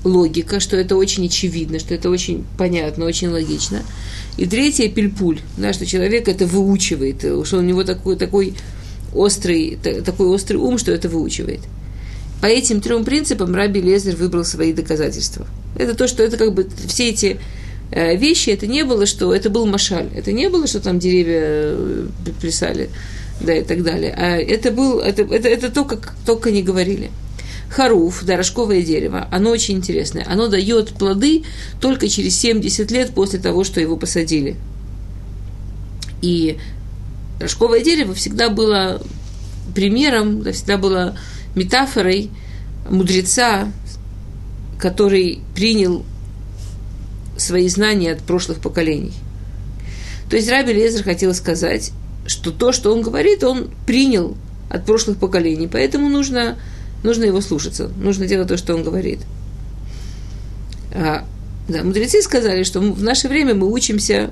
логика, 0.04 0.60
что 0.60 0.78
это 0.78 0.95
очень 0.95 1.26
очевидно, 1.28 1.80
что 1.80 1.93
это 1.93 2.10
очень 2.10 2.45
понятно, 2.58 3.06
очень 3.06 3.30
логично. 3.30 3.84
И 4.38 4.45
третье– 4.45 4.89
пельпуль, 4.89 5.39
да, 5.58 5.74
что 5.74 5.86
человек 5.86 6.28
это 6.28 6.45
выучивает, 6.45 7.20
что 7.45 7.58
у 7.58 7.62
него 7.62 7.84
такой, 7.84 8.16
такой, 8.16 8.56
острый, 9.14 9.78
такой 10.06 10.28
острый 10.28 10.58
ум, 10.58 10.78
что 10.78 10.91
это 10.91 11.10
выучивает. 11.10 11.60
По 12.41 12.47
этим 12.47 12.82
трем 12.82 13.06
принципам 13.06 13.54
Раби 13.54 13.82
Лезер 13.82 14.16
выбрал 14.16 14.43
свои 14.43 14.74
доказательства. 14.74 15.45
Это 15.78 15.93
то, 15.93 16.08
что 16.08 16.24
это 16.24 16.38
как 16.38 16.54
бы 16.54 16.68
все 16.88 17.10
эти 17.10 17.39
э, 17.91 18.16
вещи, 18.16 18.49
это 18.49 18.66
не 18.66 18.84
было, 18.84 19.06
что 19.06 19.34
это 19.34 19.52
был 19.52 19.68
машаль. 19.68 20.10
Это 20.16 20.32
не 20.32 20.49
было, 20.49 20.66
что 20.66 20.80
там 20.80 20.97
деревья 20.97 21.41
э, 21.43 22.08
плясали, 22.41 22.89
да, 23.39 23.54
и 23.54 23.64
так 23.64 23.84
далее. 23.84 24.16
А 24.18 24.38
это 24.38 24.72
был, 24.72 24.99
это, 24.99 25.22
это, 25.22 25.47
это 25.49 25.72
то, 25.72 25.86
как 25.86 26.16
только 26.26 26.49
не 26.49 26.64
говорили. 26.64 27.12
Харуф, 27.72 28.24
да, 28.24 28.36
рожковое 28.36 28.82
дерево, 28.82 29.28
оно 29.32 29.50
очень 29.50 29.78
интересное. 29.78 30.26
Оно 30.30 30.48
дает 30.48 30.90
плоды 30.90 31.44
только 31.80 32.10
через 32.10 32.38
70 32.38 32.92
лет 32.92 33.14
после 33.14 33.40
того, 33.40 33.64
что 33.64 33.80
его 33.80 33.96
посадили. 33.96 34.58
И 36.22 36.58
рожковое 37.40 37.82
дерево 37.82 38.14
всегда 38.14 38.50
было 38.50 39.02
примером, 39.74 40.42
да, 40.44 40.52
всегда 40.52 40.78
было 40.78 41.18
метафорой 41.56 42.30
мудреца, 42.90 43.72
который 44.78 45.40
принял 45.56 46.04
свои 47.38 47.70
знания 47.70 48.12
от 48.12 48.22
прошлых 48.22 48.60
поколений. 48.60 49.14
То 50.30 50.36
есть 50.36 50.50
Раби 50.50 50.74
Лезер 50.74 51.04
хотел 51.04 51.34
сказать, 51.34 51.92
что 52.26 52.52
то, 52.52 52.72
что 52.72 52.94
он 52.94 53.02
говорит, 53.02 53.44
он 53.44 53.70
принял 53.86 54.36
от 54.70 54.86
прошлых 54.86 55.18
поколений, 55.18 55.68
поэтому 55.68 56.10
нужно, 56.10 56.58
нужно 57.04 57.26
его 57.26 57.41
слушаться, 57.41 57.91
нужно 57.97 58.28
делать 58.28 58.47
то, 58.47 58.58
что 58.58 58.76
он 58.76 58.84
говорит. 58.84 59.20
А, 60.93 61.26
да, 61.68 61.84
мудрецы 61.84 62.22
сказали, 62.22 62.64
что 62.64 62.80
в 62.80 63.02
наше 63.02 63.28
время 63.28 63.56
мы 63.56 63.72
учимся 63.72 64.32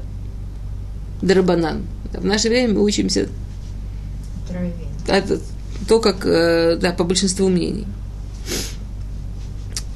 дарабанан. 1.22 1.84
В 2.14 2.26
наше 2.26 2.50
время 2.50 2.74
мы 2.74 2.84
учимся 2.84 3.28
это, 5.08 5.40
то, 5.88 6.00
как 6.00 6.26
э, 6.26 6.78
да, 6.78 6.92
по 6.92 7.04
большинству 7.04 7.50
мнений. 7.50 7.88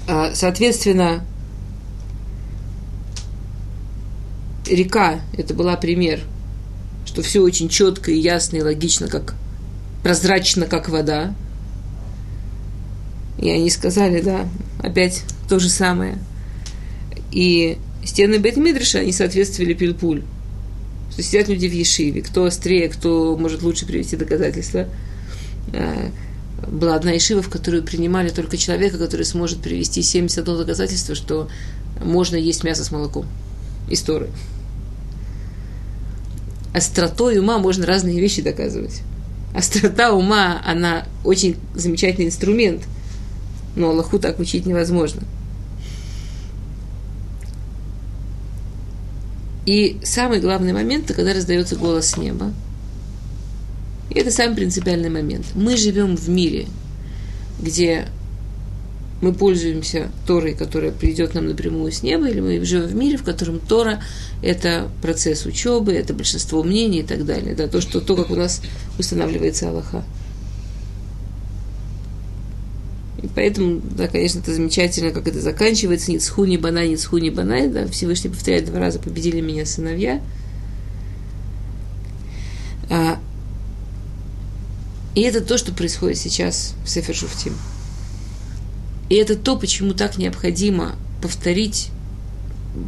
А, 0.07 0.34
соответственно, 0.34 1.26
река– 4.67 5.21
это 5.38 5.53
была 5.53 5.76
пример, 5.76 6.21
что 7.05 7.21
все 7.21 7.41
очень 7.41 7.69
четко 7.69 8.11
и 8.11 8.17
ясно 8.17 8.57
и 8.57 8.61
логично, 8.61 9.07
как 9.07 9.36
прозрачно, 10.01 10.65
как 10.65 10.89
вода. 10.89 11.34
И 13.44 13.50
они 13.50 13.70
сказали, 13.70 14.22
да, 14.22 14.48
опять 14.80 15.24
то 15.50 15.60
же 15.60 15.70
самое. 15.70 16.18
И 17.32 17.78
стены 18.06 18.38
Бет-Мидриша, 18.38 19.00
они 19.00 19.12
соответствовали 19.12 19.74
Пильпуль 19.74 20.24
что 21.14 21.22
сидят 21.22 21.48
люди 21.48 21.68
в 21.68 21.74
Ешиве, 21.74 22.24
кто 22.24 22.46
острее, 22.46 22.89
кто 22.89 23.38
может 23.38 23.62
лучше 23.62 23.86
привести 23.86 24.16
доказательства. 24.16 24.88
Э, 25.72 26.10
была 26.68 26.96
одна 26.96 27.12
Ешива, 27.12 27.44
в 27.44 27.50
которую 27.50 27.84
принимали 27.84 28.30
только 28.30 28.58
человека, 28.58 28.98
который 28.98 29.26
сможет 29.26 29.62
привести 29.62 30.02
71 30.02 30.58
доказательство, 30.58 31.14
что 31.14 31.50
можно 32.04 32.36
есть 32.36 32.64
мясо 32.64 32.84
с 32.84 32.89
молоком. 32.89 33.28
Истории. 33.91 34.30
Остротой 36.74 37.38
ума 37.38 37.60
можно 37.60 37.86
разные 37.86 38.20
вещи 38.20 38.41
доказывать. 38.41 39.02
Острота 39.54 40.14
ума, 40.14 40.64
она 40.66 41.06
очень 41.24 41.58
замечательный 41.76 42.26
инструмент, 42.26 42.82
но 43.76 43.89
Аллаху 43.89 44.19
так 44.19 44.39
учить 44.39 44.65
невозможно. 44.65 45.21
И 49.65 49.97
самый 50.03 50.39
главный 50.39 50.74
момент, 50.74 51.05
это 51.05 51.13
когда 51.13 51.34
раздается 51.34 51.76
голос 51.76 52.17
неба. 52.17 52.53
И 54.09 54.19
это 54.19 54.30
самый 54.30 54.55
принципиальный 54.55 55.09
момент. 55.09 55.45
Мы 55.55 55.78
живем 55.78 56.17
в 56.17 56.28
мире, 56.28 56.67
где 57.61 58.07
мы 59.21 59.34
пользуемся 59.34 60.11
Торой, 60.28 60.53
которая 60.53 60.91
придет 60.91 61.34
нам 61.34 61.47
напрямую 61.47 61.93
с 61.93 62.03
неба, 62.03 62.28
или 62.28 62.41
мы 62.41 62.63
живем 62.65 62.88
в 62.88 62.95
мире, 62.95 63.17
в 63.17 63.24
котором 63.24 63.59
Тора– 63.59 64.03
это 64.43 64.89
процесс 65.01 65.45
учебы, 65.45 65.93
это 65.93 66.13
большинство 66.13 66.61
мнений 66.61 66.99
и 66.99 67.03
так 67.03 67.26
далее. 67.26 67.55
Да, 67.55 67.67
то, 67.67 67.80
что, 67.80 68.01
то, 68.01 68.17
как 68.17 68.30
у 68.32 68.36
нас 68.36 68.61
устанавливается 68.99 69.69
Аллаха. 69.69 70.03
И 73.24 73.30
поэтому, 73.34 73.80
да, 73.82 74.09
конечно, 74.09 74.39
это 74.39 74.53
замечательно, 74.53 75.11
как 75.11 75.28
это 75.30 75.39
заканчивается. 75.39 76.11
Ницху 76.11 76.43
не 76.43 76.57
банай, 76.57 76.89
ницху 76.89 77.17
не 77.17 77.30
банай. 77.30 77.69
Да, 77.69 77.88
Всевышний 77.88 78.30
повторяет 78.30 78.65
два 78.65 78.80
раза, 78.80 78.99
победили 78.99 79.39
меня 79.39 79.65
сыновья. 79.65 80.21
А, 82.89 83.17
и 85.15 85.21
это 85.21 85.39
то, 85.39 85.57
что 85.57 85.74
происходит 85.74 86.17
сейчас 86.17 86.76
в 86.84 86.89
Сефер 86.89 87.15
Шуфтим. 87.15 87.53
И 89.09 89.15
это 89.15 89.38
то, 89.38 89.57
почему 89.57 89.93
так 89.93 90.17
необходимо 90.17 90.95
повторить, 91.21 91.91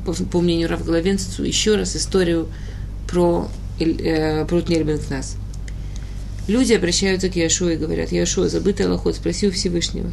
по, 0.06 0.12
по 0.12 0.42
мнению 0.42 0.70
Равглавенцу, 0.70 1.44
еще 1.44 1.78
раз 1.78 1.96
историю 1.96 2.50
про, 3.08 3.48
э, 3.80 4.46
про 4.46 4.62
Нельбенкнас. 4.62 5.38
Люди 6.48 6.74
обращаются 6.74 7.30
к 7.30 7.36
Яшуа 7.36 7.72
и 7.72 7.78
говорят, 7.78 8.12
Яшуа, 8.12 8.50
забытый 8.50 8.86
Аллахот, 8.86 9.16
спроси 9.16 9.48
у 9.48 9.52
Всевышнего. 9.52 10.12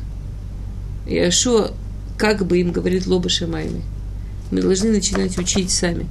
Яшуа 1.07 1.73
как 2.17 2.47
бы 2.47 2.61
им 2.61 2.73
говорит 2.73 3.07
Лоба 3.07 3.29
Шамайми. 3.29 3.83
Мы 4.51 4.63
должны 4.63 4.93
начинать 4.93 5.37
учить 5.39 5.71
сами. 5.71 6.07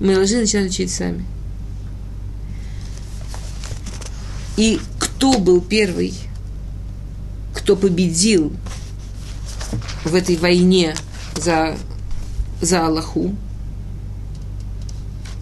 Мы 0.00 0.14
должны 0.14 0.40
начинать 0.40 0.70
учить 0.70 0.90
сами. 0.90 1.24
И 4.56 4.80
кто 4.98 5.38
был 5.38 5.60
первый, 5.60 6.14
кто 7.54 7.76
победил 7.76 8.52
в 10.04 10.14
этой 10.14 10.36
войне 10.36 10.94
за, 11.36 11.76
за 12.60 12.86
Аллаху, 12.86 13.34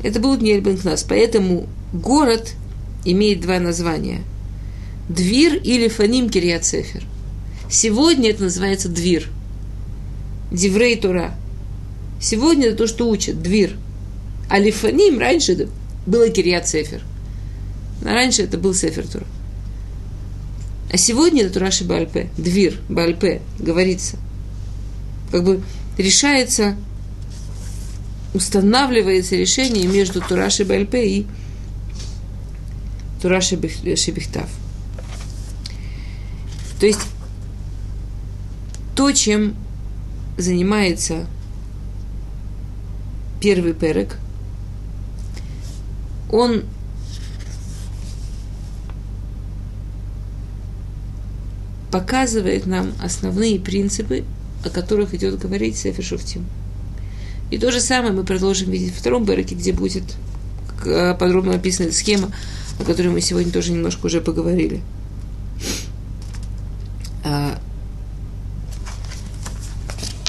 это 0.03 0.19
был 0.19 0.37
Нельбенкнас. 0.37 1.05
Поэтому 1.05 1.69
город 1.93 2.55
имеет 3.05 3.41
два 3.41 3.59
названия. 3.59 4.23
Двир 5.09 5.55
или 5.57 5.89
Фаним 5.89 6.31
Кирьят 6.31 6.65
Сефер. 6.65 7.05
Сегодня 7.71 8.31
это 8.31 8.45
называется 8.45 8.89
двир. 8.89 9.29
Диврей 10.51 10.97
Тура. 10.97 11.35
Сегодня 12.21 12.69
это 12.69 12.79
то, 12.79 12.87
что 12.87 13.09
учат, 13.09 13.43
двир. 13.43 13.77
А 14.49 14.59
Лифаним 14.59 15.19
раньше 15.19 15.53
это 15.53 15.69
было 16.07 16.29
Кирьят 16.29 16.69
Сефер. 16.69 17.03
А 18.05 18.13
раньше 18.13 18.43
это 18.43 18.59
был 18.59 18.75
Сефер 18.75 19.07
Тура. 19.07 19.25
А 20.93 20.97
сегодня 20.99 21.45
это 21.45 21.55
Тураши 21.55 21.85
Бальпе, 21.85 22.29
двир, 22.37 22.79
Бальпе, 22.91 23.41
говорится. 23.59 24.19
Как 25.31 25.43
бы 25.43 25.63
решается, 25.97 26.77
устанавливается 28.35 29.37
решение 29.37 29.87
между 29.87 30.21
Тураши 30.21 30.67
Бальпе 30.67 31.07
и 31.07 31.27
Тура 33.23 33.41
Шебихтав. 33.41 34.51
То 36.81 36.87
есть 36.87 37.01
то, 38.97 39.13
чем 39.13 39.55
занимается 40.37 41.27
первый 43.41 43.75
перек, 43.75 44.19
он 46.33 46.65
показывает 51.93 52.67
нам 52.67 52.93
основные 53.01 53.61
принципы, 53.61 54.25
о 54.65 54.71
которых 54.71 55.15
идет 55.15 55.39
говорить 55.39 55.77
Сефер 55.77 56.05
Шуфтим. 56.05 56.45
И 57.53 57.59
то 57.59 57.71
же 57.71 57.81
самое 57.81 58.13
мы 58.13 58.25
продолжим 58.25 58.71
видеть 58.71 58.95
в 58.95 58.99
втором 58.99 59.25
береке, 59.25 59.55
где 59.55 59.73
будет 59.73 60.17
подробно 60.83 61.55
описана 61.55 61.93
схема 61.93 62.33
о 62.79 62.85
которой 62.85 63.09
мы 63.09 63.21
сегодня 63.21 63.53
тоже 63.53 63.73
немножко 63.73 64.07
уже 64.07 64.21
поговорили. 64.21 64.83
А, 67.25 67.59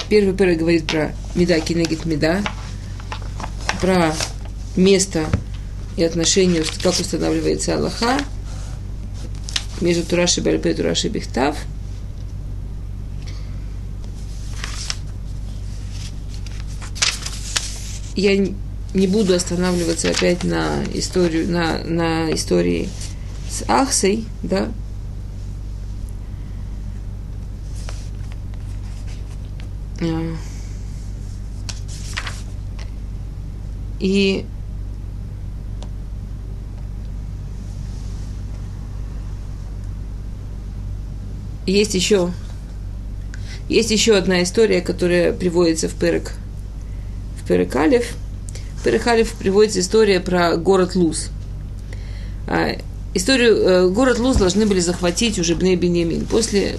первый 0.08 0.34
пера 0.34 0.54
говорит 0.54 0.86
про 0.86 1.14
меда 1.34 1.58
кинегит 1.60 2.04
меда, 2.04 2.42
про 3.80 4.14
место 4.76 5.26
и 5.96 6.04
отношения, 6.04 6.62
как 6.82 6.98
устанавливается 6.98 7.76
Аллаха 7.76 8.18
между 9.80 10.04
Тураши 10.04 10.40
Бальпе 10.40 10.70
и 10.70 10.74
Тураши 10.74 11.08
Бихтав. 11.08 11.56
Я 18.16 18.54
не 18.94 19.08
буду 19.08 19.34
останавливаться 19.34 20.10
опять 20.10 20.44
на 20.44 20.84
историю, 20.94 21.50
на, 21.50 21.78
на 21.84 22.32
истории 22.32 22.88
с 23.50 23.64
Ахсой, 23.68 24.24
да. 24.42 24.70
А. 30.00 30.36
И 34.00 34.44
есть 41.66 41.94
еще 41.94 42.32
есть 43.68 43.90
еще 43.90 44.16
одна 44.16 44.42
история, 44.42 44.80
которая 44.82 45.32
приводится 45.32 45.88
в 45.88 45.94
Перек 45.94 46.32
в 47.40 47.46
Перекалев. 47.46 48.04
В 48.04 48.23
Перекалев 48.84 49.32
приводится 49.32 49.80
история 49.80 50.20
про 50.20 50.56
город 50.56 50.94
Луз. 50.94 51.30
А, 52.46 52.76
историю, 53.14 53.56
э, 53.56 53.88
город 53.88 54.18
Луз 54.18 54.36
должны 54.36 54.66
были 54.66 54.80
захватить 54.80 55.38
уже 55.38 55.54
Бней 55.54 55.74
Беньямин. 55.74 56.26
После 56.26 56.76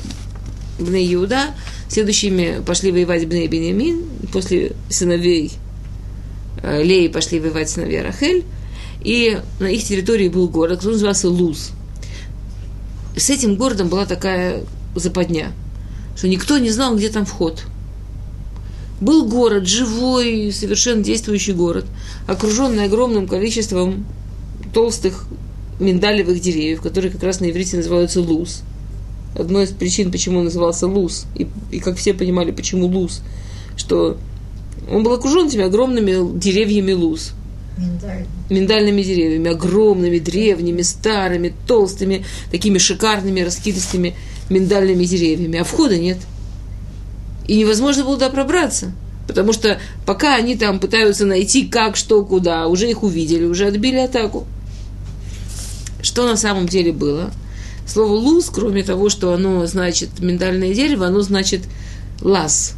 Бней 0.80 1.12
Иуда 1.16 1.56
следующими 1.90 2.62
пошли 2.64 2.92
воевать 2.92 3.28
Бней 3.28 3.48
Беньямин. 3.48 4.04
После 4.32 4.74
сыновей 4.88 5.54
э, 6.62 6.84
Леи 6.84 7.08
пошли 7.08 7.40
воевать 7.40 7.72
сыновья 7.72 8.04
Рахель. 8.04 8.46
И 9.02 9.40
на 9.60 9.66
их 9.66 9.84
территории 9.84 10.30
был 10.30 10.48
город, 10.48 10.78
который 10.78 10.94
назывался 10.94 11.28
Луз. 11.28 11.72
С 13.18 13.32
этим 13.32 13.56
городом 13.56 13.88
была 13.88 14.06
такая 14.06 14.64
западня, 14.94 15.54
что 16.16 16.28
никто 16.28 16.60
не 16.60 16.70
знал, 16.70 16.96
где 16.96 17.10
там 17.10 17.26
вход. 17.26 17.64
Был 19.02 19.28
город, 19.28 19.68
живой, 19.68 20.52
совершенно 20.52 21.04
действующий 21.04 21.54
город, 21.54 21.86
окруженный 22.28 22.86
огромным 22.86 23.28
количеством 23.28 24.06
толстых 24.74 25.26
миндалевых 25.80 26.40
деревьев, 26.40 26.82
которые 26.82 27.12
как 27.12 27.24
раз 27.24 27.42
на 27.42 27.50
иврите 27.50 27.78
называются 27.78 28.22
луз. 28.22 28.62
Одной 29.38 29.66
из 29.66 29.72
причин, 29.72 30.12
почему 30.12 30.40
он 30.40 30.46
назывался 30.46 30.88
луз, 30.88 31.26
и, 31.36 31.48
и 31.72 31.80
как 31.80 31.98
все 31.98 32.14
понимали, 32.14 32.52
почему 32.52 32.88
луз, 32.88 33.22
что 33.76 34.18
он 34.90 35.04
был 35.04 35.14
окружен 35.14 35.48
этими 35.48 35.66
огромными 35.66 36.38
деревьями 36.38 36.94
луз. 36.94 37.34
Миндаль. 37.78 38.26
Миндальными 38.50 39.02
деревьями, 39.02 39.52
огромными, 39.52 40.20
древними, 40.20 40.82
старыми, 40.82 41.54
толстыми, 41.68 42.26
такими 42.50 42.78
шикарными, 42.78 43.42
раскидистыми 43.42 44.16
миндальными 44.50 45.04
деревьями. 45.04 45.60
А 45.60 45.66
входа 45.66 45.98
нет. 45.98 46.18
И 47.48 47.58
невозможно 47.58 48.04
было 48.04 48.16
туда 48.16 48.30
пробраться. 48.30 48.92
Потому 49.28 49.54
что 49.54 49.80
пока 50.06 50.36
они 50.36 50.56
там 50.56 50.80
пытаются 50.80 51.26
найти 51.26 51.66
как, 51.66 51.96
что, 51.96 52.24
куда, 52.24 52.68
уже 52.68 52.90
их 52.90 53.04
увидели, 53.04 53.46
уже 53.46 53.68
отбили 53.68 53.98
атаку. 53.98 54.46
Что 56.02 56.28
на 56.28 56.38
самом 56.38 56.68
деле 56.68 56.92
было? 56.92 57.32
Слово 57.88 58.14
луз, 58.14 58.50
кроме 58.54 58.84
того, 58.84 59.10
что 59.10 59.34
оно 59.34 59.66
значит 59.66 60.20
миндальное 60.20 60.74
дерево, 60.74 61.08
оно 61.08 61.22
значит 61.22 61.62
лаз. 62.22 62.74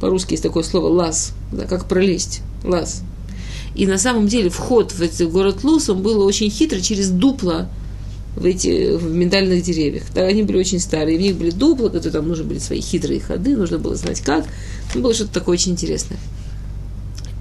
По-русски 0.00 0.32
есть 0.32 0.42
такое 0.42 0.64
слово 0.64 0.88
лаз, 0.88 1.32
да, 1.52 1.66
как 1.66 1.86
пролезть, 1.86 2.42
лаз. 2.64 3.02
И 3.74 3.86
на 3.86 3.98
самом 3.98 4.26
деле 4.26 4.50
вход 4.50 4.92
в 4.92 5.00
этот 5.00 5.30
город 5.30 5.64
Лус, 5.64 5.88
он 5.88 6.02
был 6.02 6.20
очень 6.22 6.50
хитрый 6.50 6.82
через 6.82 7.08
дупло 7.08 7.66
в 8.36 8.44
эти 8.44 8.96
в 8.96 9.10
миндальных 9.12 9.62
деревьях. 9.62 10.04
Да, 10.14 10.22
они 10.22 10.42
были 10.42 10.58
очень 10.58 10.80
старые, 10.80 11.18
в 11.18 11.20
них 11.20 11.36
были 11.36 11.50
дупла, 11.50 11.88
которые 11.88 12.12
там 12.12 12.28
нужны 12.28 12.44
были 12.44 12.58
свои 12.58 12.80
хитрые 12.80 13.20
ходы, 13.20 13.56
нужно 13.56 13.78
было 13.78 13.94
знать 13.94 14.20
как. 14.20 14.46
Ну, 14.94 15.02
было 15.02 15.14
что-то 15.14 15.32
такое 15.34 15.54
очень 15.54 15.72
интересное. 15.72 16.18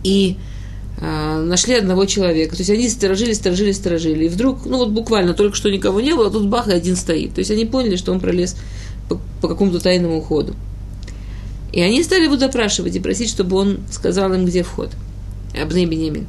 И 0.04 0.38
а, 1.00 1.42
нашли 1.42 1.76
одного 1.76 2.06
человека. 2.06 2.56
То 2.56 2.62
есть 2.62 2.70
они 2.70 2.88
сторожили, 2.90 3.34
сторожили, 3.34 3.72
сторожили. 3.72 4.26
И 4.26 4.30
вдруг, 4.30 4.66
ну 4.66 4.78
вот 4.78 4.90
буквально 4.90 5.34
только 5.34 5.56
что 5.56 5.70
никого 5.70 6.02
не 6.02 6.14
было, 6.14 6.28
а 6.28 6.32
тут 6.32 6.48
бах, 6.48 6.68
и 6.68 6.74
один 6.74 6.96
стоит. 6.96 7.34
То 7.34 7.40
есть 7.40 7.52
они 7.52 7.66
поняли, 7.66 7.96
что 7.96 8.12
он 8.12 8.20
пролез 8.20 8.56
по, 9.10 9.20
по 9.42 9.48
какому-то 9.48 9.80
тайному 9.80 10.22
ходу. 10.22 10.56
И 11.74 11.82
они 11.82 12.04
стали 12.04 12.26
его 12.26 12.36
допрашивать 12.36 12.96
и 12.96 13.00
просить, 13.00 13.30
чтобы 13.30 13.56
он 13.56 13.80
сказал 13.90 14.34
им, 14.34 14.46
где 14.46 14.62
вход. 14.62 14.92
Абней 15.60 15.86
Бенемин. 15.86 16.28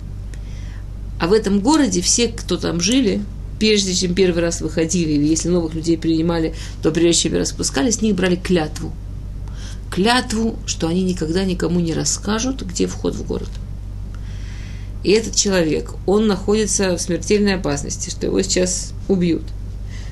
А 1.20 1.26
в 1.26 1.32
этом 1.32 1.60
городе 1.60 2.00
все, 2.00 2.28
кто 2.28 2.56
там 2.56 2.80
жили, 2.80 3.22
прежде 3.62 3.94
чем 3.94 4.12
первый 4.12 4.42
раз 4.42 4.60
выходили, 4.60 5.12
или 5.12 5.24
если 5.24 5.48
новых 5.48 5.74
людей 5.74 5.96
принимали, 5.96 6.52
то 6.82 6.90
прежде 6.90 7.28
чем 7.28 7.34
распускали, 7.34 7.92
с 7.92 8.02
них 8.02 8.16
брали 8.16 8.34
клятву. 8.34 8.92
Клятву, 9.88 10.56
что 10.66 10.88
они 10.88 11.04
никогда 11.04 11.44
никому 11.44 11.78
не 11.78 11.94
расскажут, 11.94 12.62
где 12.62 12.88
вход 12.88 13.14
в 13.14 13.24
город. 13.24 13.50
И 15.04 15.12
этот 15.12 15.36
человек, 15.36 15.94
он 16.06 16.26
находится 16.26 16.96
в 16.96 17.00
смертельной 17.00 17.54
опасности, 17.54 18.10
что 18.10 18.26
его 18.26 18.42
сейчас 18.42 18.94
убьют. 19.06 19.44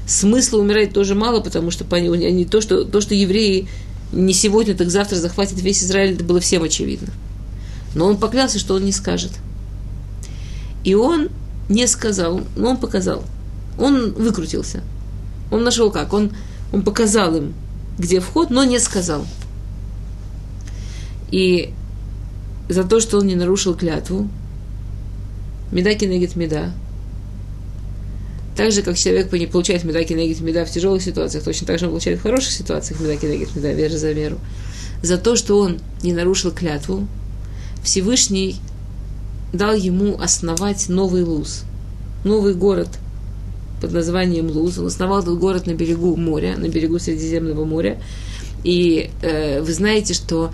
Смысла 0.07 0.61
умирать 0.61 0.93
тоже 0.93 1.17
мало, 1.17 1.41
потому 1.41 1.73
что 1.73 1.85
они, 1.91 2.45
то, 2.45 2.61
что, 2.61 2.85
то, 2.85 3.01
что 3.01 3.17
евреи 3.17 3.67
не 4.13 4.33
сегодня, 4.33 4.77
так 4.77 4.91
завтра 4.91 5.17
захватят 5.17 5.61
весь 5.61 5.83
Израиль, 5.83 6.15
это 6.15 6.23
было 6.23 6.39
всем 6.39 6.63
очевидно. 6.63 7.09
Но 7.97 8.07
он 8.07 8.17
поклялся, 8.17 8.61
что 8.61 8.75
он 8.75 8.85
не 8.85 8.93
скажет. 8.93 9.33
И 10.85 10.95
он 10.95 11.31
не 11.69 11.89
сказал, 11.89 12.43
но 12.55 12.71
он 12.71 12.77
показал. 12.77 13.25
Он 13.81 14.13
выкрутился. 14.13 14.83
Он 15.51 15.65
нашел 15.65 15.91
как? 15.91 16.13
Он, 16.13 16.31
он 16.73 16.83
показал 16.83 17.35
им, 17.35 17.55
где 17.99 18.21
вход, 18.21 18.51
но 18.51 18.63
не 18.65 18.79
сказал. 18.79 19.27
И 21.31 21.73
за 22.69 22.85
то, 22.85 23.01
что 23.01 23.19
он 23.19 23.27
не 23.27 23.35
нарушил 23.35 23.75
клятву, 23.75 24.29
меда 25.73 25.95
кинегит 25.95 26.37
меда, 26.37 26.73
так 28.57 28.73
же, 28.73 28.83
как 28.83 28.97
человек 28.97 29.33
не 29.33 29.47
получает 29.47 29.85
меда 29.85 30.05
кинегит 30.05 30.41
меда 30.41 30.65
в 30.65 30.71
тяжелых 30.71 31.03
ситуациях, 31.03 31.45
точно 31.45 31.67
так 31.67 31.79
же 31.79 31.87
он 31.87 31.93
получает 31.93 32.19
в 32.19 32.23
хороших 32.23 32.53
ситуациях 32.53 33.01
меда 33.01 33.17
кинегит 33.17 33.55
меда, 33.57 33.73
вера 33.73 33.97
за 33.97 34.13
веру. 34.13 34.39
За 35.03 35.17
то, 35.17 35.35
что 35.35 35.59
он 35.59 35.79
не 36.03 36.13
нарушил 36.13 36.51
клятву, 36.51 37.09
Всевышний 37.83 38.57
дал 39.53 39.75
ему 39.75 40.21
основать 40.21 40.89
новый 40.89 41.23
Луз, 41.23 41.63
новый 42.25 42.55
город 42.55 42.89
под 43.81 43.93
названием 43.93 44.51
Луз. 44.51 44.79
Он 44.79 44.87
основал 44.87 45.21
этот 45.21 45.39
город 45.39 45.67
на 45.67 45.75
берегу 45.75 46.17
моря, 46.17 46.57
на 46.57 46.69
берегу 46.69 46.99
Средиземного 46.99 47.65
моря. 47.65 48.01
И 48.65 49.11
э, 49.23 49.63
вы 49.63 49.73
знаете, 49.73 50.15
что 50.15 50.53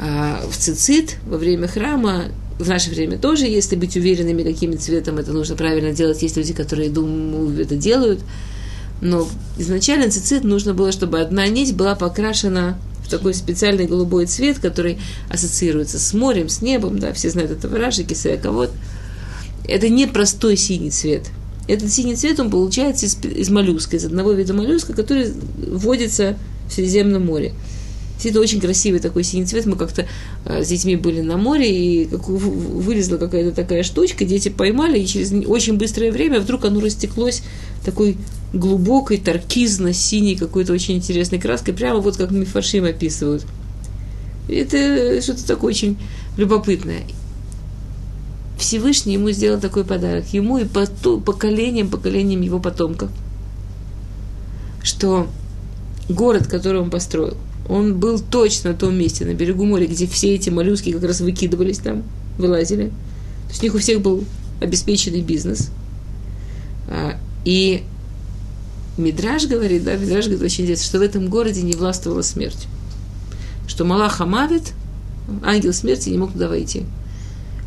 э, 0.00 0.36
в 0.48 0.56
Цицит 0.56 1.16
во 1.26 1.36
время 1.36 1.68
храма 1.68 2.26
в 2.58 2.68
наше 2.68 2.90
время 2.90 3.18
тоже, 3.18 3.46
если 3.46 3.76
быть 3.76 3.96
уверенными, 3.96 4.42
каким 4.42 4.78
цветом 4.78 5.18
это 5.18 5.32
нужно 5.32 5.56
правильно 5.56 5.92
делать, 5.92 6.22
есть 6.22 6.36
люди, 6.36 6.52
которые 6.52 6.90
думают, 6.90 7.58
это 7.58 7.76
делают. 7.76 8.20
Но 9.00 9.26
изначально 9.58 10.10
цицит 10.10 10.44
нужно 10.44 10.74
было, 10.74 10.92
чтобы 10.92 11.20
одна 11.20 11.48
нить 11.48 11.74
была 11.74 11.96
покрашена 11.96 12.78
такой 13.10 13.34
специальный 13.34 13.86
голубой 13.86 14.26
цвет, 14.26 14.58
который 14.58 14.98
ассоциируется 15.28 15.98
с 15.98 16.14
морем, 16.14 16.48
с 16.48 16.62
небом, 16.62 16.98
да, 16.98 17.12
все 17.12 17.30
знают 17.30 17.50
это 17.50 17.68
Раши, 17.68 18.04
Кисека, 18.04 18.50
вот. 18.52 18.70
Это 19.64 19.88
не 19.88 20.06
простой 20.06 20.56
синий 20.56 20.90
цвет. 20.90 21.28
Этот 21.72 21.90
синий 21.90 22.16
цвет, 22.16 22.38
он 22.38 22.50
получается 22.50 23.06
из, 23.06 23.16
из 23.24 23.48
моллюска, 23.48 23.96
из 23.96 24.04
одного 24.04 24.32
вида 24.32 24.52
моллюска, 24.52 24.92
который 24.92 25.32
водится 25.68 26.36
в 26.68 26.72
Средиземном 26.74 27.24
море. 27.24 27.54
Это 28.22 28.40
очень 28.40 28.60
красивый 28.60 29.00
такой 29.00 29.24
синий 29.24 29.46
цвет. 29.46 29.64
Мы 29.64 29.76
как-то 29.76 30.06
э, 30.44 30.62
с 30.62 30.68
детьми 30.68 30.96
были 30.96 31.22
на 31.22 31.38
море, 31.38 31.74
и 31.74 32.08
вылезла 32.12 33.16
какая-то 33.16 33.56
такая 33.56 33.84
штучка, 33.84 34.26
дети 34.26 34.50
поймали, 34.50 34.98
и 34.98 35.06
через 35.06 35.32
очень 35.46 35.78
быстрое 35.78 36.12
время 36.12 36.40
вдруг 36.40 36.66
оно 36.66 36.78
растеклось 36.78 37.42
такой 37.82 38.18
глубокой, 38.52 39.16
таркизно-синей 39.16 40.36
какой-то 40.36 40.74
очень 40.74 40.96
интересной 40.96 41.40
краской, 41.40 41.72
прямо 41.72 42.00
вот 42.00 42.18
как 42.18 42.32
Мифашим 42.32 42.84
описывают. 42.84 43.46
Это 44.46 45.22
что-то 45.22 45.46
такое 45.46 45.70
очень 45.70 45.96
любопытное. 46.36 47.00
Всевышний 48.62 49.14
ему 49.14 49.32
сделал 49.32 49.60
такой 49.60 49.84
подарок, 49.84 50.24
ему 50.32 50.56
и 50.56 50.64
поколениям, 50.64 51.88
поколениям 51.88 52.42
его 52.42 52.60
потомков, 52.60 53.10
что 54.84 55.26
город, 56.08 56.46
который 56.46 56.80
он 56.80 56.88
построил, 56.88 57.36
он 57.68 57.98
был 57.98 58.20
точно 58.20 58.70
на 58.70 58.76
том 58.76 58.94
месте, 58.94 59.24
на 59.24 59.34
берегу 59.34 59.64
моря, 59.64 59.86
где 59.86 60.06
все 60.06 60.36
эти 60.36 60.48
моллюски 60.48 60.92
как 60.92 61.02
раз 61.02 61.20
выкидывались 61.20 61.78
там, 61.78 62.04
вылазили. 62.38 62.88
То 63.46 63.50
есть 63.50 63.62
у 63.62 63.66
них 63.66 63.74
у 63.74 63.78
всех 63.78 64.00
был 64.00 64.24
обеспеченный 64.60 65.22
бизнес. 65.22 65.70
А, 66.88 67.18
и 67.44 67.82
Мидраж 68.96 69.46
говорит, 69.46 69.82
да, 69.82 69.96
Мидраж 69.96 70.26
говорит 70.26 70.42
очень 70.44 70.64
интересно, 70.64 70.86
что 70.86 70.98
в 70.98 71.02
этом 71.02 71.28
городе 71.28 71.62
не 71.62 71.72
властвовала 71.72 72.22
смерть. 72.22 72.68
Что 73.66 73.84
Малах 73.84 74.20
Амавит, 74.20 74.72
ангел 75.42 75.72
смерти, 75.72 76.10
не 76.10 76.18
мог 76.18 76.32
туда 76.32 76.48
войти. 76.48 76.84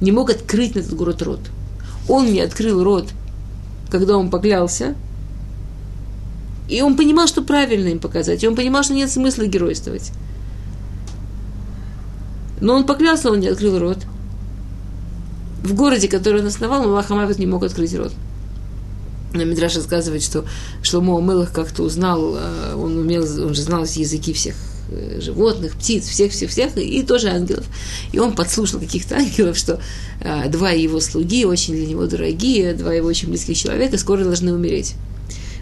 Не 0.06 0.12
мог 0.12 0.30
открыть 0.30 0.76
на 0.76 0.82
этот 0.82 0.93
город 0.93 1.24
рот. 1.24 1.39
Он 2.08 2.32
не 2.32 2.39
открыл 2.39 2.84
рот, 2.84 3.10
когда 3.89 4.16
он 4.18 4.30
поклялся, 4.30 4.93
и 6.70 6.80
он 6.84 6.95
понимал, 6.95 7.26
что 7.26 7.41
правильно 7.41 7.88
им 7.88 7.97
показать, 7.97 8.43
и 8.43 8.47
он 8.47 8.56
понимал, 8.56 8.84
что 8.84 8.93
нет 8.93 9.10
смысла 9.10 9.47
геройствовать. 9.47 10.12
Но 12.62 12.76
он 12.76 12.86
поклялся, 12.86 13.32
он 13.32 13.39
не 13.39 13.47
открыл 13.47 13.80
рот. 13.80 13.97
В 15.64 15.74
городе, 15.74 16.08
который 16.08 16.41
он 16.41 16.47
основал, 16.47 16.84
Малах 16.84 17.10
Амавит 17.10 17.39
не 17.39 17.47
мог 17.47 17.64
открыть 17.64 17.95
рот. 17.95 18.14
Но 19.34 19.43
Мидраш 19.43 19.76
рассказывает, 19.76 20.22
что 20.22 20.45
Шломо 20.84 21.20
Мелах 21.20 21.51
как-то 21.51 21.82
узнал, 21.82 22.36
э, 22.36 22.76
он 22.76 22.95
умел, 22.95 23.24
он 23.24 23.56
же 23.56 23.62
знал 23.64 23.86
языки 23.86 24.34
всех 24.34 24.56
животных, 25.19 25.75
птиц, 25.75 26.07
всех-всех-всех, 26.07 26.77
и 26.77 27.03
тоже 27.03 27.29
ангелов. 27.29 27.65
И 28.11 28.19
он 28.19 28.36
подслушал 28.36 28.79
каких-то 28.79 29.15
ангелов, 29.15 29.57
что 29.57 29.79
э, 30.21 30.49
два 30.49 30.71
его 30.71 30.99
слуги, 30.99 31.45
очень 31.45 31.75
для 31.75 31.88
него 31.88 32.05
дорогие, 32.05 32.73
два 32.73 32.93
его 32.93 33.07
очень 33.07 33.29
близких 33.29 33.57
человека, 33.57 33.97
скоро 33.97 34.23
должны 34.23 34.53
умереть. 34.53 34.95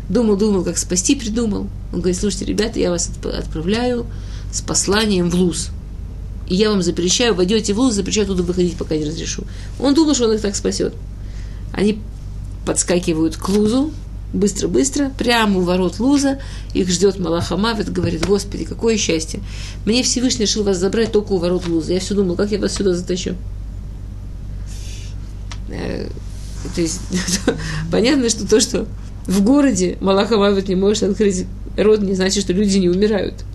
Думал, 0.10 0.36
думал, 0.36 0.64
как 0.64 0.78
спасти, 0.78 1.16
придумал. 1.16 1.68
Он 1.94 2.00
говорит, 2.00 2.20
слушайте, 2.20 2.46
ребята, 2.46 2.80
я 2.80 2.90
вас 2.90 3.10
отправляю 3.24 4.06
с 4.52 4.62
посланием 4.62 5.30
в 5.30 5.36
Луз. 5.36 5.70
и 6.48 6.56
я 6.56 6.70
вам 6.70 6.84
запрещаю, 6.84 7.34
войдете 7.34 7.74
в 7.74 7.80
лузу, 7.80 7.96
запрещаю 7.96 8.26
оттуда 8.26 8.44
выходить, 8.44 8.78
пока 8.78 8.98
не 8.98 9.06
разрешу. 9.06 9.44
Он 9.80 9.94
думал, 9.94 10.14
что 10.14 10.26
он 10.26 10.34
их 10.34 10.42
так 10.42 10.56
спасет. 10.56 10.94
Они 11.72 12.00
подскакивают 12.66 13.38
к 13.38 13.50
лузу, 13.50 13.92
быстро-быстро, 14.34 15.12
прямо 15.18 15.60
у 15.60 15.62
ворот 15.62 16.00
луза, 16.00 16.40
их 16.74 16.90
ждет 16.90 17.20
Малахамавит, 17.20 17.92
говорит, 17.92 18.26
Господи, 18.26 18.66
какое 18.66 18.98
счастье. 18.98 19.40
Мне 19.86 20.04
Всевышний 20.04 20.46
решил 20.46 20.64
вас 20.64 20.78
забрать 20.78 21.12
только 21.12 21.34
у 21.34 21.38
ворот 21.38 21.68
луза. 21.68 21.94
Я 21.94 22.00
все 22.00 22.16
думал, 22.16 22.36
как 22.36 22.52
я 22.52 22.60
вас 22.60 22.74
сюда 22.74 22.94
затащу. 22.94 23.36
Э, 25.70 26.08
то 26.76 26.82
есть, 26.82 27.02
понятно, 27.92 28.30
что 28.30 28.48
то, 28.48 28.60
что 28.60 28.88
в 29.28 29.42
городе 29.44 29.98
Малахамавит 30.02 30.68
не 30.68 30.76
может 30.76 31.04
открыть 31.04 31.46
рот, 31.78 32.02
не 32.02 32.16
значит, 32.16 32.44
что 32.44 32.54
люди 32.54 32.78
не 32.78 32.90
умирают. 32.90 33.46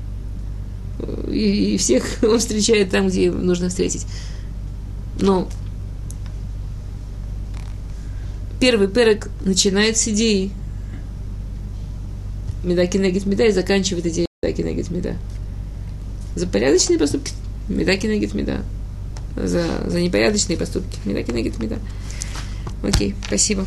И, 1.28 1.74
и 1.74 1.76
всех 1.76 2.04
он 2.22 2.38
встречает 2.38 2.90
там, 2.90 3.08
где 3.08 3.30
нужно 3.30 3.68
встретить. 3.68 4.06
Но 5.20 5.48
первый 8.60 8.88
перек 8.88 9.28
начинает 9.44 9.96
с 9.96 10.08
идеи 10.08 10.52
меда 12.62 12.86
кинегит 12.86 13.26
меда 13.26 13.44
и 13.44 13.52
заканчивает 13.52 14.06
идеей 14.06 14.26
меда 14.42 14.54
кинегит 14.54 14.90
меда. 14.90 15.14
За 16.34 16.46
порядочные 16.46 16.98
поступки 16.98 17.32
меда 17.68 17.96
кинегит 17.96 18.34
меда. 18.34 18.62
За, 19.36 19.64
за 19.86 20.00
непорядочные 20.00 20.58
поступки 20.58 20.98
меда 21.04 21.22
кинегит 21.22 21.58
меда. 21.58 21.76
Окей, 22.82 23.14
спасибо. 23.26 23.66